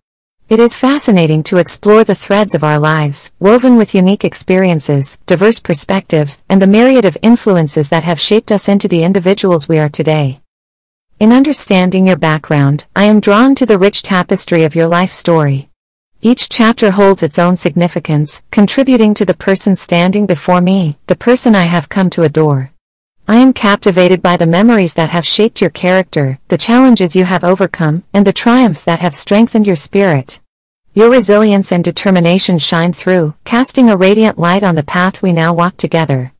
It 0.48 0.58
is 0.58 0.76
fascinating 0.76 1.42
to 1.42 1.58
explore 1.58 2.04
the 2.04 2.14
threads 2.14 2.54
of 2.54 2.64
our 2.64 2.78
lives, 2.78 3.32
woven 3.38 3.76
with 3.76 3.94
unique 3.94 4.24
experiences, 4.24 5.18
diverse 5.26 5.60
perspectives, 5.60 6.42
and 6.48 6.62
the 6.62 6.66
myriad 6.66 7.04
of 7.04 7.18
influences 7.20 7.90
that 7.90 8.04
have 8.04 8.18
shaped 8.18 8.50
us 8.50 8.66
into 8.66 8.88
the 8.88 9.04
individuals 9.04 9.68
we 9.68 9.78
are 9.78 9.90
today. 9.90 10.40
In 11.20 11.32
understanding 11.32 12.06
your 12.06 12.16
background, 12.16 12.86
I 12.96 13.04
am 13.04 13.20
drawn 13.20 13.54
to 13.56 13.66
the 13.66 13.76
rich 13.76 14.00
tapestry 14.00 14.64
of 14.64 14.74
your 14.74 14.86
life 14.86 15.12
story. 15.12 15.68
Each 16.22 16.48
chapter 16.48 16.92
holds 16.92 17.22
its 17.22 17.38
own 17.38 17.56
significance, 17.56 18.42
contributing 18.50 19.12
to 19.14 19.24
the 19.24 19.34
person 19.34 19.76
standing 19.76 20.24
before 20.24 20.60
me, 20.60 20.98
the 21.06 21.14
person 21.14 21.54
I 21.54 21.64
have 21.64 21.90
come 21.90 22.08
to 22.10 22.22
adore. 22.22 22.72
I 23.28 23.36
am 23.36 23.52
captivated 23.52 24.22
by 24.22 24.36
the 24.36 24.46
memories 24.46 24.94
that 24.94 25.10
have 25.10 25.26
shaped 25.26 25.60
your 25.60 25.70
character, 25.70 26.38
the 26.48 26.56
challenges 26.56 27.14
you 27.14 27.24
have 27.24 27.44
overcome, 27.44 28.02
and 28.14 28.26
the 28.26 28.32
triumphs 28.32 28.82
that 28.84 29.00
have 29.00 29.14
strengthened 29.14 29.66
your 29.66 29.76
spirit. 29.76 30.40
Your 30.94 31.10
resilience 31.10 31.70
and 31.70 31.84
determination 31.84 32.58
shine 32.58 32.94
through, 32.94 33.34
casting 33.44 33.90
a 33.90 33.96
radiant 33.96 34.38
light 34.38 34.62
on 34.62 34.74
the 34.74 34.82
path 34.82 35.20
we 35.20 35.32
now 35.32 35.52
walk 35.52 35.76
together. 35.76 36.32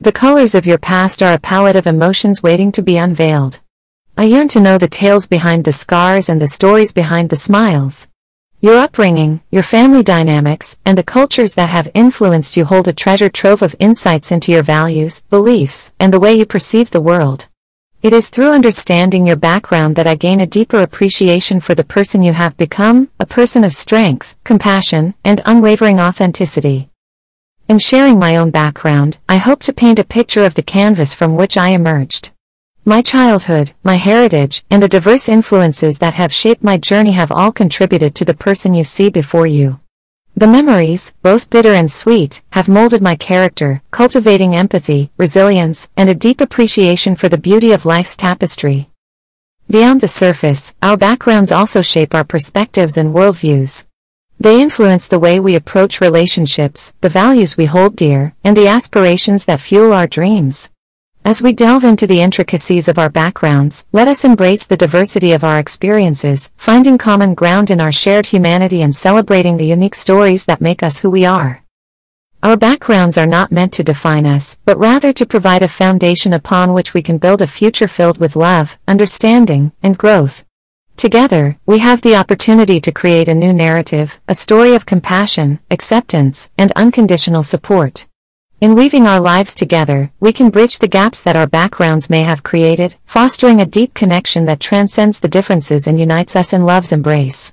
The 0.00 0.12
colors 0.12 0.54
of 0.54 0.66
your 0.66 0.78
past 0.78 1.22
are 1.22 1.34
a 1.34 1.38
palette 1.38 1.76
of 1.76 1.86
emotions 1.86 2.42
waiting 2.42 2.72
to 2.72 2.82
be 2.82 2.96
unveiled. 2.96 3.60
I 4.16 4.24
yearn 4.24 4.48
to 4.48 4.60
know 4.60 4.78
the 4.78 4.88
tales 4.88 5.26
behind 5.26 5.64
the 5.64 5.72
scars 5.72 6.28
and 6.28 6.40
the 6.40 6.48
stories 6.48 6.92
behind 6.92 7.28
the 7.28 7.36
smiles. 7.36 8.08
Your 8.64 8.78
upbringing, 8.78 9.42
your 9.50 9.62
family 9.62 10.02
dynamics, 10.02 10.78
and 10.86 10.96
the 10.96 11.02
cultures 11.02 11.52
that 11.52 11.68
have 11.68 11.90
influenced 11.92 12.56
you 12.56 12.64
hold 12.64 12.88
a 12.88 12.94
treasure 12.94 13.28
trove 13.28 13.60
of 13.60 13.76
insights 13.78 14.32
into 14.32 14.52
your 14.52 14.62
values, 14.62 15.20
beliefs, 15.28 15.92
and 16.00 16.10
the 16.10 16.18
way 16.18 16.32
you 16.32 16.46
perceive 16.46 16.90
the 16.90 17.02
world. 17.02 17.46
It 18.00 18.14
is 18.14 18.30
through 18.30 18.52
understanding 18.52 19.26
your 19.26 19.36
background 19.36 19.96
that 19.96 20.06
I 20.06 20.14
gain 20.14 20.40
a 20.40 20.46
deeper 20.46 20.80
appreciation 20.80 21.60
for 21.60 21.74
the 21.74 21.84
person 21.84 22.22
you 22.22 22.32
have 22.32 22.56
become, 22.56 23.10
a 23.20 23.26
person 23.26 23.64
of 23.64 23.74
strength, 23.74 24.34
compassion, 24.44 25.12
and 25.22 25.42
unwavering 25.44 26.00
authenticity. 26.00 26.88
In 27.68 27.78
sharing 27.78 28.18
my 28.18 28.34
own 28.34 28.50
background, 28.50 29.18
I 29.28 29.36
hope 29.36 29.62
to 29.64 29.74
paint 29.74 29.98
a 29.98 30.04
picture 30.04 30.46
of 30.46 30.54
the 30.54 30.62
canvas 30.62 31.12
from 31.12 31.36
which 31.36 31.58
I 31.58 31.68
emerged. 31.68 32.30
My 32.86 33.00
childhood, 33.00 33.72
my 33.82 33.94
heritage, 33.94 34.62
and 34.70 34.82
the 34.82 34.88
diverse 34.88 35.26
influences 35.26 36.00
that 36.00 36.12
have 36.12 36.34
shaped 36.34 36.62
my 36.62 36.76
journey 36.76 37.12
have 37.12 37.32
all 37.32 37.50
contributed 37.50 38.14
to 38.16 38.26
the 38.26 38.34
person 38.34 38.74
you 38.74 38.84
see 38.84 39.08
before 39.08 39.46
you. 39.46 39.80
The 40.36 40.48
memories, 40.48 41.14
both 41.22 41.48
bitter 41.48 41.72
and 41.72 41.90
sweet, 41.90 42.42
have 42.50 42.68
molded 42.68 43.00
my 43.00 43.16
character, 43.16 43.80
cultivating 43.90 44.54
empathy, 44.54 45.10
resilience, 45.16 45.88
and 45.96 46.10
a 46.10 46.14
deep 46.14 46.42
appreciation 46.42 47.16
for 47.16 47.30
the 47.30 47.38
beauty 47.38 47.72
of 47.72 47.86
life's 47.86 48.18
tapestry. 48.18 48.90
Beyond 49.70 50.02
the 50.02 50.08
surface, 50.08 50.74
our 50.82 50.98
backgrounds 50.98 51.52
also 51.52 51.80
shape 51.80 52.14
our 52.14 52.24
perspectives 52.24 52.98
and 52.98 53.14
worldviews. 53.14 53.86
They 54.38 54.60
influence 54.60 55.08
the 55.08 55.18
way 55.18 55.40
we 55.40 55.54
approach 55.54 56.02
relationships, 56.02 56.92
the 57.00 57.08
values 57.08 57.56
we 57.56 57.64
hold 57.64 57.96
dear, 57.96 58.34
and 58.44 58.54
the 58.54 58.68
aspirations 58.68 59.46
that 59.46 59.60
fuel 59.60 59.94
our 59.94 60.06
dreams. 60.06 60.70
As 61.26 61.40
we 61.40 61.54
delve 61.54 61.84
into 61.84 62.06
the 62.06 62.20
intricacies 62.20 62.86
of 62.86 62.98
our 62.98 63.08
backgrounds, 63.08 63.86
let 63.92 64.08
us 64.08 64.24
embrace 64.24 64.66
the 64.66 64.76
diversity 64.76 65.32
of 65.32 65.42
our 65.42 65.58
experiences, 65.58 66.52
finding 66.58 66.98
common 66.98 67.32
ground 67.32 67.70
in 67.70 67.80
our 67.80 67.90
shared 67.90 68.26
humanity 68.26 68.82
and 68.82 68.94
celebrating 68.94 69.56
the 69.56 69.64
unique 69.64 69.94
stories 69.94 70.44
that 70.44 70.60
make 70.60 70.82
us 70.82 70.98
who 70.98 71.08
we 71.08 71.24
are. 71.24 71.64
Our 72.42 72.58
backgrounds 72.58 73.16
are 73.16 73.26
not 73.26 73.50
meant 73.50 73.72
to 73.72 73.82
define 73.82 74.26
us, 74.26 74.58
but 74.66 74.76
rather 74.76 75.14
to 75.14 75.24
provide 75.24 75.62
a 75.62 75.68
foundation 75.68 76.34
upon 76.34 76.74
which 76.74 76.92
we 76.92 77.00
can 77.00 77.16
build 77.16 77.40
a 77.40 77.46
future 77.46 77.88
filled 77.88 78.18
with 78.18 78.36
love, 78.36 78.78
understanding, 78.86 79.72
and 79.82 79.96
growth. 79.96 80.44
Together, 80.98 81.58
we 81.64 81.78
have 81.78 82.02
the 82.02 82.16
opportunity 82.16 82.82
to 82.82 82.92
create 82.92 83.28
a 83.28 83.34
new 83.34 83.54
narrative, 83.54 84.20
a 84.28 84.34
story 84.34 84.74
of 84.74 84.84
compassion, 84.84 85.58
acceptance, 85.70 86.50
and 86.58 86.70
unconditional 86.72 87.42
support. 87.42 88.06
In 88.60 88.74
weaving 88.74 89.06
our 89.06 89.20
lives 89.20 89.54
together, 89.54 90.10
we 90.20 90.32
can 90.32 90.48
bridge 90.48 90.78
the 90.78 90.88
gaps 90.88 91.20
that 91.22 91.36
our 91.36 91.46
backgrounds 91.46 92.08
may 92.08 92.22
have 92.22 92.42
created, 92.42 92.96
fostering 93.04 93.60
a 93.60 93.66
deep 93.66 93.92
connection 93.94 94.46
that 94.46 94.60
transcends 94.60 95.20
the 95.20 95.28
differences 95.28 95.86
and 95.86 96.00
unites 96.00 96.34
us 96.34 96.52
in 96.52 96.64
love's 96.64 96.92
embrace. 96.92 97.52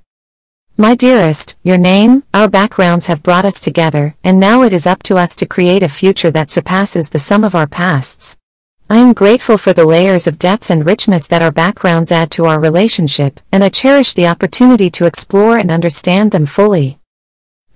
My 0.77 0.95
dearest, 0.95 1.57
your 1.63 1.77
name, 1.77 2.23
our 2.33 2.47
backgrounds 2.47 3.07
have 3.07 3.23
brought 3.23 3.45
us 3.45 3.59
together, 3.59 4.15
and 4.23 4.39
now 4.39 4.61
it 4.61 4.71
is 4.71 4.87
up 4.87 5.03
to 5.03 5.17
us 5.17 5.35
to 5.37 5.45
create 5.45 5.83
a 5.83 5.89
future 5.89 6.31
that 6.31 6.49
surpasses 6.49 7.09
the 7.09 7.19
sum 7.19 7.43
of 7.43 7.55
our 7.55 7.67
pasts. 7.67 8.37
I 8.89 8.97
am 8.97 9.13
grateful 9.13 9.57
for 9.57 9.73
the 9.73 9.85
layers 9.85 10.27
of 10.27 10.39
depth 10.39 10.69
and 10.69 10.85
richness 10.85 11.27
that 11.27 11.41
our 11.41 11.51
backgrounds 11.51 12.11
add 12.11 12.31
to 12.31 12.45
our 12.45 12.59
relationship, 12.59 13.41
and 13.51 13.63
I 13.63 13.69
cherish 13.69 14.13
the 14.13 14.27
opportunity 14.27 14.89
to 14.91 15.05
explore 15.05 15.57
and 15.57 15.71
understand 15.71 16.31
them 16.31 16.45
fully. 16.45 17.00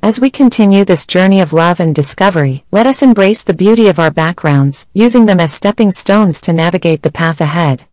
As 0.06 0.20
we 0.20 0.30
continue 0.30 0.86
this 0.86 1.08
journey 1.08 1.42
of 1.42 1.52
love 1.52 1.80
and 1.80 1.96
discovery, 1.96 2.64
let 2.72 2.86
us 2.86 3.02
embrace 3.02 3.42
the 3.42 3.56
beauty 3.56 3.88
of 3.88 3.98
our 3.98 4.12
backgrounds, 4.12 4.86
using 4.94 5.26
them 5.26 5.40
as 5.40 5.52
stepping 5.52 5.92
stones 5.92 6.40
to 6.42 6.54
navigate 6.54 7.02
the 7.02 7.12
path 7.12 7.42
ahead. 7.42 7.86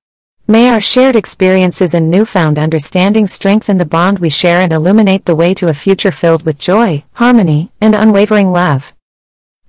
May 0.46 0.68
our 0.68 0.82
shared 0.82 1.16
experiences 1.16 1.94
and 1.94 2.10
newfound 2.10 2.58
understanding 2.58 3.26
strengthen 3.26 3.78
the 3.78 3.86
bond 3.86 4.18
we 4.18 4.28
share 4.28 4.60
and 4.60 4.74
illuminate 4.74 5.24
the 5.24 5.34
way 5.34 5.54
to 5.54 5.68
a 5.68 5.72
future 5.72 6.12
filled 6.12 6.42
with 6.42 6.58
joy, 6.58 7.02
harmony, 7.14 7.72
and 7.80 7.94
unwavering 7.94 8.52
love. 8.52 8.94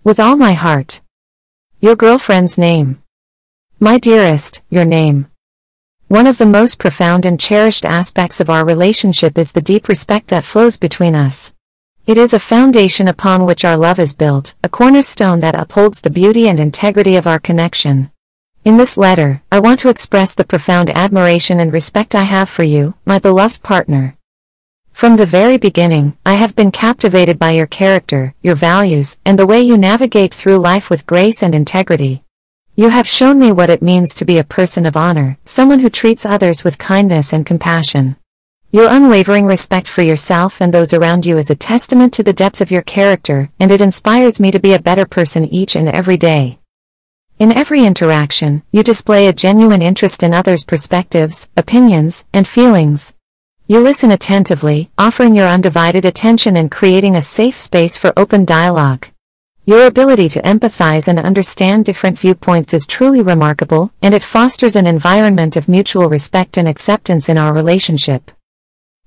With 0.04 0.20
all 0.20 0.36
my 0.36 0.52
heart. 0.52 1.00
Your 1.80 1.96
girlfriend's 1.96 2.58
name. 2.58 3.02
My 3.80 3.98
dearest, 3.98 4.64
your 4.70 4.84
name. 4.84 5.28
One 6.10 6.28
of 6.28 6.40
the 6.40 6.46
most 6.46 6.78
profound 6.78 7.24
and 7.24 7.40
cherished 7.40 7.86
aspects 7.86 8.42
of 8.42 8.50
our 8.50 8.66
relationship 8.66 9.38
is 9.38 9.54
the 9.54 9.62
deep 9.62 9.88
respect 9.88 10.28
that 10.28 10.44
flows 10.44 10.76
between 10.76 11.16
us. 11.16 11.54
It 12.06 12.18
is 12.18 12.34
a 12.34 12.40
foundation 12.40 13.08
upon 13.08 13.46
which 13.46 13.64
our 13.64 13.78
love 13.78 13.98
is 13.98 14.14
built, 14.14 14.56
a 14.62 14.68
cornerstone 14.68 15.40
that 15.40 15.56
upholds 15.56 16.02
the 16.02 16.10
beauty 16.10 16.50
and 16.50 16.60
integrity 16.60 17.16
of 17.16 17.26
our 17.26 17.40
connection. 17.40 18.12
In 18.66 18.76
this 18.76 18.98
letter, 18.98 19.42
I 19.50 19.62
want 19.62 19.80
to 19.80 19.90
express 19.90 20.36
the 20.36 20.44
profound 20.44 20.90
admiration 20.90 21.62
and 21.62 21.72
respect 21.72 22.14
I 22.14 22.24
have 22.24 22.50
for 22.50 22.64
you, 22.64 22.96
my 23.06 23.20
beloved 23.20 23.64
partner. 23.64 24.18
From 24.92 25.16
the 25.16 25.26
very 25.26 25.58
beginning, 25.58 26.18
I 26.26 26.34
have 26.34 26.58
been 26.58 26.72
captivated 26.72 27.40
by 27.40 27.52
your 27.52 27.68
character, 27.68 28.36
your 28.42 28.56
values, 28.56 29.18
and 29.24 29.40
the 29.40 29.48
way 29.48 29.62
you 29.62 29.78
navigate 29.78 30.34
through 30.34 30.58
life 30.58 30.90
with 30.90 31.06
grace 31.06 31.42
and 31.42 31.56
integrity. 31.56 32.26
You 32.76 32.90
have 32.90 33.08
shown 33.08 33.40
me 33.40 33.54
what 33.54 33.70
it 33.70 33.82
means 33.82 34.14
to 34.16 34.26
be 34.26 34.40
a 34.40 34.44
person 34.44 34.86
of 34.86 34.98
honor, 34.98 35.38
someone 35.46 35.80
who 35.80 35.90
treats 35.90 36.26
others 36.26 36.66
with 36.66 36.78
kindness 36.78 37.32
and 37.32 37.46
compassion. 37.46 38.18
Your 38.76 38.90
unwavering 38.90 39.46
respect 39.46 39.88
for 39.88 40.02
yourself 40.02 40.60
and 40.60 40.74
those 40.74 40.96
around 40.96 41.28
you 41.28 41.38
is 41.38 41.52
a 41.52 41.56
testament 41.56 42.12
to 42.14 42.24
the 42.24 42.34
depth 42.34 42.60
of 42.60 42.72
your 42.72 42.82
character, 42.82 43.52
and 43.60 43.70
it 43.70 43.82
inspires 43.82 44.40
me 44.40 44.50
to 44.50 44.60
be 44.60 44.74
a 44.74 44.82
better 44.82 45.06
person 45.06 45.46
each 45.46 45.76
and 45.76 45.88
every 45.88 46.18
day. 46.18 46.58
In 47.38 47.52
every 47.52 47.86
interaction, 47.86 48.64
you 48.72 48.82
display 48.82 49.28
a 49.28 49.32
genuine 49.32 49.84
interest 49.84 50.24
in 50.24 50.34
others' 50.34 50.64
perspectives, 50.64 51.52
opinions, 51.56 52.26
and 52.34 52.48
feelings. 52.48 53.14
You 53.68 53.80
listen 53.80 54.10
attentively, 54.10 54.90
offering 54.98 55.36
your 55.36 55.50
undivided 55.50 56.04
attention 56.04 56.58
and 56.58 56.72
creating 56.72 57.16
a 57.16 57.22
safe 57.22 57.56
space 57.56 58.00
for 58.00 58.12
open 58.18 58.44
dialogue. 58.44 59.06
Your 59.68 59.86
ability 59.86 60.30
to 60.30 60.42
empathize 60.42 61.08
and 61.08 61.20
understand 61.20 61.86
different 61.86 62.18
viewpoints 62.18 62.74
is 62.74 62.88
truly 62.88 63.22
remarkable, 63.22 63.94
and 64.02 64.16
it 64.16 64.24
fosters 64.24 64.76
an 64.76 64.88
environment 64.88 65.56
of 65.56 65.70
mutual 65.70 66.10
respect 66.10 66.58
and 66.58 66.68
acceptance 66.68 67.30
in 67.30 67.38
our 67.38 67.54
relationship. 67.54 68.32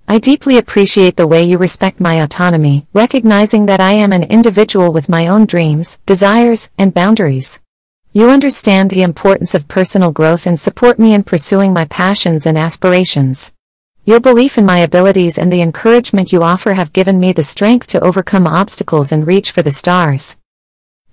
I 0.08 0.20
deeply 0.20 0.56
appreciate 0.56 1.16
the 1.16 1.26
way 1.26 1.42
you 1.42 1.58
respect 1.58 1.98
my 1.98 2.22
autonomy, 2.22 2.86
recognizing 2.92 3.66
that 3.66 3.80
I 3.80 3.90
am 3.90 4.12
an 4.12 4.22
individual 4.22 4.92
with 4.92 5.08
my 5.08 5.26
own 5.26 5.46
dreams, 5.46 5.98
desires, 6.06 6.70
and 6.78 6.94
boundaries. 6.94 7.60
You 8.12 8.30
understand 8.30 8.90
the 8.90 9.02
importance 9.02 9.52
of 9.52 9.66
personal 9.66 10.12
growth 10.12 10.46
and 10.46 10.60
support 10.60 11.00
me 11.00 11.12
in 11.12 11.24
pursuing 11.24 11.72
my 11.72 11.86
passions 11.86 12.46
and 12.46 12.56
aspirations. 12.56 13.52
Your 14.04 14.20
belief 14.20 14.56
in 14.56 14.64
my 14.64 14.78
abilities 14.78 15.38
and 15.38 15.52
the 15.52 15.60
encouragement 15.60 16.32
you 16.32 16.44
offer 16.44 16.74
have 16.74 16.92
given 16.92 17.18
me 17.18 17.32
the 17.32 17.42
strength 17.42 17.88
to 17.88 18.00
overcome 18.00 18.46
obstacles 18.46 19.10
and 19.10 19.26
reach 19.26 19.50
for 19.50 19.62
the 19.62 19.72
stars. 19.72 20.36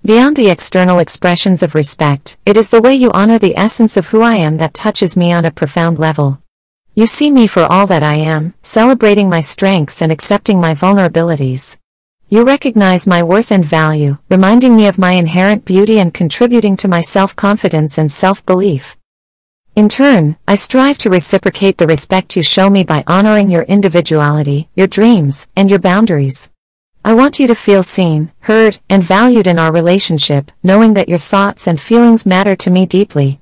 Beyond 0.04 0.36
the 0.36 0.50
external 0.50 1.00
expressions 1.00 1.64
of 1.64 1.74
respect, 1.74 2.36
it 2.46 2.56
is 2.56 2.70
the 2.70 2.80
way 2.80 2.94
you 2.94 3.10
honor 3.10 3.40
the 3.40 3.56
essence 3.56 3.96
of 3.96 4.06
who 4.08 4.22
I 4.22 4.36
am 4.36 4.58
that 4.58 4.72
touches 4.72 5.16
me 5.16 5.32
on 5.32 5.44
a 5.44 5.50
profound 5.50 5.98
level. 5.98 6.43
You 6.96 7.06
see 7.06 7.32
me 7.32 7.48
for 7.48 7.64
all 7.64 7.88
that 7.88 8.04
I 8.04 8.14
am, 8.14 8.54
celebrating 8.62 9.28
my 9.28 9.40
strengths 9.40 10.00
and 10.00 10.12
accepting 10.12 10.60
my 10.60 10.74
vulnerabilities. 10.74 11.76
You 12.28 12.44
recognize 12.44 13.04
my 13.04 13.20
worth 13.20 13.50
and 13.50 13.64
value, 13.64 14.18
reminding 14.30 14.76
me 14.76 14.86
of 14.86 14.96
my 14.96 15.12
inherent 15.12 15.64
beauty 15.64 15.98
and 15.98 16.14
contributing 16.14 16.76
to 16.76 16.86
my 16.86 17.00
self-confidence 17.00 17.98
and 17.98 18.12
self-belief. 18.12 18.96
In 19.74 19.88
turn, 19.88 20.36
I 20.46 20.54
strive 20.54 20.98
to 20.98 21.10
reciprocate 21.10 21.78
the 21.78 21.88
respect 21.88 22.36
you 22.36 22.44
show 22.44 22.70
me 22.70 22.84
by 22.84 23.02
honoring 23.08 23.50
your 23.50 23.62
individuality, 23.64 24.68
your 24.76 24.86
dreams, 24.86 25.48
and 25.56 25.68
your 25.68 25.80
boundaries. 25.80 26.52
I 27.04 27.12
want 27.14 27.40
you 27.40 27.48
to 27.48 27.56
feel 27.56 27.82
seen, 27.82 28.30
heard, 28.42 28.78
and 28.88 29.02
valued 29.02 29.48
in 29.48 29.58
our 29.58 29.72
relationship, 29.72 30.52
knowing 30.62 30.94
that 30.94 31.08
your 31.08 31.18
thoughts 31.18 31.66
and 31.66 31.80
feelings 31.80 32.24
matter 32.24 32.54
to 32.54 32.70
me 32.70 32.86
deeply. 32.86 33.40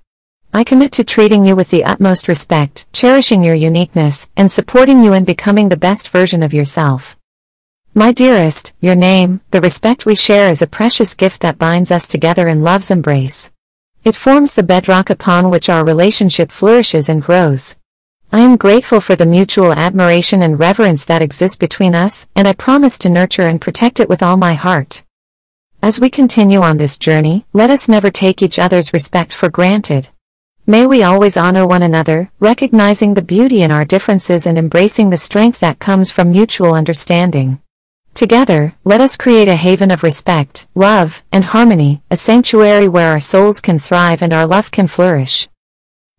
I 0.55 0.64
commit 0.64 0.92
to 0.92 1.05
treating 1.05 1.46
you 1.46 1.57
with 1.57 1.70
the 1.70 1.82
utmost 1.82 2.28
respect, 2.28 2.84
cherishing 2.92 3.42
your 3.42 3.55
uniqueness, 3.55 4.30
and 4.36 4.50
supporting 4.50 5.03
you 5.03 5.14
in 5.14 5.24
becoming 5.24 5.70
the 5.70 5.78
best 5.78 6.11
version 6.11 6.42
of 6.42 6.53
yourself. 6.53 7.18
My 7.94 8.12
dearest, 8.12 8.74
your 8.78 8.94
name, 8.94 9.40
the 9.50 9.62
respect 9.62 10.05
we 10.05 10.14
share 10.14 10.50
is 10.50 10.61
a 10.61 10.66
precious 10.66 11.14
gift 11.14 11.40
that 11.40 11.57
binds 11.57 11.90
us 11.90 12.07
together 12.07 12.48
in 12.48 12.62
love's 12.62 12.90
embrace. 12.90 13.50
It 14.05 14.14
forms 14.14 14.53
the 14.53 14.62
bedrock 14.62 15.09
upon 15.09 15.48
which 15.48 15.70
our 15.70 15.86
relationship 15.86 16.53
flourishes 16.53 17.09
and 17.09 17.22
grows. 17.22 17.78
I 18.30 18.40
am 18.40 18.59
grateful 18.59 19.00
for 19.00 19.16
the 19.16 19.24
mutual 19.24 19.72
admiration 19.72 20.42
and 20.42 20.59
reverence 20.59 21.07
that 21.07 21.22
exist 21.22 21.61
between 21.61 21.94
us, 21.94 22.28
and 22.36 22.46
I 22.46 22.53
promise 22.53 22.98
to 22.98 23.09
nurture 23.09 23.48
and 23.48 23.59
protect 23.59 24.00
it 24.00 24.09
with 24.09 24.22
all 24.22 24.36
my 24.36 24.53
heart. 24.53 25.03
As 25.82 25.98
we 25.98 26.11
continue 26.11 26.61
on 26.61 26.76
this 26.76 26.98
journey, 26.98 27.46
let 27.55 27.70
us 27.70 27.88
never 27.88 28.11
take 28.11 28.42
each 28.42 28.59
other's 28.59 28.92
respect 28.92 29.32
for 29.32 29.48
granted. 29.48 30.11
May 30.66 30.86
we 30.86 31.02
always 31.02 31.36
honor 31.36 31.66
one 31.66 31.82
another, 31.82 32.30
recognizing 32.38 33.14
the 33.14 33.20
beauty 33.20 33.62
in 33.62 33.72
our 33.72 33.84
differences 33.84 34.46
and 34.46 34.56
embracing 34.56 35.10
the 35.10 35.16
strength 35.16 35.58
that 35.58 35.80
comes 35.80 36.12
from 36.12 36.30
mutual 36.30 36.74
understanding. 36.74 37.60
Together, 38.14 38.76
let 38.84 39.00
us 39.00 39.16
create 39.16 39.48
a 39.48 39.56
haven 39.56 39.90
of 39.90 40.04
respect, 40.04 40.68
love, 40.76 41.24
and 41.32 41.46
harmony, 41.46 42.00
a 42.12 42.16
sanctuary 42.16 42.86
where 42.86 43.10
our 43.10 43.18
souls 43.18 43.60
can 43.60 43.80
thrive 43.80 44.22
and 44.22 44.32
our 44.32 44.46
love 44.46 44.70
can 44.70 44.86
flourish. 44.86 45.48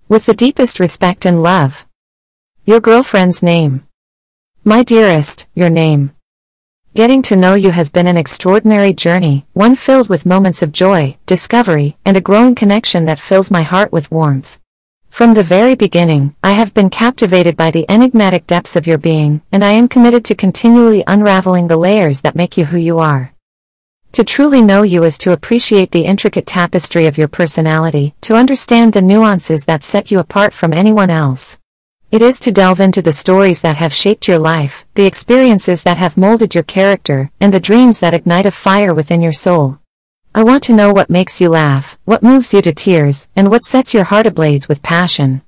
With 0.09 0.25
the 0.25 0.33
deepest 0.33 0.77
respect 0.77 1.25
and 1.25 1.41
love. 1.41 1.85
Your 2.65 2.81
girlfriend's 2.81 3.43
name. 3.43 3.87
My 4.65 4.83
dearest, 4.83 5.47
your 5.55 5.69
name. 5.69 6.11
Getting 6.95 7.23
to 7.23 7.35
know 7.35 7.55
you 7.55 7.71
has 7.71 7.89
been 7.89 8.05
an 8.05 8.17
extraordinary 8.17 8.93
journey, 8.93 9.47
one 9.53 9.75
filled 9.75 10.09
with 10.09 10.27
moments 10.27 10.61
of 10.61 10.71
joy, 10.71 11.17
discovery, 11.25 11.97
and 12.05 12.15
a 12.15 12.21
growing 12.21 12.53
connection 12.53 13.05
that 13.05 13.17
fills 13.17 13.49
my 13.49 13.63
heart 13.63 13.91
with 13.91 14.11
warmth. 14.11 14.59
From 15.09 15.33
the 15.33 15.41
very 15.41 15.73
beginning, 15.73 16.35
I 16.43 16.51
have 16.51 16.75
been 16.75 16.91
captivated 16.91 17.57
by 17.57 17.71
the 17.71 17.87
enigmatic 17.89 18.45
depths 18.45 18.75
of 18.75 18.85
your 18.85 18.99
being, 18.99 19.41
and 19.51 19.65
I 19.65 19.71
am 19.71 19.87
committed 19.87 20.23
to 20.25 20.35
continually 20.35 21.03
unraveling 21.07 21.67
the 21.67 21.77
layers 21.77 22.21
that 22.21 22.35
make 22.35 22.57
you 22.57 22.65
who 22.65 22.77
you 22.77 22.99
are. 22.99 23.33
To 24.11 24.23
truly 24.23 24.61
know 24.61 24.83
you 24.83 25.03
is 25.03 25.17
to 25.19 25.31
appreciate 25.31 25.93
the 25.93 26.05
intricate 26.05 26.45
tapestry 26.45 27.07
of 27.07 27.17
your 27.17 27.27
personality, 27.27 28.13
to 28.21 28.35
understand 28.35 28.93
the 28.93 29.01
nuances 29.01 29.65
that 29.65 29.81
set 29.81 30.11
you 30.11 30.19
apart 30.19 30.53
from 30.53 30.71
anyone 30.71 31.09
else. 31.09 31.57
It 32.13 32.21
is 32.21 32.39
to 32.41 32.51
delve 32.51 32.79
into 32.79 33.01
the 33.01 33.11
stories 33.11 33.61
that 33.61 33.77
have 33.77 33.91
shaped 33.91 34.27
your 34.27 34.37
life, 34.37 34.85
the 34.93 35.07
experiences 35.07 35.81
that 35.81 35.97
have 35.97 36.15
molded 36.15 36.53
your 36.53 36.63
character, 36.63 37.31
and 37.41 37.51
the 37.51 37.59
dreams 37.59 38.01
that 38.01 38.13
ignite 38.13 38.45
a 38.45 38.51
fire 38.51 38.93
within 38.93 39.23
your 39.23 39.31
soul. 39.31 39.79
I 40.35 40.43
want 40.43 40.61
to 40.65 40.75
know 40.75 40.93
what 40.93 41.09
makes 41.09 41.41
you 41.41 41.49
laugh, 41.49 41.97
what 42.05 42.21
moves 42.21 42.53
you 42.53 42.61
to 42.61 42.71
tears, 42.71 43.29
and 43.35 43.49
what 43.49 43.63
sets 43.63 43.95
your 43.95 44.03
heart 44.03 44.27
ablaze 44.27 44.69
with 44.69 44.83
passion. 44.83 45.41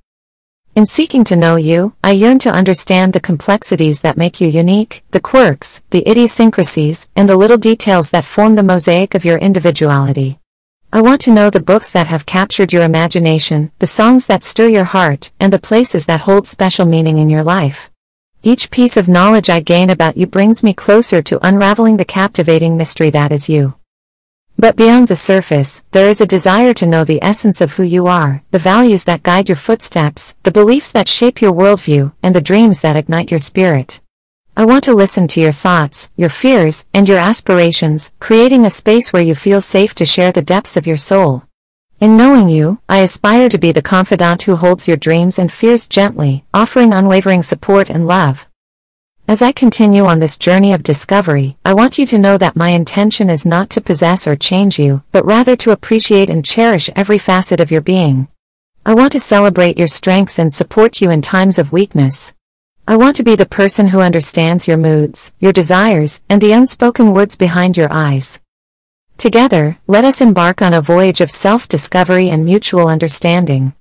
In 0.73 0.87
seeking 0.87 1.23
to 1.25 1.35
know 1.35 1.55
you, 1.55 1.93
I 2.03 2.13
yearn 2.13 2.39
to 2.39 2.51
understand 2.51 3.13
the 3.13 3.19
complexities 3.19 4.01
that 4.01 4.17
make 4.17 4.41
you 4.41 4.47
unique, 4.47 5.03
the 5.11 5.19
quirks, 5.19 5.83
the 5.91 6.09
idiosyncrasies, 6.09 7.11
and 7.15 7.29
the 7.29 7.37
little 7.37 7.57
details 7.57 8.09
that 8.09 8.25
form 8.25 8.55
the 8.55 8.63
mosaic 8.63 9.13
of 9.13 9.23
your 9.23 9.37
individuality. 9.37 10.39
I 10.95 11.01
want 11.01 11.19
to 11.23 11.33
know 11.33 11.49
the 11.49 11.59
books 11.59 11.91
that 11.91 12.07
have 12.07 12.25
captured 12.25 12.71
your 12.71 12.83
imagination, 12.83 13.69
the 13.79 13.85
songs 13.85 14.27
that 14.27 14.45
stir 14.45 14.69
your 14.69 14.85
heart, 14.85 15.29
and 15.41 15.51
the 15.51 15.59
places 15.59 16.05
that 16.05 16.21
hold 16.21 16.47
special 16.47 16.85
meaning 16.85 17.17
in 17.17 17.29
your 17.29 17.43
life. 17.43 17.91
Each 18.43 18.71
piece 18.71 18.95
of 18.95 19.09
knowledge 19.09 19.49
I 19.49 19.59
gain 19.59 19.89
about 19.89 20.15
you 20.15 20.25
brings 20.25 20.63
me 20.63 20.73
closer 20.73 21.21
to 21.21 21.45
unraveling 21.45 21.97
the 21.97 22.05
captivating 22.05 22.77
mystery 22.77 23.09
that 23.09 23.33
is 23.33 23.49
you. 23.49 23.73
But 24.57 24.77
beyond 24.77 25.09
the 25.09 25.17
surface, 25.17 25.83
there 25.91 26.07
is 26.07 26.21
a 26.21 26.25
desire 26.25 26.73
to 26.75 26.87
know 26.87 27.03
the 27.03 27.21
essence 27.21 27.59
of 27.59 27.73
who 27.73 27.83
you 27.83 28.07
are, 28.07 28.41
the 28.51 28.57
values 28.57 29.03
that 29.03 29.21
guide 29.21 29.49
your 29.49 29.57
footsteps, 29.57 30.37
the 30.43 30.57
beliefs 30.59 30.93
that 30.93 31.09
shape 31.09 31.41
your 31.41 31.51
worldview, 31.51 32.13
and 32.23 32.33
the 32.33 32.39
dreams 32.39 32.79
that 32.79 32.95
ignite 32.95 33.31
your 33.31 33.39
spirit. 33.39 33.99
I 34.57 34.63
want 34.63 34.85
to 34.85 34.93
listen 34.93 35.27
to 35.27 35.41
your 35.41 35.51
thoughts, 35.51 36.11
your 36.15 36.29
fears, 36.29 36.87
and 36.93 37.09
your 37.09 37.17
aspirations, 37.17 38.13
creating 38.21 38.63
a 38.65 38.69
space 38.69 39.11
where 39.11 39.21
you 39.21 39.35
feel 39.35 39.59
safe 39.59 39.93
to 39.95 40.05
share 40.05 40.31
the 40.31 40.41
depths 40.41 40.77
of 40.77 40.87
your 40.87 40.95
soul. 40.95 41.43
In 41.99 42.15
knowing 42.15 42.47
you, 42.47 42.79
I 42.87 42.99
aspire 42.99 43.49
to 43.49 43.57
be 43.57 43.73
the 43.73 43.81
confidant 43.81 44.43
who 44.43 44.55
holds 44.55 44.87
your 44.87 44.95
dreams 44.95 45.37
and 45.37 45.51
fears 45.51 45.89
gently, 45.89 46.45
offering 46.53 46.93
unwavering 46.93 47.43
support 47.43 47.89
and 47.89 48.07
love. 48.07 48.47
As 49.27 49.41
I 49.41 49.51
continue 49.51 50.05
on 50.05 50.19
this 50.19 50.37
journey 50.37 50.71
of 50.71 50.83
discovery, 50.83 51.57
I 51.65 51.73
want 51.73 51.97
you 51.97 52.05
to 52.05 52.17
know 52.17 52.37
that 52.37 52.55
my 52.55 52.69
intention 52.69 53.29
is 53.29 53.45
not 53.45 53.69
to 53.71 53.81
possess 53.81 54.25
or 54.25 54.37
change 54.37 54.79
you, 54.79 55.03
but 55.11 55.25
rather 55.25 55.57
to 55.57 55.71
appreciate 55.71 56.29
and 56.29 56.45
cherish 56.45 56.89
every 56.95 57.17
facet 57.17 57.59
of 57.59 57.71
your 57.71 57.81
being. 57.81 58.29
I 58.85 58.93
want 58.93 59.11
to 59.11 59.19
celebrate 59.19 59.77
your 59.77 59.87
strengths 59.89 60.39
and 60.39 60.53
support 60.53 61.01
you 61.01 61.09
in 61.09 61.21
times 61.21 61.59
of 61.59 61.73
weakness. 61.73 62.33
I 62.87 62.97
want 62.97 63.15
to 63.15 63.23
be 63.23 63.35
the 63.35 63.47
person 63.47 63.87
who 63.87 63.99
understands 63.99 64.67
your 64.67 64.77
moods, 64.77 65.33
your 65.39 65.51
desires, 65.51 66.21
and 66.29 66.39
the 66.39 66.51
unspoken 66.51 67.15
words 67.15 67.35
behind 67.35 67.75
your 67.75 67.91
eyes. 67.91 68.43
Together, 69.17 69.79
let 69.87 70.05
us 70.05 70.21
embark 70.21 70.61
on 70.61 70.71
a 70.71 70.81
voyage 70.81 71.19
of 71.19 71.31
self-discovery 71.31 72.29
and 72.29 72.45
mutual 72.45 72.87
understanding. 72.87 73.73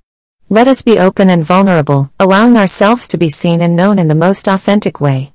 Let 0.49 0.67
us 0.67 0.81
be 0.81 0.97
open 0.97 1.29
and 1.29 1.45
vulnerable, 1.45 2.11
allowing 2.19 2.57
ourselves 2.57 3.07
to 3.09 3.17
be 3.19 3.29
seen 3.29 3.61
and 3.61 3.75
known 3.75 3.99
in 3.99 4.07
the 4.07 4.15
most 4.15 4.47
authentic 4.47 4.99
way. 4.99 5.33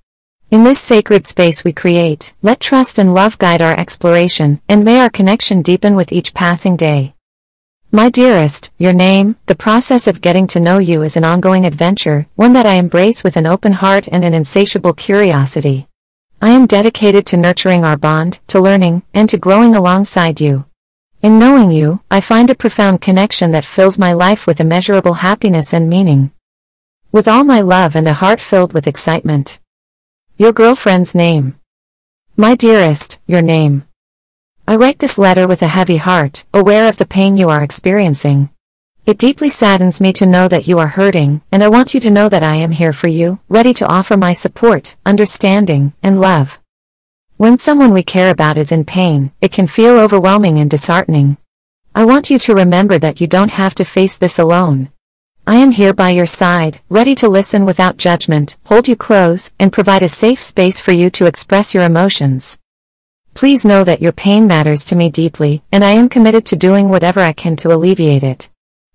In 0.51 0.65
this 0.65 0.81
sacred 0.81 1.25
space 1.25 1.63
we 1.63 1.73
create, 1.73 2.35
let 2.43 2.59
trust 2.59 2.99
and 2.99 3.15
love 3.15 3.39
guide 3.39 3.63
our 3.63 3.79
exploration, 3.79 4.61
and 4.69 4.85
may 4.85 4.99
our 4.99 5.11
connection 5.11 5.63
deepen 5.63 5.95
with 5.95 6.11
each 6.11 6.35
passing 6.35 6.77
day. 6.77 7.15
My 7.93 8.09
dearest, 8.09 8.71
your 8.79 8.93
name, 8.93 9.35
the 9.47 9.57
process 9.57 10.07
of 10.07 10.21
getting 10.21 10.47
to 10.49 10.61
know 10.61 10.79
you 10.79 11.03
is 11.03 11.17
an 11.17 11.25
ongoing 11.25 11.67
adventure, 11.67 12.29
one 12.37 12.53
that 12.53 12.65
I 12.65 12.75
embrace 12.75 13.25
with 13.25 13.37
an 13.37 13.49
open 13.49 13.73
heart 13.73 14.07
and 14.13 14.25
an 14.25 14.33
insatiable 14.33 14.93
curiosity. 14.93 15.89
I 16.41 16.51
am 16.51 16.67
dedicated 16.67 17.27
to 17.27 17.37
nurturing 17.37 17.85
our 17.85 17.97
bond, 17.97 18.39
to 18.47 18.61
learning, 18.61 19.03
and 19.13 19.29
to 19.29 19.39
growing 19.39 19.75
alongside 19.75 20.41
you. 20.41 20.67
In 21.21 21.41
knowing 21.41 21.73
you, 21.73 22.01
I 22.13 22.21
find 22.21 22.49
a 22.49 22.55
profound 22.55 23.01
connection 23.01 23.51
that 23.51 23.65
fills 23.65 23.99
my 23.99 24.13
life 24.13 24.47
with 24.47 24.61
immeasurable 24.61 25.15
happiness 25.15 25.75
and 25.75 25.91
meaning. 25.91 26.31
With 27.11 27.27
all 27.27 27.43
my 27.43 27.61
love 27.61 27.97
and 27.97 28.07
a 28.07 28.13
heart 28.13 28.41
filled 28.41 28.73
with 28.73 28.87
excitement. 28.87 29.59
Your 30.39 30.53
girlfriend's 30.53 31.13
name. 31.13 31.59
My 32.37 32.55
dearest, 32.55 33.19
your 33.27 33.43
name. 33.43 33.83
I 34.71 34.77
write 34.77 35.01
this 35.01 35.19
letter 35.19 35.49
with 35.49 35.63
a 35.63 35.67
heavy 35.67 35.97
heart, 35.97 36.45
aware 36.55 36.89
of 36.89 36.97
the 36.97 37.05
pain 37.05 37.37
you 37.37 37.49
are 37.49 37.61
experiencing. 37.61 38.51
It 39.05 39.19
deeply 39.19 39.49
saddens 39.49 40.01
me 40.01 40.13
to 40.13 40.27
know 40.27 40.47
that 40.47 40.69
you 40.69 40.79
are 40.79 40.87
hurting, 40.87 41.43
and 41.51 41.65
I 41.65 41.69
want 41.69 41.93
you 41.93 41.99
to 41.99 42.09
know 42.09 42.29
that 42.29 42.45
I 42.45 42.55
am 42.55 42.71
here 42.71 42.93
for 42.93 43.09
you, 43.09 43.41
ready 43.49 43.75
to 43.75 43.89
offer 43.89 44.17
my 44.17 44.33
support, 44.33 44.95
understanding, 45.05 45.93
and 46.05 46.21
love. 46.21 46.61
When 47.37 47.57
someone 47.57 47.93
we 47.93 48.05
care 48.05 48.31
about 48.31 48.57
is 48.57 48.71
in 48.71 48.85
pain, 48.85 49.33
it 49.41 49.51
can 49.51 49.67
feel 49.67 49.99
overwhelming 49.99 50.61
and 50.61 50.71
disheartening. 50.71 51.37
I 51.93 52.05
want 52.05 52.31
you 52.31 52.39
to 52.39 52.55
remember 52.55 52.97
that 52.97 53.21
you 53.21 53.27
don't 53.27 53.51
have 53.51 53.75
to 53.75 53.85
face 53.85 54.17
this 54.17 54.39
alone. 54.39 54.93
I 55.49 55.57
am 55.57 55.73
here 55.73 55.93
by 55.93 56.11
your 56.11 56.27
side, 56.27 56.79
ready 56.89 57.17
to 57.17 57.29
listen 57.29 57.67
without 57.67 57.97
judgment, 57.97 58.57
hold 58.67 58.87
you 58.87 58.95
close, 58.95 59.53
and 59.59 59.73
provide 59.73 60.05
a 60.05 60.09
safe 60.09 60.41
space 60.41 60.79
for 60.79 60.93
you 60.93 61.11
to 61.11 61.27
express 61.27 61.75
your 61.75 61.83
emotions. 61.83 62.60
Please 63.41 63.65
know 63.65 63.85
that 63.85 64.03
your 64.03 64.13
pain 64.13 64.47
matters 64.47 64.85
to 64.85 64.95
me 64.95 65.09
deeply, 65.09 65.63
and 65.73 65.83
I 65.83 65.93
am 65.93 66.11
committed 66.11 66.45
to 66.45 66.57
doing 66.57 66.91
whatever 66.91 67.21
I 67.21 67.33
can 67.33 67.57
to 67.57 67.73
alleviate 67.73 68.23
it. 68.23 68.51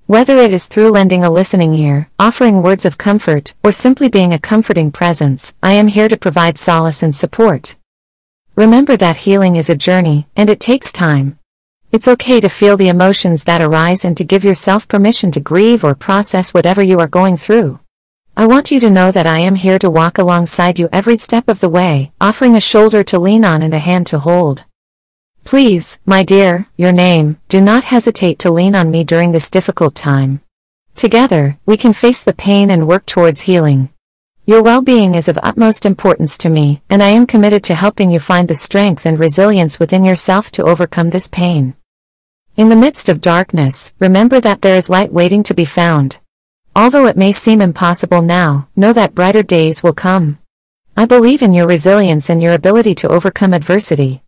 Whether 0.06 0.38
it 0.38 0.54
is 0.54 0.68
through 0.68 0.92
lending 0.92 1.24
a 1.24 1.32
listening 1.32 1.74
ear, 1.74 2.12
offering 2.20 2.62
words 2.62 2.86
of 2.86 3.00
comfort, 3.00 3.56
or 3.64 3.72
simply 3.72 4.08
being 4.08 4.34
a 4.34 4.38
comforting 4.38 4.92
presence, 4.92 5.56
I 5.64 5.74
am 5.74 5.88
here 5.88 6.08
to 6.08 6.16
provide 6.16 6.60
solace 6.60 7.02
and 7.02 7.16
support. 7.16 7.76
Remember 8.56 8.96
that 8.96 9.26
healing 9.26 9.56
is 9.56 9.68
a 9.68 9.76
journey, 9.76 10.28
and 10.36 10.48
it 10.48 10.60
takes 10.60 10.92
time. 10.92 11.40
It's 11.92 12.08
okay 12.08 12.40
to 12.40 12.48
feel 12.48 12.78
the 12.78 12.90
emotions 12.90 13.46
that 13.46 13.64
arise 13.64 14.06
and 14.06 14.16
to 14.16 14.24
give 14.24 14.44
yourself 14.44 14.88
permission 14.88 15.32
to 15.32 15.40
grieve 15.40 15.84
or 15.84 15.96
process 15.96 16.54
whatever 16.54 16.84
you 16.84 17.00
are 17.00 17.08
going 17.08 17.36
through. 17.36 17.80
I 18.38 18.48
want 18.48 18.70
you 18.70 18.82
to 18.82 18.90
know 18.90 19.12
that 19.12 19.26
I 19.26 19.40
am 19.40 19.56
here 19.56 19.80
to 19.80 19.90
walk 19.90 20.18
alongside 20.18 20.78
you 20.78 20.90
every 20.92 21.16
step 21.16 21.48
of 21.48 21.62
the 21.62 21.70
way, 21.70 22.12
offering 22.20 22.54
a 22.54 22.60
shoulder 22.60 23.02
to 23.06 23.18
lean 23.18 23.46
on 23.46 23.62
and 23.62 23.74
a 23.74 23.80
hand 23.80 24.08
to 24.08 24.20
hold. 24.20 24.66
Please, 25.46 26.00
my 26.06 26.22
dear, 26.22 26.68
your 26.76 26.92
name, 26.92 27.38
do 27.48 27.62
not 27.62 27.86
hesitate 27.86 28.38
to 28.40 28.52
lean 28.52 28.76
on 28.76 28.92
me 28.92 29.06
during 29.06 29.32
this 29.32 29.50
difficult 29.50 29.96
time. 29.96 30.42
Together, 30.96 31.58
we 31.66 31.78
can 31.78 31.94
face 31.94 32.24
the 32.24 32.34
pain 32.34 32.70
and 32.70 32.90
work 32.90 33.06
towards 33.06 33.44
healing. 33.44 33.88
Your 34.46 34.62
well-being 34.62 35.16
is 35.16 35.30
of 35.30 35.40
utmost 35.42 35.86
importance 35.86 36.38
to 36.40 36.50
me, 36.50 36.82
and 36.90 37.02
I 37.02 37.12
am 37.12 37.26
committed 37.26 37.64
to 37.66 37.76
helping 37.76 38.12
you 38.12 38.20
find 38.20 38.50
the 38.50 38.56
strength 38.56 39.06
and 39.06 39.18
resilience 39.18 39.80
within 39.80 40.04
yourself 40.04 40.52
to 40.52 40.66
overcome 40.66 41.12
this 41.12 41.30
pain. 41.30 41.76
In 42.58 42.68
the 42.68 42.76
midst 42.76 43.08
of 43.08 43.22
darkness, 43.22 43.94
remember 43.98 44.42
that 44.42 44.62
there 44.62 44.76
is 44.76 44.90
light 44.90 45.14
waiting 45.14 45.42
to 45.44 45.54
be 45.54 45.64
found. 45.64 46.18
Although 46.78 47.08
it 47.08 47.16
may 47.16 47.32
seem 47.32 47.62
impossible 47.62 48.22
now, 48.22 48.68
know 48.76 48.92
that 48.92 49.16
brighter 49.16 49.44
days 49.44 49.82
will 49.82 49.94
come. 49.94 50.40
I 50.98 51.06
believe 51.06 51.42
in 51.42 51.54
your 51.54 51.68
resilience 51.68 52.30
and 52.30 52.42
your 52.42 52.54
ability 52.54 52.96
to 52.96 53.08
overcome 53.08 53.54
adversity. 53.54 54.24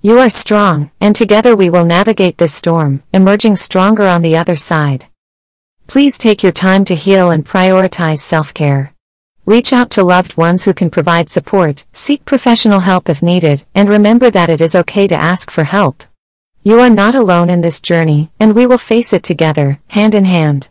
You 0.00 0.18
are 0.18 0.28
strong, 0.28 0.90
and 1.00 1.14
together 1.14 1.54
we 1.54 1.70
will 1.70 1.84
navigate 1.84 2.38
this 2.38 2.52
storm, 2.52 3.04
emerging 3.12 3.54
stronger 3.54 4.08
on 4.08 4.22
the 4.22 4.36
other 4.36 4.56
side. 4.56 5.06
Please 5.86 6.18
take 6.18 6.42
your 6.42 6.50
time 6.50 6.84
to 6.86 6.96
heal 6.96 7.30
and 7.30 7.46
prioritize 7.46 8.18
self-care. 8.18 8.92
Reach 9.46 9.72
out 9.72 9.90
to 9.90 10.02
loved 10.02 10.36
ones 10.36 10.64
who 10.64 10.74
can 10.74 10.90
provide 10.90 11.30
support, 11.30 11.86
seek 11.92 12.24
professional 12.24 12.80
help 12.80 13.08
if 13.08 13.22
needed, 13.22 13.64
and 13.76 13.88
remember 13.88 14.28
that 14.28 14.50
it 14.50 14.60
is 14.60 14.74
okay 14.74 15.06
to 15.06 15.14
ask 15.14 15.52
for 15.52 15.62
help. 15.62 16.02
You 16.64 16.80
are 16.80 16.90
not 16.90 17.14
alone 17.14 17.48
in 17.48 17.60
this 17.60 17.80
journey, 17.80 18.32
and 18.40 18.56
we 18.56 18.66
will 18.66 18.78
face 18.78 19.12
it 19.12 19.22
together, 19.22 19.78
hand 19.88 20.16
in 20.16 20.24
hand. 20.24 20.68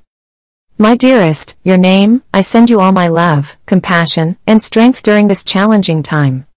My 0.78 0.96
dearest, 0.96 1.58
your 1.64 1.78
name, 1.78 2.24
I 2.34 2.42
send 2.42 2.70
you 2.70 2.80
all 2.80 2.92
my 2.92 3.08
love, 3.08 3.58
compassion, 3.66 4.38
and 4.48 4.62
strength 4.62 5.04
during 5.04 5.28
this 5.28 5.44
challenging 5.44 6.02
time. 6.02 6.48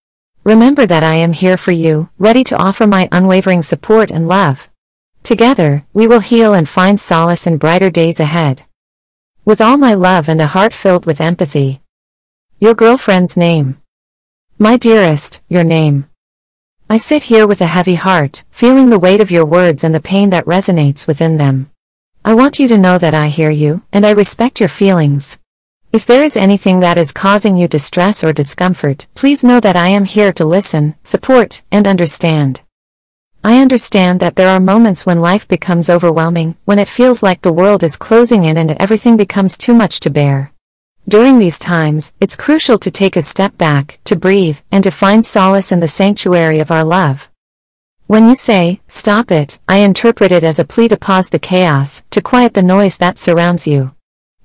Remember 0.44 0.86
that 0.86 1.02
I 1.02 1.14
am 1.14 1.32
here 1.32 1.56
for 1.56 1.72
you, 1.72 2.08
ready 2.18 2.44
to 2.44 2.56
offer 2.56 2.86
my 2.86 3.08
unwavering 3.12 3.62
support 3.62 4.10
and 4.10 4.26
love. 4.26 4.70
Together, 5.22 5.86
we 5.92 6.06
will 6.06 6.20
heal 6.20 6.54
and 6.54 6.68
find 6.68 6.98
solace 6.98 7.46
in 7.46 7.58
brighter 7.58 7.90
days 7.90 8.20
ahead. 8.20 8.62
With 9.44 9.60
all 9.60 9.76
my 9.76 9.94
love 9.94 10.28
and 10.28 10.40
a 10.40 10.46
heart 10.46 10.72
filled 10.72 11.06
with 11.06 11.20
empathy, 11.20 11.82
your 12.60 12.74
girlfriend's 12.74 13.36
name. 13.36 13.78
My 14.58 14.76
dearest, 14.76 15.42
your 15.48 15.64
name. 15.64 16.08
I 16.88 16.96
sit 16.96 17.24
here 17.24 17.46
with 17.46 17.60
a 17.60 17.66
heavy 17.66 17.96
heart, 17.96 18.44
feeling 18.50 18.88
the 18.88 18.98
weight 18.98 19.20
of 19.20 19.30
your 19.30 19.44
words 19.44 19.84
and 19.84 19.94
the 19.94 20.00
pain 20.00 20.30
that 20.30 20.46
resonates 20.46 21.06
within 21.06 21.36
them. 21.36 21.70
I 22.26 22.32
want 22.32 22.58
you 22.58 22.68
to 22.68 22.78
know 22.78 22.96
that 22.96 23.12
I 23.12 23.28
hear 23.28 23.50
you, 23.50 23.82
and 23.92 24.06
I 24.06 24.12
respect 24.12 24.58
your 24.58 24.70
feelings. 24.70 25.38
If 25.92 26.06
there 26.06 26.22
is 26.22 26.38
anything 26.38 26.80
that 26.80 26.96
is 26.96 27.12
causing 27.12 27.58
you 27.58 27.68
distress 27.68 28.24
or 28.24 28.32
discomfort, 28.32 29.06
please 29.14 29.44
know 29.44 29.60
that 29.60 29.76
I 29.76 29.88
am 29.88 30.06
here 30.06 30.32
to 30.32 30.46
listen, 30.46 30.94
support, 31.04 31.60
and 31.70 31.86
understand. 31.86 32.62
I 33.44 33.60
understand 33.60 34.20
that 34.20 34.36
there 34.36 34.48
are 34.48 34.58
moments 34.58 35.04
when 35.04 35.20
life 35.20 35.46
becomes 35.46 35.90
overwhelming, 35.90 36.56
when 36.64 36.78
it 36.78 36.88
feels 36.88 37.22
like 37.22 37.42
the 37.42 37.52
world 37.52 37.82
is 37.82 37.98
closing 37.98 38.44
in 38.44 38.56
and 38.56 38.70
everything 38.80 39.18
becomes 39.18 39.58
too 39.58 39.74
much 39.74 40.00
to 40.00 40.08
bear. 40.08 40.50
During 41.06 41.38
these 41.38 41.58
times, 41.58 42.14
it's 42.20 42.36
crucial 42.36 42.78
to 42.78 42.90
take 42.90 43.16
a 43.16 43.22
step 43.22 43.58
back, 43.58 43.98
to 44.04 44.16
breathe, 44.16 44.60
and 44.72 44.82
to 44.84 44.90
find 44.90 45.22
solace 45.22 45.70
in 45.70 45.80
the 45.80 45.88
sanctuary 45.88 46.58
of 46.58 46.70
our 46.70 46.84
love. 46.84 47.28
When 48.06 48.28
you 48.28 48.34
say, 48.34 48.82
stop 48.86 49.30
it, 49.30 49.58
I 49.66 49.78
interpret 49.78 50.30
it 50.30 50.44
as 50.44 50.58
a 50.58 50.64
plea 50.66 50.88
to 50.88 50.96
pause 50.98 51.30
the 51.30 51.38
chaos, 51.38 52.04
to 52.10 52.20
quiet 52.20 52.52
the 52.52 52.62
noise 52.62 52.98
that 52.98 53.18
surrounds 53.18 53.66
you. 53.66 53.94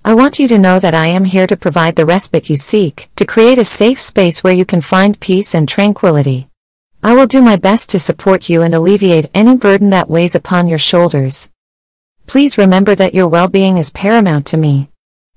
I 0.05 0.14
want 0.14 0.39
you 0.39 0.47
to 0.47 0.57
know 0.57 0.80
that 0.80 0.95
I 0.95 1.07
am 1.07 1.26
here 1.26 1.45
to 1.45 1.57
provide 1.57 1.97
the 1.97 2.05
respite 2.05 2.49
you 2.49 2.55
seek, 2.55 3.10
to 3.18 3.26
create 3.26 3.57
a 3.57 3.66
safe 3.66 3.99
space 3.99 4.45
where 4.45 4.53
you 4.53 4.64
can 4.64 4.80
find 4.80 5.20
peace 5.20 5.53
and 5.53 5.68
tranquility. 5.68 6.47
I 7.03 7.14
will 7.14 7.28
do 7.28 7.41
my 7.41 7.57
best 7.57 7.89
to 7.89 7.99
support 7.99 8.47
you 8.47 8.62
and 8.62 8.74
alleviate 8.74 9.30
any 9.34 9.57
burden 9.57 9.89
that 9.89 10.10
weighs 10.10 10.36
upon 10.36 10.70
your 10.70 10.80
shoulders. 10.80 11.49
Please 12.28 12.57
remember 12.57 12.95
that 12.95 13.14
your 13.14 13.28
well-being 13.28 13.78
is 13.78 13.89
paramount 13.89 14.45
to 14.47 14.57
me. 14.57 14.89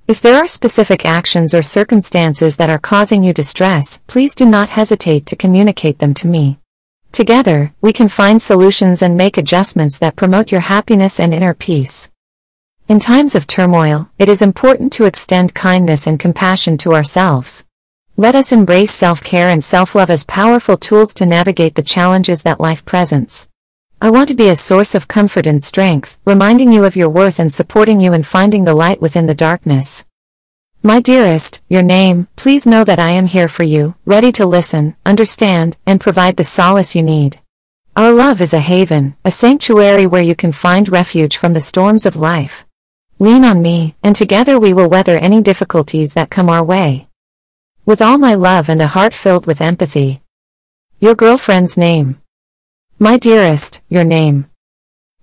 If 0.06 0.20
there 0.20 0.36
are 0.36 0.46
specific 0.46 1.04
actions 1.04 1.52
or 1.54 1.62
circumstances 1.62 2.56
that 2.58 2.70
are 2.70 2.78
causing 2.78 3.24
you 3.24 3.32
distress, 3.32 4.00
please 4.06 4.36
do 4.36 4.46
not 4.46 4.68
hesitate 4.70 5.26
to 5.26 5.36
communicate 5.36 5.98
them 5.98 6.14
to 6.14 6.28
me. 6.28 6.60
Together, 7.12 7.74
we 7.82 7.92
can 7.92 8.08
find 8.08 8.40
solutions 8.40 9.02
and 9.02 9.18
make 9.18 9.36
adjustments 9.36 9.98
that 9.98 10.16
promote 10.16 10.50
your 10.50 10.62
happiness 10.62 11.20
and 11.20 11.34
inner 11.34 11.52
peace. 11.52 12.10
In 12.88 13.00
times 13.00 13.34
of 13.34 13.46
turmoil, 13.46 14.10
it 14.18 14.30
is 14.30 14.40
important 14.40 14.94
to 14.94 15.04
extend 15.04 15.54
kindness 15.54 16.06
and 16.06 16.18
compassion 16.18 16.78
to 16.78 16.94
ourselves. 16.94 17.66
Let 18.16 18.34
us 18.34 18.50
embrace 18.50 18.92
self-care 18.92 19.50
and 19.50 19.62
self-love 19.62 20.08
as 20.08 20.24
powerful 20.24 20.78
tools 20.78 21.12
to 21.14 21.26
navigate 21.26 21.74
the 21.74 21.82
challenges 21.82 22.42
that 22.42 22.60
life 22.60 22.82
presents. 22.86 23.46
I 24.00 24.08
want 24.08 24.30
to 24.30 24.34
be 24.34 24.48
a 24.48 24.56
source 24.56 24.94
of 24.94 25.06
comfort 25.06 25.46
and 25.46 25.62
strength, 25.62 26.18
reminding 26.24 26.72
you 26.72 26.84
of 26.84 26.96
your 26.96 27.10
worth 27.10 27.38
and 27.38 27.52
supporting 27.52 28.00
you 28.00 28.14
in 28.14 28.22
finding 28.22 28.64
the 28.64 28.74
light 28.74 29.02
within 29.02 29.26
the 29.26 29.34
darkness. 29.34 30.06
My 30.84 30.98
dearest, 30.98 31.62
your 31.68 31.84
name, 31.84 32.26
please 32.34 32.66
know 32.66 32.82
that 32.82 32.98
I 32.98 33.10
am 33.10 33.26
here 33.26 33.46
for 33.46 33.62
you, 33.62 33.94
ready 34.04 34.32
to 34.32 34.44
listen, 34.44 34.96
understand, 35.06 35.76
and 35.86 36.00
provide 36.00 36.36
the 36.36 36.42
solace 36.42 36.96
you 36.96 37.04
need. 37.04 37.38
Our 37.94 38.10
love 38.10 38.40
is 38.40 38.52
a 38.52 38.58
haven, 38.58 39.14
a 39.24 39.30
sanctuary 39.30 40.06
where 40.06 40.22
you 40.22 40.34
can 40.34 40.50
find 40.50 40.88
refuge 40.88 41.36
from 41.36 41.52
the 41.52 41.60
storms 41.60 42.04
of 42.04 42.16
life. 42.16 42.66
Lean 43.20 43.44
on 43.44 43.62
me, 43.62 43.94
and 44.02 44.16
together 44.16 44.58
we 44.58 44.72
will 44.72 44.90
weather 44.90 45.18
any 45.18 45.40
difficulties 45.40 46.14
that 46.14 46.30
come 46.30 46.50
our 46.50 46.64
way. 46.64 47.06
With 47.86 48.02
all 48.02 48.18
my 48.18 48.34
love 48.34 48.68
and 48.68 48.82
a 48.82 48.88
heart 48.88 49.14
filled 49.14 49.46
with 49.46 49.60
empathy. 49.60 50.20
Your 50.98 51.14
girlfriend's 51.14 51.76
name. 51.76 52.20
My 52.98 53.18
dearest, 53.18 53.82
your 53.88 54.02
name. 54.02 54.46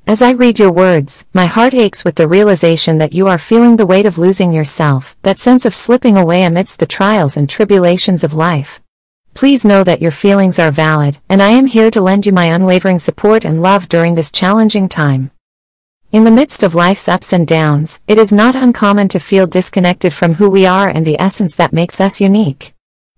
As 0.10 0.24
I 0.24 0.32
read 0.32 0.58
your 0.58 0.72
words, 0.72 1.28
my 1.36 1.46
heart 1.46 1.76
aches 1.76 2.04
with 2.04 2.16
the 2.16 2.28
realization 2.28 2.98
that 2.98 3.14
you 3.14 3.28
are 3.28 3.38
feeling 3.38 3.78
the 3.78 3.86
weight 3.86 4.08
of 4.08 4.18
losing 4.18 4.52
yourself, 4.52 5.16
that 5.22 5.38
sense 5.38 5.66
of 5.66 5.76
slipping 5.76 6.18
away 6.18 6.42
amidst 6.42 6.80
the 6.80 6.88
trials 6.88 7.38
and 7.38 7.48
tribulations 7.48 8.24
of 8.24 8.34
life. 8.34 8.82
Please 9.36 9.64
know 9.64 9.84
that 9.84 10.02
your 10.02 10.10
feelings 10.10 10.58
are 10.58 10.72
valid, 10.72 11.20
and 11.30 11.44
I 11.44 11.50
am 11.50 11.68
here 11.68 11.92
to 11.92 12.02
lend 12.02 12.26
you 12.26 12.32
my 12.32 12.46
unwavering 12.46 12.98
support 12.98 13.46
and 13.46 13.62
love 13.62 13.88
during 13.88 14.16
this 14.16 14.32
challenging 14.32 14.90
time. 14.90 15.30
In 16.12 16.24
the 16.24 16.32
midst 16.32 16.64
of 16.64 16.74
life's 16.74 17.08
ups 17.08 17.32
and 17.32 17.46
downs, 17.46 18.02
it 18.08 18.18
is 18.18 18.34
not 18.34 18.56
uncommon 18.56 19.10
to 19.10 19.20
feel 19.20 19.46
disconnected 19.46 20.12
from 20.12 20.34
who 20.34 20.50
we 20.50 20.66
are 20.66 20.90
and 20.90 21.06
the 21.06 21.22
essence 21.22 21.54
that 21.58 21.72
makes 21.72 22.02
us 22.02 22.20
unique. 22.20 22.74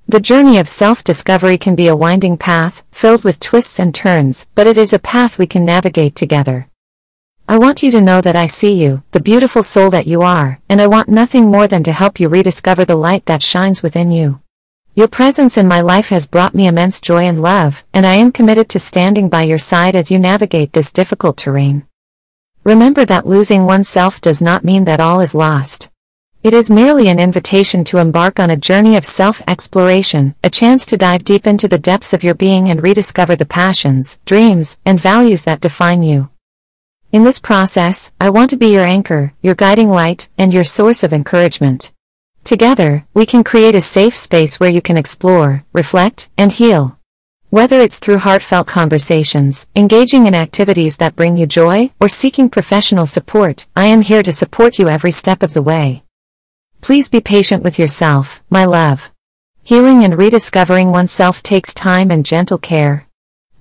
The 0.09 0.19
journey 0.19 0.57
of 0.57 0.67
self-discovery 0.67 1.57
can 1.57 1.75
be 1.75 1.87
a 1.87 1.95
winding 1.95 2.35
path, 2.35 2.83
filled 2.91 3.23
with 3.23 3.39
twists 3.39 3.79
and 3.79 3.95
turns, 3.95 4.45
but 4.55 4.67
it 4.67 4.77
is 4.77 4.91
a 4.91 4.99
path 4.99 5.37
we 5.37 5.47
can 5.47 5.63
navigate 5.63 6.17
together. 6.17 6.67
I 7.47 7.57
want 7.57 7.83
you 7.83 7.91
to 7.91 8.01
know 8.01 8.21
that 8.21 8.35
I 8.35 8.45
see 8.45 8.73
you, 8.81 9.03
the 9.11 9.19
beautiful 9.19 9.61
soul 9.61 9.89
that 9.89 10.07
you 10.07 10.21
are, 10.21 10.59
and 10.69 10.81
I 10.81 10.87
want 10.87 11.09
nothing 11.09 11.51
more 11.51 11.67
than 11.67 11.83
to 11.83 11.91
help 11.91 12.19
you 12.19 12.29
rediscover 12.29 12.85
the 12.85 12.95
light 12.95 13.25
that 13.25 13.43
shines 13.43 13.83
within 13.83 14.11
you. 14.11 14.41
Your 14.95 15.07
presence 15.07 15.57
in 15.57 15.67
my 15.67 15.81
life 15.81 16.09
has 16.09 16.27
brought 16.27 16.55
me 16.55 16.67
immense 16.67 16.99
joy 16.99 17.23
and 17.23 17.41
love, 17.41 17.85
and 17.93 18.05
I 18.05 18.15
am 18.15 18.31
committed 18.31 18.69
to 18.69 18.79
standing 18.79 19.29
by 19.29 19.43
your 19.43 19.57
side 19.57 19.95
as 19.95 20.11
you 20.11 20.17
navigate 20.17 20.73
this 20.73 20.91
difficult 20.91 21.37
terrain. 21.37 21.85
Remember 22.63 23.05
that 23.05 23.27
losing 23.27 23.65
oneself 23.65 24.21
does 24.21 24.41
not 24.41 24.63
mean 24.63 24.85
that 24.85 24.99
all 24.99 25.19
is 25.19 25.35
lost. 25.35 25.89
It 26.43 26.53
is 26.53 26.71
merely 26.71 27.07
an 27.07 27.19
invitation 27.19 27.83
to 27.85 27.99
embark 27.99 28.39
on 28.39 28.49
a 28.49 28.57
journey 28.57 28.95
of 28.97 29.05
self-exploration, 29.05 30.35
a 30.43 30.49
chance 30.49 30.87
to 30.87 30.97
dive 30.97 31.23
deep 31.23 31.45
into 31.45 31.67
the 31.67 31.77
depths 31.77 32.13
of 32.13 32.23
your 32.23 32.33
being 32.33 32.69
and 32.69 32.81
rediscover 32.81 33.35
the 33.35 33.45
passions, 33.45 34.19
dreams, 34.25 34.79
and 34.83 34.99
values 34.99 35.43
that 35.43 35.61
define 35.61 36.01
you. 36.01 36.30
In 37.11 37.25
this 37.25 37.39
process, 37.39 38.13
I 38.21 38.29
want 38.29 38.51
to 38.51 38.57
be 38.57 38.67
your 38.67 38.85
anchor, 38.85 39.33
your 39.41 39.53
guiding 39.53 39.89
light, 39.89 40.29
and 40.37 40.53
your 40.53 40.63
source 40.63 41.03
of 41.03 41.11
encouragement. 41.11 41.91
Together, 42.45 43.05
we 43.13 43.25
can 43.25 43.43
create 43.43 43.75
a 43.75 43.81
safe 43.81 44.15
space 44.15 44.61
where 44.61 44.69
you 44.69 44.81
can 44.81 44.95
explore, 44.95 45.65
reflect, 45.73 46.29
and 46.37 46.53
heal. 46.53 46.97
Whether 47.49 47.81
it's 47.81 47.99
through 47.99 48.19
heartfelt 48.19 48.67
conversations, 48.67 49.67
engaging 49.75 50.25
in 50.25 50.33
activities 50.33 50.95
that 50.97 51.17
bring 51.17 51.35
you 51.35 51.45
joy, 51.45 51.91
or 51.99 52.07
seeking 52.07 52.49
professional 52.49 53.05
support, 53.05 53.67
I 53.75 53.87
am 53.87 54.03
here 54.03 54.23
to 54.23 54.31
support 54.31 54.79
you 54.79 54.87
every 54.87 55.11
step 55.11 55.43
of 55.43 55.53
the 55.53 55.61
way. 55.61 56.03
Please 56.79 57.09
be 57.09 57.19
patient 57.19 57.61
with 57.61 57.77
yourself, 57.77 58.41
my 58.49 58.63
love. 58.63 59.11
Healing 59.63 60.05
and 60.05 60.17
rediscovering 60.17 60.91
oneself 60.91 61.43
takes 61.43 61.73
time 61.73 62.09
and 62.09 62.25
gentle 62.25 62.57
care. 62.57 63.09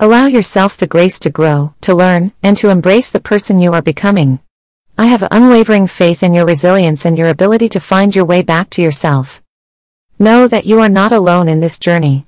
Allow 0.03 0.29
yourself 0.29 0.79
the 0.79 0.87
grace 0.87 1.19
to 1.19 1.29
grow, 1.29 1.75
to 1.83 1.95
learn, 1.95 2.33
and 2.43 2.57
to 2.57 2.71
embrace 2.71 3.11
the 3.11 3.21
person 3.21 3.61
you 3.61 3.75
are 3.75 3.83
becoming. 3.83 4.41
I 4.97 5.05
have 5.05 5.29
unwavering 5.31 5.89
faith 5.89 6.23
in 6.23 6.33
your 6.33 6.47
resilience 6.47 7.05
and 7.05 7.19
your 7.19 7.29
ability 7.29 7.69
to 7.69 7.81
find 7.81 8.17
your 8.17 8.25
way 8.25 8.41
back 8.41 8.71
to 8.71 8.83
yourself. 8.83 9.43
Know 10.19 10.49
that 10.49 10.65
you 10.65 10.81
are 10.81 10.89
not 10.89 11.13
alone 11.13 11.51
in 11.51 11.61
this 11.61 11.79
journey. 11.79 12.27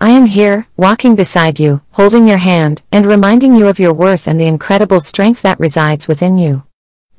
I 0.00 0.08
am 0.12 0.24
here, 0.24 0.66
walking 0.78 1.14
beside 1.14 1.60
you, 1.60 1.82
holding 1.90 2.26
your 2.26 2.38
hand, 2.38 2.80
and 2.90 3.04
reminding 3.04 3.54
you 3.54 3.68
of 3.68 3.78
your 3.78 3.92
worth 3.92 4.26
and 4.26 4.40
the 4.40 4.46
incredible 4.46 5.00
strength 5.00 5.42
that 5.42 5.60
resides 5.60 6.08
within 6.08 6.38
you. 6.38 6.62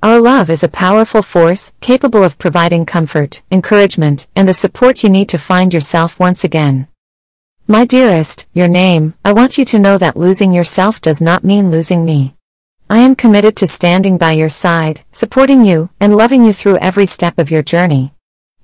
Our 0.02 0.20
love 0.20 0.50
is 0.50 0.64
a 0.64 0.68
powerful 0.68 1.22
force, 1.22 1.74
capable 1.80 2.24
of 2.24 2.40
providing 2.40 2.88
comfort, 2.88 3.44
encouragement, 3.52 4.28
and 4.36 4.50
the 4.50 4.56
support 4.56 5.04
you 5.04 5.12
need 5.12 5.30
to 5.30 5.38
find 5.38 5.72
yourself 5.72 6.20
once 6.20 6.44
again. 6.44 6.88
My 7.72 7.86
dearest, 7.86 8.48
your 8.52 8.68
name, 8.68 9.14
I 9.24 9.32
want 9.32 9.58
you 9.58 9.64
to 9.64 9.80
know 9.80 9.98
that 9.98 10.18
losing 10.18 10.52
yourself 10.52 11.00
does 11.00 11.22
not 11.22 11.46
mean 11.46 11.72
losing 11.72 12.04
me. 12.04 12.36
I 12.90 12.98
am 12.98 13.16
committed 13.16 13.56
to 13.56 13.66
standing 13.66 14.18
by 14.18 14.34
your 14.34 14.50
side, 14.50 15.06
supporting 15.14 15.64
you, 15.64 15.90
and 15.98 16.18
loving 16.18 16.44
you 16.44 16.52
through 16.52 16.80
every 16.80 17.06
step 17.06 17.40
of 17.40 17.50
your 17.50 17.64
journey. 17.64 18.14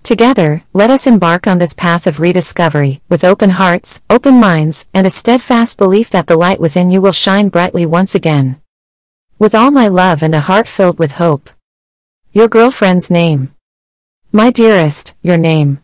Together, 0.04 0.66
let 0.74 0.90
us 0.90 1.08
embark 1.08 1.48
on 1.48 1.58
this 1.58 1.74
path 1.74 2.06
of 2.06 2.20
rediscovery, 2.20 3.02
with 3.08 3.24
open 3.24 3.52
hearts, 3.52 4.02
open 4.10 4.42
minds, 4.42 4.90
and 4.94 5.08
a 5.08 5.10
steadfast 5.10 5.78
belief 5.78 6.10
that 6.10 6.28
the 6.28 6.36
light 6.36 6.60
within 6.60 6.92
you 6.92 7.00
will 7.00 7.14
shine 7.14 7.48
brightly 7.48 7.86
once 7.86 8.14
again. 8.14 8.62
With 9.40 9.56
all 9.56 9.72
my 9.72 9.88
love 9.88 10.22
and 10.22 10.36
a 10.36 10.42
heart 10.42 10.68
filled 10.68 11.00
with 11.00 11.14
hope. 11.14 11.50
Your 12.34 12.50
girlfriend's 12.50 13.10
name. 13.10 13.56
My 14.34 14.52
dearest, 14.52 15.16
your 15.22 15.38
name. 15.38 15.80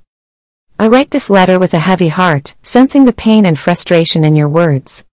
I 0.79 0.87
write 0.87 1.11
this 1.11 1.29
letter 1.29 1.59
with 1.59 1.75
a 1.75 1.79
heavy 1.79 2.07
heart, 2.07 2.55
sensing 2.63 3.05
the 3.05 3.13
pain 3.13 3.45
and 3.45 3.59
frustration 3.59 4.23
in 4.23 4.35
your 4.35 4.49
words. 4.49 5.05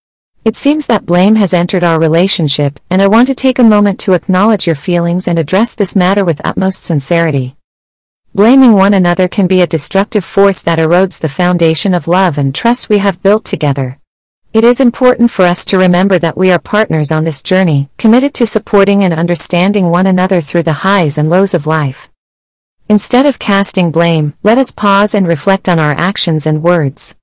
It 0.42 0.56
seems 0.56 0.86
that 0.86 1.04
blame 1.04 1.36
has 1.36 1.52
entered 1.52 1.84
our 1.84 2.00
relationship, 2.00 2.80
and 2.88 3.02
I 3.02 3.08
want 3.08 3.28
to 3.28 3.34
take 3.34 3.58
a 3.58 3.62
moment 3.62 4.00
to 4.00 4.14
acknowledge 4.14 4.66
your 4.66 4.74
feelings 4.74 5.28
and 5.28 5.38
address 5.38 5.74
this 5.74 5.94
matter 5.94 6.24
with 6.24 6.40
utmost 6.46 6.82
sincerity. 6.82 7.56
Blaming 8.34 8.72
one 8.72 8.94
another 8.94 9.28
can 9.28 9.46
be 9.46 9.60
a 9.60 9.66
destructive 9.66 10.24
force 10.24 10.62
that 10.62 10.78
erodes 10.78 11.20
the 11.20 11.28
foundation 11.28 11.92
of 11.92 12.08
love 12.08 12.38
and 12.38 12.54
trust 12.54 12.88
we 12.88 12.98
have 12.98 13.22
built 13.22 13.44
together. 13.44 13.98
It 14.54 14.64
is 14.64 14.80
important 14.80 15.30
for 15.30 15.44
us 15.44 15.64
to 15.66 15.78
remember 15.78 16.18
that 16.18 16.38
we 16.38 16.50
are 16.50 16.58
partners 16.58 17.12
on 17.12 17.24
this 17.24 17.42
journey, 17.42 17.90
committed 17.98 18.32
to 18.34 18.46
supporting 18.46 19.04
and 19.04 19.12
understanding 19.12 19.90
one 19.90 20.06
another 20.06 20.40
through 20.40 20.62
the 20.62 20.72
highs 20.88 21.18
and 21.18 21.28
lows 21.28 21.52
of 21.52 21.66
life. 21.66 22.09
Instead 22.90 23.24
of 23.24 23.38
casting 23.38 23.92
blame, 23.92 24.34
let 24.42 24.58
us 24.58 24.72
pause 24.72 25.14
and 25.14 25.28
reflect 25.28 25.68
on 25.68 25.78
our 25.78 25.92
actions 25.92 26.44
and 26.44 26.60
words. 26.60 27.16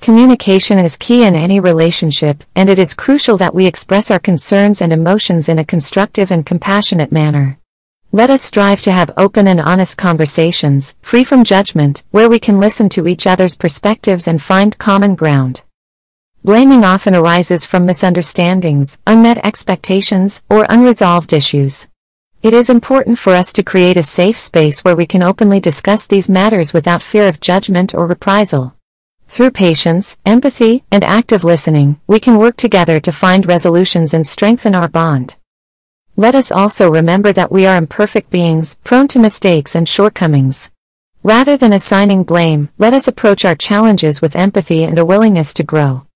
Communication 0.00 0.80
is 0.80 0.96
key 0.96 1.22
in 1.22 1.36
any 1.36 1.60
relationship, 1.60 2.42
and 2.56 2.68
it 2.68 2.76
is 2.76 2.92
crucial 2.92 3.36
that 3.36 3.54
we 3.54 3.64
express 3.64 4.10
our 4.10 4.18
concerns 4.18 4.82
and 4.82 4.92
emotions 4.92 5.48
in 5.48 5.60
a 5.60 5.64
constructive 5.64 6.32
and 6.32 6.44
compassionate 6.44 7.12
manner. 7.12 7.56
Let 8.10 8.30
us 8.30 8.42
strive 8.42 8.80
to 8.80 8.90
have 8.90 9.12
open 9.16 9.46
and 9.46 9.60
honest 9.60 9.96
conversations, 9.96 10.96
free 11.02 11.22
from 11.22 11.44
judgment, 11.44 12.02
where 12.10 12.28
we 12.28 12.40
can 12.40 12.58
listen 12.58 12.88
to 12.88 13.06
each 13.06 13.24
other's 13.24 13.54
perspectives 13.54 14.26
and 14.26 14.42
find 14.42 14.76
common 14.76 15.14
ground. 15.14 15.62
Blaming 16.42 16.84
often 16.84 17.14
arises 17.14 17.64
from 17.64 17.86
misunderstandings, 17.86 18.98
unmet 19.06 19.38
expectations, 19.46 20.42
or 20.50 20.66
unresolved 20.68 21.32
issues. 21.32 21.86
It 22.42 22.54
is 22.54 22.68
important 22.68 23.20
for 23.20 23.34
us 23.34 23.52
to 23.52 23.62
create 23.62 23.96
a 23.96 24.02
safe 24.02 24.36
space 24.36 24.82
where 24.82 24.96
we 24.96 25.06
can 25.06 25.22
openly 25.22 25.60
discuss 25.60 26.08
these 26.08 26.28
matters 26.28 26.72
without 26.72 27.00
fear 27.00 27.28
of 27.28 27.38
judgment 27.38 27.94
or 27.94 28.04
reprisal. 28.04 28.74
Through 29.28 29.52
patience, 29.52 30.18
empathy, 30.26 30.82
and 30.90 31.04
active 31.04 31.44
listening, 31.44 32.00
we 32.08 32.18
can 32.18 32.38
work 32.38 32.56
together 32.56 32.98
to 32.98 33.12
find 33.12 33.46
resolutions 33.46 34.12
and 34.12 34.26
strengthen 34.26 34.74
our 34.74 34.88
bond. 34.88 35.36
Let 36.16 36.34
us 36.34 36.50
also 36.50 36.90
remember 36.90 37.32
that 37.32 37.52
we 37.52 37.64
are 37.64 37.76
imperfect 37.76 38.28
beings, 38.30 38.76
prone 38.82 39.06
to 39.08 39.20
mistakes 39.20 39.76
and 39.76 39.88
shortcomings. 39.88 40.72
Rather 41.22 41.56
than 41.56 41.72
assigning 41.72 42.24
blame, 42.24 42.70
let 42.76 42.92
us 42.92 43.06
approach 43.06 43.44
our 43.44 43.54
challenges 43.54 44.20
with 44.20 44.34
empathy 44.34 44.82
and 44.82 44.98
a 44.98 45.04
willingness 45.04 45.54
to 45.54 45.62
grow. 45.62 46.08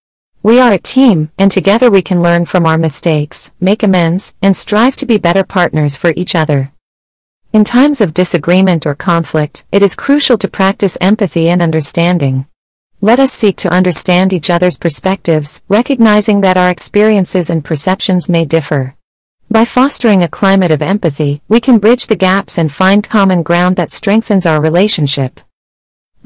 We 0.46 0.60
are 0.60 0.72
a 0.72 0.78
team, 0.78 1.32
and 1.38 1.50
together 1.50 1.90
we 1.90 2.02
can 2.02 2.22
learn 2.22 2.44
from 2.44 2.66
our 2.66 2.78
mistakes, 2.78 3.52
make 3.58 3.82
amends, 3.82 4.32
and 4.40 4.54
strive 4.54 4.94
to 4.94 5.04
be 5.04 5.18
better 5.18 5.42
partners 5.42 5.96
for 5.96 6.12
each 6.14 6.36
other. 6.36 6.70
In 7.52 7.64
times 7.64 8.00
of 8.00 8.14
disagreement 8.14 8.86
or 8.86 8.94
conflict, 8.94 9.64
it 9.72 9.82
is 9.82 9.96
crucial 9.96 10.38
to 10.38 10.46
practice 10.46 10.96
empathy 11.00 11.48
and 11.48 11.60
understanding. 11.60 12.46
Let 13.00 13.18
us 13.18 13.32
seek 13.32 13.56
to 13.56 13.72
understand 13.72 14.32
each 14.32 14.48
other's 14.48 14.78
perspectives, 14.78 15.64
recognizing 15.68 16.42
that 16.42 16.56
our 16.56 16.70
experiences 16.70 17.50
and 17.50 17.64
perceptions 17.64 18.28
may 18.28 18.44
differ. 18.44 18.94
By 19.50 19.64
fostering 19.64 20.22
a 20.22 20.28
climate 20.28 20.70
of 20.70 20.80
empathy, 20.80 21.42
we 21.48 21.58
can 21.58 21.80
bridge 21.80 22.06
the 22.06 22.14
gaps 22.14 22.56
and 22.56 22.70
find 22.70 23.02
common 23.02 23.42
ground 23.42 23.74
that 23.74 23.90
strengthens 23.90 24.46
our 24.46 24.60
relationship. 24.60 25.40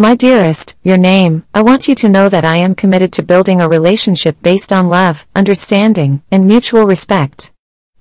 My 0.01 0.15
dearest, 0.15 0.77
your 0.83 0.97
name, 0.97 1.45
I 1.53 1.61
want 1.61 1.87
you 1.87 1.95
to 1.97 2.09
know 2.09 2.31
that 2.31 2.43
I 2.43 2.57
am 2.57 2.75
committed 2.75 3.13
to 3.13 3.23
building 3.23 3.61
a 3.61 3.69
relationship 3.69 4.41
based 4.41 4.73
on 4.73 4.89
love, 4.89 5.27
understanding, 5.37 6.23
and 6.31 6.47
mutual 6.47 6.87
respect. 6.87 7.53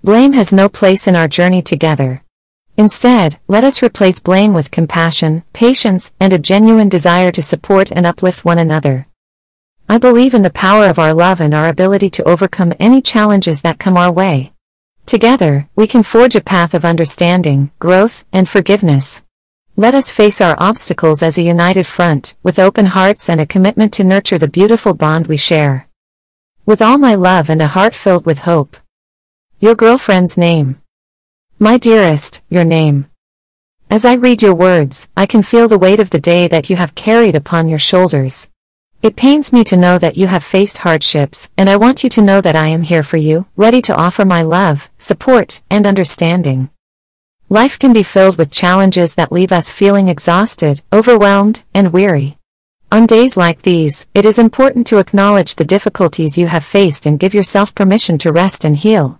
Blame 0.01 0.31
has 0.31 0.53
no 0.53 0.69
place 0.69 1.09
in 1.09 1.17
our 1.17 1.27
journey 1.27 1.61
together. 1.61 2.23
Instead, 2.77 3.37
let 3.49 3.65
us 3.65 3.83
replace 3.83 4.21
blame 4.21 4.53
with 4.53 4.71
compassion, 4.71 5.43
patience, 5.51 6.13
and 6.21 6.31
a 6.31 6.39
genuine 6.39 6.87
desire 6.87 7.33
to 7.33 7.41
support 7.41 7.91
and 7.91 8.07
uplift 8.07 8.45
one 8.45 8.59
another. 8.59 9.05
I 9.89 9.97
believe 9.97 10.33
in 10.33 10.43
the 10.43 10.49
power 10.51 10.85
of 10.85 10.99
our 10.99 11.13
love 11.13 11.41
and 11.41 11.53
our 11.53 11.67
ability 11.67 12.11
to 12.11 12.23
overcome 12.23 12.71
any 12.79 13.01
challenges 13.01 13.61
that 13.63 13.77
come 13.77 13.97
our 13.97 14.09
way. 14.09 14.53
Together, 15.05 15.67
we 15.75 15.85
can 15.85 16.03
forge 16.03 16.37
a 16.37 16.49
path 16.55 16.73
of 16.73 16.85
understanding, 16.85 17.71
growth, 17.77 18.23
and 18.31 18.47
forgiveness. 18.47 19.25
Let 19.80 19.95
us 19.95 20.11
face 20.11 20.41
our 20.41 20.57
obstacles 20.59 21.23
as 21.23 21.38
a 21.38 21.41
united 21.41 21.88
front, 21.88 22.36
with 22.43 22.59
open 22.59 22.88
hearts 22.88 23.30
and 23.30 23.39
a 23.39 23.45
commitment 23.45 23.93
to 23.93 24.03
nurture 24.03 24.38
the 24.38 24.49
beautiful 24.49 24.93
bond 24.93 25.27
we 25.27 25.38
share. 25.38 25.88
With 26.65 26.82
all 26.82 26.97
my 26.97 27.15
love 27.15 27.49
and 27.49 27.61
a 27.61 27.67
heart 27.67 27.95
filled 27.95 28.25
with 28.25 28.39
hope. 28.39 28.75
Your 29.61 29.75
girlfriend's 29.75 30.38
name. 30.38 30.82
My 31.59 31.77
dearest, 31.77 32.41
your 32.49 32.65
name. 32.65 33.05
As 33.89 34.03
I 34.03 34.15
read 34.15 34.41
your 34.41 34.53
words, 34.53 35.07
I 35.15 35.25
can 35.25 35.43
feel 35.43 35.69
the 35.69 35.80
weight 35.80 36.01
of 36.01 36.09
the 36.09 36.19
day 36.19 36.49
that 36.49 36.69
you 36.69 36.75
have 36.75 36.93
carried 36.93 37.36
upon 37.36 37.69
your 37.69 37.80
shoulders. 37.80 38.51
It 39.01 39.15
pains 39.15 39.53
me 39.53 39.63
to 39.63 39.77
know 39.77 39.97
that 39.97 40.17
you 40.17 40.27
have 40.27 40.43
faced 40.43 40.80
hardships, 40.80 41.49
and 41.57 41.69
I 41.69 41.77
want 41.77 42.03
you 42.03 42.09
to 42.09 42.21
know 42.21 42.41
that 42.41 42.57
I 42.57 42.67
am 42.67 42.82
here 42.82 43.01
for 43.01 43.15
you, 43.15 43.45
ready 43.55 43.82
to 43.84 43.95
offer 43.95 44.25
my 44.25 44.41
love, 44.41 44.89
support, 44.97 45.61
and 45.69 45.88
understanding. 45.88 46.69
Life 47.51 47.79
can 47.79 47.93
be 47.93 48.03
filled 48.03 48.37
with 48.37 48.51
challenges 48.51 49.15
that 49.15 49.31
leave 49.31 49.51
us 49.51 49.71
feeling 49.71 50.07
exhausted, 50.07 50.83
overwhelmed, 50.93 51.63
and 51.73 51.91
weary. 51.91 52.37
On 52.91 53.07
days 53.07 53.35
like 53.37 53.63
these, 53.63 54.07
it 54.13 54.23
is 54.23 54.37
important 54.37 54.85
to 54.85 54.99
acknowledge 54.99 55.55
the 55.55 55.65
difficulties 55.65 56.37
you 56.37 56.45
have 56.45 56.63
faced 56.63 57.07
and 57.07 57.19
give 57.19 57.33
yourself 57.33 57.73
permission 57.73 58.19
to 58.19 58.31
rest 58.31 58.63
and 58.63 58.77
heal. 58.77 59.19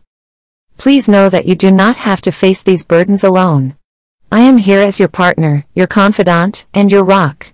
Please 0.78 1.10
know 1.10 1.28
that 1.28 1.48
you 1.48 1.56
do 1.56 1.72
not 1.72 1.98
have 1.98 2.22
to 2.22 2.32
face 2.32 2.62
these 2.62 2.86
burdens 2.86 3.24
alone. 3.24 3.76
I 4.32 4.42
am 4.42 4.60
here 4.60 4.82
as 4.82 5.00
your 5.00 5.10
partner, 5.10 5.66
your 5.74 5.88
confidant, 5.88 6.68
and 6.72 6.92
your 6.92 7.04
rock. 7.04 7.54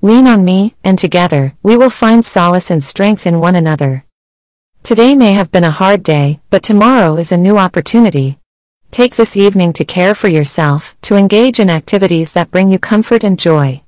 Lean 0.00 0.26
on 0.26 0.42
me, 0.42 0.74
and 0.82 0.98
together, 0.98 1.52
we 1.62 1.76
will 1.76 1.90
find 1.90 2.24
solace 2.24 2.70
and 2.70 2.82
strength 2.82 3.26
in 3.26 3.40
one 3.40 3.56
another. 3.56 4.06
Today 4.82 5.14
may 5.14 5.34
have 5.34 5.52
been 5.52 5.64
a 5.64 5.70
hard 5.70 6.02
day, 6.02 6.40
but 6.48 6.62
tomorrow 6.62 7.16
is 7.16 7.30
a 7.30 7.36
new 7.36 7.58
opportunity. 7.58 8.38
Take 8.94 9.16
this 9.16 9.36
evening 9.36 9.72
to 9.72 9.84
care 9.84 10.14
for 10.14 10.28
yourself, 10.28 10.96
to 11.02 11.16
engage 11.16 11.58
in 11.58 11.68
activities 11.68 12.30
that 12.34 12.52
bring 12.52 12.70
you 12.70 12.78
comfort 12.78 13.24
and 13.24 13.36
joy. 13.36 13.82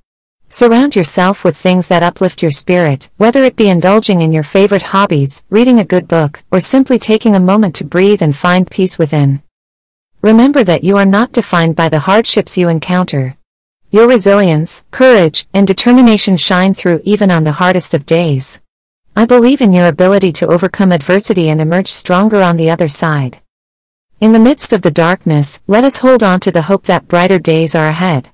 Surround 0.49 0.97
yourself 0.97 1.45
with 1.45 1.57
things 1.57 1.87
that 1.87 2.03
uplift 2.03 2.43
your 2.43 2.51
spirit, 2.51 3.09
whether 3.17 3.45
it 3.45 3.55
be 3.55 3.69
indulging 3.69 4.21
in 4.21 4.33
your 4.33 4.43
favorite 4.43 4.91
hobbies, 4.91 5.45
reading 5.49 5.79
a 5.79 5.85
good 5.85 6.09
book, 6.09 6.43
or 6.51 6.59
simply 6.59 6.99
taking 6.99 7.37
a 7.37 7.49
moment 7.53 7.77
to 7.77 7.85
breathe 7.85 8.21
and 8.21 8.35
find 8.35 8.69
peace 8.69 8.99
within. 8.99 9.41
Remember 10.23 10.65
that 10.65 10.83
you 10.83 10.97
are 10.97 11.07
not 11.07 11.31
defined 11.31 11.77
by 11.77 11.89
the 11.89 12.01
hardships 12.01 12.59
you 12.59 12.69
encounter, 12.69 13.37
your 13.93 14.09
resilience, 14.09 14.85
courage, 14.91 15.47
and 15.55 15.69
determination 15.69 16.37
shine 16.37 16.75
through 16.75 17.01
even 17.05 17.31
on 17.31 17.45
the 17.45 17.59
hardest 17.63 17.95
of 17.95 18.07
days. 18.07 18.61
I 19.15 19.25
believe 19.25 19.61
in 19.61 19.73
your 19.73 19.87
ability 19.87 20.33
to 20.33 20.49
overcome 20.49 20.91
adversity 20.91 21.49
and 21.49 21.61
emerge 21.61 21.93
stronger 21.93 22.43
on 22.43 22.57
the 22.57 22.71
other 22.71 22.89
side. 22.89 23.41
In 24.19 24.33
the 24.33 24.39
midst 24.39 24.73
of 24.73 24.81
the 24.81 24.91
darkness, 24.91 25.61
let 25.67 25.85
us 25.85 25.99
hold 25.99 26.23
on 26.23 26.41
to 26.41 26.51
the 26.51 26.63
hope 26.63 26.85
that 26.85 27.07
brighter 27.07 27.39
days 27.39 27.75
are 27.75 27.87
ahead. 27.87 28.31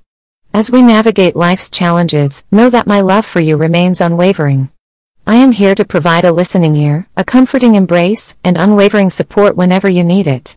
As 0.55 0.71
we 0.71 0.81
navigate 0.81 1.35
life's 1.35 1.69
challenges, 1.69 2.45
know 2.53 2.71
that 2.71 2.87
my 2.87 3.01
love 3.01 3.27
for 3.27 3.41
you 3.41 3.57
remains 3.57 4.01
unwavering. 4.01 4.71
I 5.27 5.35
am 5.35 5.51
here 5.51 5.75
to 5.75 5.85
provide 5.85 6.25
a 6.25 6.31
listening 6.31 6.77
ear, 6.77 7.09
a 7.17 7.25
comforting 7.25 7.75
embrace, 7.75 8.39
and 8.45 8.57
unwavering 8.57 9.11
support 9.11 9.57
whenever 9.57 9.89
you 9.89 10.05
need 10.05 10.29
it. 10.29 10.57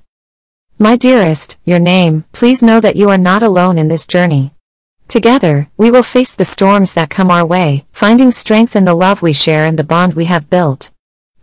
My 0.78 0.96
dearest, 0.96 1.58
your 1.66 1.80
name, 1.80 2.26
please 2.32 2.62
know 2.62 2.80
that 2.80 2.96
you 2.96 3.10
are 3.10 3.18
not 3.18 3.42
alone 3.42 3.80
in 3.80 3.88
this 3.88 4.06
journey. 4.06 4.54
Together, 5.08 5.72
we 5.76 5.90
will 5.90 6.04
face 6.04 6.36
the 6.36 6.46
storms 6.46 6.94
that 6.94 7.10
come 7.10 7.32
our 7.32 7.46
way, 7.46 7.88
finding 7.92 8.30
strength 8.30 8.76
in 8.76 8.86
the 8.86 8.94
love 8.94 9.24
we 9.24 9.34
share 9.34 9.66
and 9.66 9.80
the 9.80 9.84
bond 9.84 10.14
we 10.14 10.26
have 10.26 10.52
built. 10.52 10.92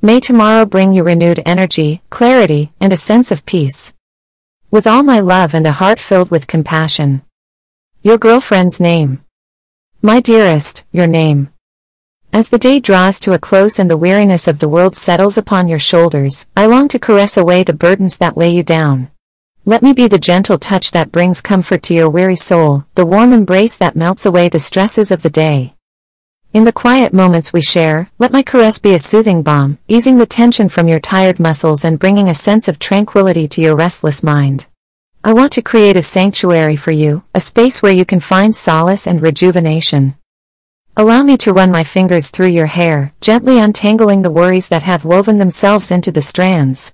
May 0.05 0.19
tomorrow 0.19 0.65
bring 0.65 0.93
you 0.93 1.05
renewed 1.05 1.41
energy, 1.47 2.03
clarity, 2.11 2.73
and 2.81 2.93
a 2.93 2.97
sense 2.97 3.31
of 3.31 3.47
peace. 3.47 3.95
With 4.69 4.85
all 4.85 5.05
my 5.05 5.21
love 5.21 5.55
and 5.55 5.65
a 5.65 5.71
heart 5.71 6.01
filled 6.01 6.29
with 6.29 6.49
compassion. 6.49 7.23
Your 8.03 8.19
girlfriend's 8.19 8.81
name. 8.81 9.25
My 10.03 10.19
dearest, 10.19 10.85
your 10.91 11.07
name. 11.07 11.51
As 12.33 12.49
the 12.49 12.59
day 12.59 12.81
draws 12.81 13.21
to 13.21 13.33
a 13.33 13.39
close 13.39 13.79
and 13.79 13.89
the 13.89 13.97
weariness 13.97 14.49
of 14.49 14.59
the 14.59 14.69
world 14.69 14.97
settles 14.97 15.39
upon 15.39 15.69
your 15.69 15.79
shoulders, 15.79 16.49
I 16.57 16.67
long 16.67 16.89
to 16.89 16.99
caress 16.99 17.37
away 17.37 17.63
the 17.63 17.73
burdens 17.73 18.19
that 18.19 18.37
weigh 18.37 18.51
you 18.51 18.65
down. 18.65 19.09
Let 19.65 19.85
me 19.85 19.93
be 19.93 20.09
the 20.09 20.19
gentle 20.19 20.59
touch 20.59 20.91
that 20.91 21.13
brings 21.13 21.41
comfort 21.41 21.81
to 21.85 21.95
your 21.95 22.11
weary 22.11 22.35
soul, 22.35 22.87
the 22.97 23.07
warm 23.07 23.33
embrace 23.33 23.79
that 23.79 23.95
melts 23.95 24.27
away 24.27 24.49
the 24.49 24.59
stresses 24.59 25.13
of 25.13 25.23
the 25.23 25.31
day. 25.31 25.77
In 26.53 26.65
the 26.65 26.73
quiet 26.73 27.15
moments 27.15 27.51
we 27.55 27.63
share, 27.63 28.11
let 28.19 28.31
my 28.31 28.43
caress 28.43 28.79
be 28.79 28.93
a 28.93 28.99
soothing 28.99 29.43
balm, 29.43 29.79
easing 29.89 30.19
the 30.19 30.27
tension 30.27 30.69
from 30.69 30.87
your 30.87 31.01
tired 31.01 31.41
muscles 31.41 31.83
and 31.83 31.99
bringing 31.99 32.29
a 32.29 32.35
sense 32.35 32.69
of 32.69 32.79
tranquility 32.79 33.49
to 33.49 33.63
your 33.63 33.75
restless 33.75 34.23
mind. 34.23 34.67
I 35.25 35.33
want 35.33 35.55
to 35.55 35.63
create 35.63 35.97
a 35.97 36.03
sanctuary 36.03 36.77
for 36.77 36.91
you, 36.91 37.25
a 37.35 37.41
space 37.41 37.81
where 37.81 37.93
you 37.93 38.05
can 38.05 38.21
find 38.21 38.55
solace 38.55 39.07
and 39.07 39.23
rejuvenation. 39.23 40.15
Allow 40.95 41.23
me 41.23 41.39
to 41.39 41.55
run 41.55 41.71
my 41.71 41.85
fingers 41.85 42.29
through 42.29 42.49
your 42.49 42.67
hair, 42.67 43.15
gently 43.23 43.59
untangling 43.59 44.21
the 44.21 44.31
worries 44.31 44.69
that 44.69 44.83
have 44.83 45.07
woven 45.07 45.39
themselves 45.39 45.91
into 45.91 46.13
the 46.13 46.21
strands. 46.21 46.93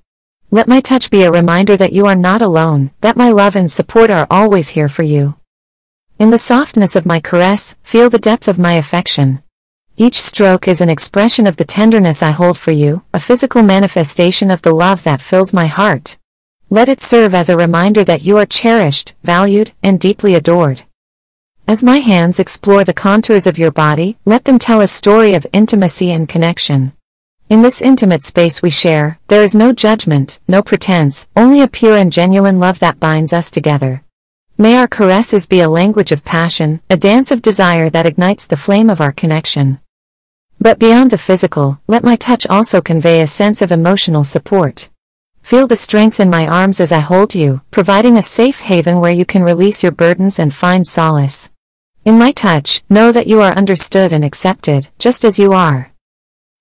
Let 0.53 0.69
my 0.69 0.81
touch 0.81 1.11
be 1.11 1.25
a 1.25 1.33
reminder 1.33 1.77
that 1.77 1.93
you 1.93 2.07
are 2.07 2.15
not 2.15 2.43
alone, 2.43 2.93
that 3.01 3.17
my 3.17 3.31
love 3.31 3.57
and 3.57 3.69
support 3.69 4.09
are 4.09 4.29
always 4.31 4.69
here 4.69 4.89
for 4.89 5.03
you. 5.03 5.35
In 6.21 6.31
the 6.31 6.39
softness 6.39 6.95
of 6.95 7.07
my 7.07 7.19
caress, 7.19 7.77
feel 7.83 8.09
the 8.09 8.21
depth 8.21 8.47
of 8.47 8.57
my 8.57 8.75
affection. 8.75 9.43
Each 10.01 10.15
stroke 10.15 10.69
is 10.69 10.81
an 10.81 10.89
expression 10.89 11.45
of 11.49 11.57
the 11.57 11.65
tenderness 11.65 12.23
I 12.23 12.31
hold 12.31 12.57
for 12.57 12.71
you, 12.71 13.03
a 13.13 13.19
physical 13.19 13.65
manifestation 13.65 14.49
of 14.49 14.63
the 14.63 14.73
love 14.73 15.03
that 15.03 15.21
fills 15.21 15.53
my 15.53 15.67
heart. 15.67 16.17
Let 16.71 16.89
it 16.89 17.01
serve 17.01 17.35
as 17.35 17.51
a 17.51 17.57
reminder 17.57 18.05
that 18.05 18.23
you 18.23 18.37
are 18.39 18.47
cherished, 18.47 19.17
valued, 19.25 19.73
and 19.83 19.99
deeply 19.99 20.37
adored. 20.37 20.83
As 21.67 21.83
my 21.83 21.99
hands 21.99 22.39
explore 22.39 22.85
the 22.85 22.93
contours 22.93 23.45
of 23.45 23.59
your 23.59 23.73
body, 23.73 24.17
let 24.25 24.45
them 24.45 24.61
tell 24.61 24.81
a 24.81 24.87
story 24.87 25.35
of 25.35 25.49
intimacy 25.53 26.13
and 26.13 26.29
connection. 26.29 26.93
In 27.49 27.63
this 27.63 27.83
intimate 27.83 28.23
space 28.23 28.63
we 28.63 28.71
share, 28.71 29.19
there 29.27 29.43
is 29.43 29.53
no 29.53 29.73
judgment, 29.73 30.39
no 30.47 30.63
pretense, 30.63 31.29
only 31.35 31.61
a 31.61 31.67
pure 31.67 31.97
and 31.97 32.13
genuine 32.13 32.61
love 32.61 32.79
that 32.79 33.01
binds 33.01 33.33
us 33.33 33.51
together. 33.51 34.05
May 34.57 34.77
our 34.77 34.87
caresses 34.87 35.47
be 35.47 35.59
a 35.61 35.69
language 35.69 36.13
of 36.13 36.25
passion, 36.25 36.83
a 36.89 36.97
dance 36.97 37.33
of 37.33 37.43
desire 37.43 37.91
that 37.91 38.07
ignites 38.07 38.47
the 38.47 38.57
flame 38.57 38.91
of 38.91 39.01
our 39.01 39.11
connection. 39.11 39.81
But 40.61 40.81
beyond 40.81 41.13
the 41.13 41.19
physical, 41.19 41.81
let 41.87 42.03
my 42.03 42.17
touch 42.17 42.45
also 42.49 42.81
convey 42.81 43.21
a 43.21 43.29
sense 43.29 43.63
of 43.63 43.71
emotional 43.71 44.25
support. 44.25 44.89
Feel 45.41 45.69
the 45.69 45.77
strength 45.77 46.19
in 46.19 46.29
my 46.29 46.49
arms 46.49 46.81
as 46.81 46.91
I 46.91 46.99
hold 46.99 47.35
you, 47.35 47.63
providing 47.71 48.17
a 48.17 48.23
safe 48.23 48.61
haven 48.61 49.01
where 49.01 49.13
you 49.13 49.25
can 49.25 49.45
release 49.45 49.83
your 49.83 49.93
burdens 49.93 50.39
and 50.39 50.53
find 50.53 50.85
solace. 50.85 51.53
In 52.05 52.19
my 52.19 52.33
touch, 52.33 52.83
know 52.91 53.13
that 53.13 53.29
you 53.29 53.41
are 53.41 53.53
understood 53.53 54.13
and 54.13 54.25
accepted, 54.25 54.89
just 54.99 55.25
as 55.25 55.39
you 55.39 55.53
are. 55.53 55.93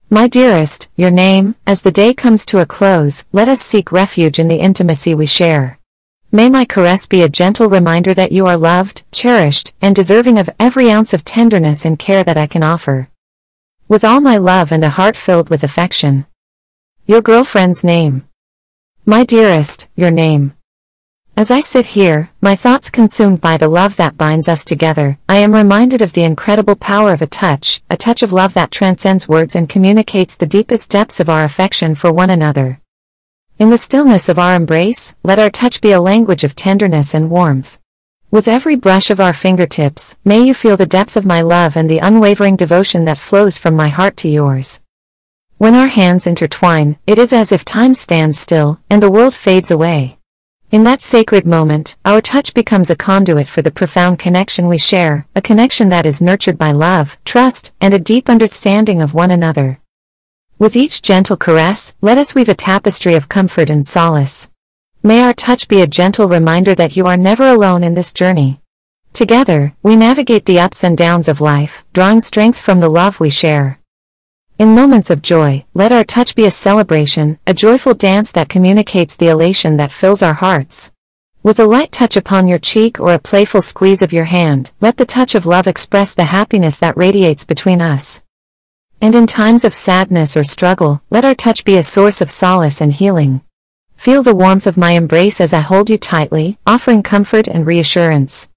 My 0.10 0.28
dearest, 0.28 0.90
your 0.96 1.12
name, 1.12 1.56
as 1.66 1.82
the 1.82 1.92
day 1.92 2.14
comes 2.14 2.46
to 2.46 2.60
a 2.60 2.66
close, 2.66 3.26
let 3.34 3.50
us 3.50 3.62
seek 3.62 3.92
refuge 3.92 4.40
in 4.40 4.48
the 4.48 4.60
intimacy 4.60 5.16
we 5.16 5.26
share. 5.26 5.80
May 6.32 6.50
my 6.50 6.66
caress 6.66 7.08
be 7.08 7.24
a 7.24 7.30
gentle 7.30 7.68
reminder 7.68 8.14
that 8.14 8.32
you 8.32 8.46
are 8.46 8.58
loved, 8.58 9.04
cherished, 9.12 9.74
and 9.82 9.96
deserving 9.96 10.38
of 10.38 10.50
every 10.60 10.92
ounce 10.92 11.14
of 11.14 11.26
tenderness 11.26 11.84
and 11.84 11.98
care 11.98 12.24
that 12.24 12.38
I 12.38 12.46
can 12.46 12.64
offer. 12.64 13.10
With 13.90 14.04
all 14.04 14.20
my 14.20 14.36
love 14.36 14.74
and 14.74 14.84
a 14.84 14.90
heart 14.90 15.16
filled 15.16 15.48
with 15.48 15.64
affection. 15.64 16.26
Your 17.06 17.22
girlfriend's 17.22 17.86
name. 17.86 18.28
My 19.06 19.24
dearest, 19.24 19.88
your 19.96 20.12
name. 20.12 20.56
As 21.38 21.50
I 21.52 21.62
sit 21.62 21.86
here, 21.86 22.30
my 22.42 22.54
thoughts 22.54 22.92
consumed 22.92 23.40
by 23.40 23.56
the 23.56 23.70
love 23.70 23.96
that 23.96 24.18
binds 24.18 24.50
us 24.50 24.66
together, 24.66 25.20
I 25.30 25.38
am 25.38 25.54
reminded 25.56 26.02
of 26.02 26.12
the 26.12 26.26
incredible 26.26 26.76
power 26.76 27.14
of 27.14 27.22
a 27.22 27.28
touch, 27.28 27.82
a 27.90 27.96
touch 27.96 28.22
of 28.24 28.34
love 28.34 28.54
that 28.56 28.72
transcends 28.72 29.30
words 29.30 29.56
and 29.56 29.70
communicates 29.70 30.36
the 30.36 30.46
deepest 30.46 30.90
depths 30.90 31.22
of 31.22 31.30
our 31.30 31.46
affection 31.46 31.96
for 31.96 32.12
one 32.12 32.30
another. 32.30 32.82
In 33.58 33.70
the 33.70 33.78
stillness 33.78 34.28
of 34.28 34.38
our 34.38 34.56
embrace, 34.56 35.16
let 35.24 35.40
our 35.40 35.50
touch 35.50 35.80
be 35.80 35.94
a 35.94 36.02
language 36.02 36.44
of 36.44 36.56
tenderness 36.56 37.14
and 37.14 37.30
warmth. 37.30 37.80
With 38.30 38.50
every 38.50 38.76
brush 38.76 39.10
of 39.10 39.22
our 39.22 39.32
fingertips, 39.32 40.18
may 40.26 40.42
you 40.42 40.54
feel 40.54 40.76
the 40.76 40.86
depth 40.86 41.16
of 41.16 41.26
my 41.26 41.40
love 41.40 41.78
and 41.78 41.90
the 41.90 42.00
unwavering 42.00 42.58
devotion 42.58 43.06
that 43.06 43.18
flows 43.18 43.58
from 43.58 43.74
my 43.74 43.88
heart 43.88 44.18
to 44.18 44.28
yours. 44.28 44.82
When 45.58 45.74
our 45.74 45.88
hands 45.88 46.28
intertwine, 46.28 46.98
it 47.08 47.18
is 47.18 47.32
as 47.32 47.54
if 47.54 47.64
time 47.64 47.94
stands 47.94 48.38
still, 48.38 48.82
and 48.90 49.02
the 49.02 49.10
world 49.10 49.34
fades 49.34 49.72
away. 49.72 50.18
In 50.72 50.84
that 50.84 51.02
sacred 51.02 51.48
moment, 51.48 51.96
our 52.04 52.20
touch 52.20 52.54
becomes 52.54 52.90
a 52.90 52.98
conduit 52.98 53.48
for 53.48 53.62
the 53.62 53.72
profound 53.72 54.20
connection 54.20 54.68
we 54.68 54.78
share, 54.78 55.26
a 55.34 55.42
connection 55.42 55.88
that 55.88 56.06
is 56.06 56.22
nurtured 56.22 56.58
by 56.58 56.74
love, 56.74 57.18
trust, 57.24 57.74
and 57.80 57.94
a 57.94 58.00
deep 58.14 58.30
understanding 58.30 59.02
of 59.02 59.14
one 59.14 59.32
another. 59.32 59.80
With 60.60 60.76
each 60.76 61.02
gentle 61.02 61.38
caress, 61.38 61.96
let 62.02 62.18
us 62.18 62.36
weave 62.36 62.50
a 62.50 62.56
tapestry 62.56 63.16
of 63.16 63.30
comfort 63.30 63.70
and 63.70 63.86
solace. 63.86 64.50
May 65.08 65.22
our 65.22 65.34
touch 65.34 65.70
be 65.70 65.80
a 65.80 65.88
gentle 65.88 66.28
reminder 66.28 66.76
that 66.76 66.98
you 66.98 67.08
are 67.08 67.16
never 67.16 67.48
alone 67.48 67.82
in 67.82 67.94
this 67.94 68.12
journey. 68.12 68.60
Together, 69.14 69.74
we 69.82 69.96
navigate 69.96 70.46
the 70.46 70.60
ups 70.60 70.84
and 70.84 70.98
downs 70.98 71.30
of 71.30 71.40
life, 71.40 71.86
drawing 71.94 72.20
strength 72.20 72.60
from 72.60 72.82
the 72.82 72.90
love 72.90 73.18
we 73.18 73.30
share. 73.30 73.80
In 74.60 74.76
moments 74.76 75.10
of 75.10 75.22
joy, 75.22 75.64
let 75.74 75.94
our 75.94 76.04
touch 76.04 76.36
be 76.36 76.44
a 76.44 76.52
celebration, 76.52 77.40
a 77.48 77.54
joyful 77.54 77.94
dance 77.94 78.34
that 78.34 78.50
communicates 78.50 79.16
the 79.16 79.30
elation 79.30 79.78
that 79.78 79.94
fills 79.94 80.22
our 80.22 80.34
hearts. 80.34 80.92
With 81.42 81.58
a 81.62 81.66
light 81.66 81.94
touch 81.94 82.18
upon 82.18 82.50
your 82.50 82.60
cheek 82.60 83.00
or 83.00 83.14
a 83.14 83.20
playful 83.20 83.62
squeeze 83.62 84.02
of 84.02 84.12
your 84.12 84.26
hand, 84.26 84.74
let 84.82 84.98
the 84.98 85.06
touch 85.06 85.36
of 85.36 85.46
love 85.46 85.68
express 85.68 86.16
the 86.16 86.26
happiness 86.26 86.80
that 86.80 86.98
radiates 86.98 87.46
between 87.46 87.80
us. 87.80 88.24
And 89.00 89.16
in 89.16 89.26
times 89.26 89.64
of 89.64 89.74
sadness 89.74 90.36
or 90.36 90.44
struggle, 90.44 91.02
let 91.10 91.24
our 91.24 91.34
touch 91.34 91.64
be 91.64 91.78
a 91.78 91.84
source 91.84 92.20
of 92.20 92.30
solace 92.30 92.82
and 92.82 92.92
healing. 92.92 93.40
Feel 93.98 94.22
the 94.22 94.36
warmth 94.36 94.68
of 94.68 94.78
my 94.78 94.92
embrace 94.92 95.42
as 95.42 95.52
I 95.52 95.60
hold 95.60 95.90
you 95.90 95.98
tightly, 95.98 96.60
offering 96.68 97.02
comfort 97.02 97.48
and 97.48 97.66
reassurance. 97.66 98.48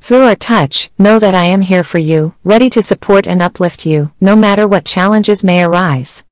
Through 0.00 0.24
our 0.24 0.34
touch, 0.34 0.90
know 0.98 1.18
that 1.18 1.34
I 1.34 1.44
am 1.44 1.60
here 1.60 1.84
for 1.84 1.98
you, 1.98 2.34
ready 2.42 2.70
to 2.70 2.82
support 2.82 3.28
and 3.28 3.42
uplift 3.42 3.84
you, 3.84 4.12
no 4.22 4.34
matter 4.34 4.66
what 4.66 4.86
challenges 4.86 5.44
may 5.44 5.62
arise. 5.62 6.24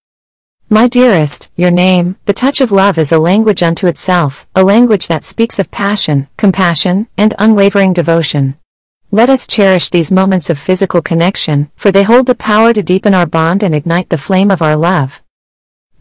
My 0.70 0.88
dearest, 0.88 1.50
your 1.54 1.70
name, 1.70 2.16
the 2.24 2.32
touch 2.32 2.62
of 2.62 2.72
love 2.72 2.96
is 2.96 3.12
a 3.12 3.18
language 3.18 3.62
unto 3.62 3.86
itself, 3.86 4.46
a 4.54 4.64
language 4.64 5.08
that 5.08 5.26
speaks 5.26 5.58
of 5.58 5.70
passion, 5.70 6.26
compassion, 6.38 7.06
and 7.18 7.34
unwavering 7.38 7.92
devotion. 7.92 8.56
Let 9.12 9.28
us 9.28 9.46
cherish 9.46 9.90
these 9.90 10.10
moments 10.10 10.48
of 10.50 10.58
physical 10.58 11.02
connection, 11.02 11.70
for 11.76 11.92
they 11.92 12.02
hold 12.02 12.26
the 12.26 12.34
power 12.34 12.72
to 12.72 12.82
deepen 12.82 13.14
our 13.14 13.26
bond 13.26 13.62
and 13.62 13.74
ignite 13.74 14.08
the 14.08 14.18
flame 14.18 14.50
of 14.50 14.62
our 14.62 14.74
love. 14.74 15.22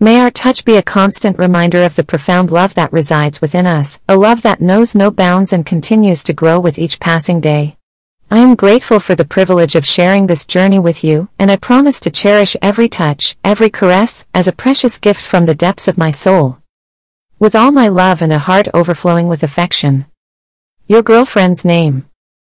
May 0.04 0.20
our 0.20 0.32
touch 0.32 0.66
be 0.66 0.76
a 0.76 0.84
constant 0.84 1.40
reminder 1.40 1.86
of 1.86 1.96
the 1.96 2.04
profound 2.04 2.52
love 2.52 2.74
that 2.74 2.92
resides 2.92 3.40
within 3.40 3.66
us, 3.66 4.02
a 4.10 4.18
love 4.18 4.42
that 4.42 4.60
knows 4.60 4.94
no 4.94 5.10
bounds 5.10 5.54
and 5.54 5.66
continues 5.66 6.24
to 6.24 6.34
grow 6.34 6.60
with 6.60 6.78
each 6.78 7.00
passing 7.00 7.40
day. 7.40 7.78
I 8.30 8.40
am 8.40 8.56
grateful 8.56 9.00
for 9.00 9.16
the 9.16 9.24
privilege 9.24 9.76
of 9.76 9.86
sharing 9.86 10.28
this 10.28 10.46
journey 10.46 10.78
with 10.78 11.06
you, 11.06 11.30
and 11.40 11.50
I 11.50 11.56
promise 11.56 12.02
to 12.02 12.12
cherish 12.12 12.58
every 12.62 12.90
touch, 12.90 13.38
every 13.46 13.70
caress, 13.70 14.28
as 14.34 14.46
a 14.46 14.52
precious 14.52 15.00
gift 15.00 15.22
from 15.22 15.46
the 15.46 15.56
depths 15.56 15.88
of 15.88 15.98
my 15.98 16.12
soul. 16.12 16.58
With 17.40 17.56
all 17.56 17.72
my 17.72 17.88
love 17.88 18.22
and 18.22 18.34
a 18.34 18.40
heart 18.40 18.68
overflowing 18.74 19.30
with 19.30 19.42
affection. 19.42 20.06
Your 20.86 21.02
girlfriend's 21.02 21.64
name. 21.64 22.10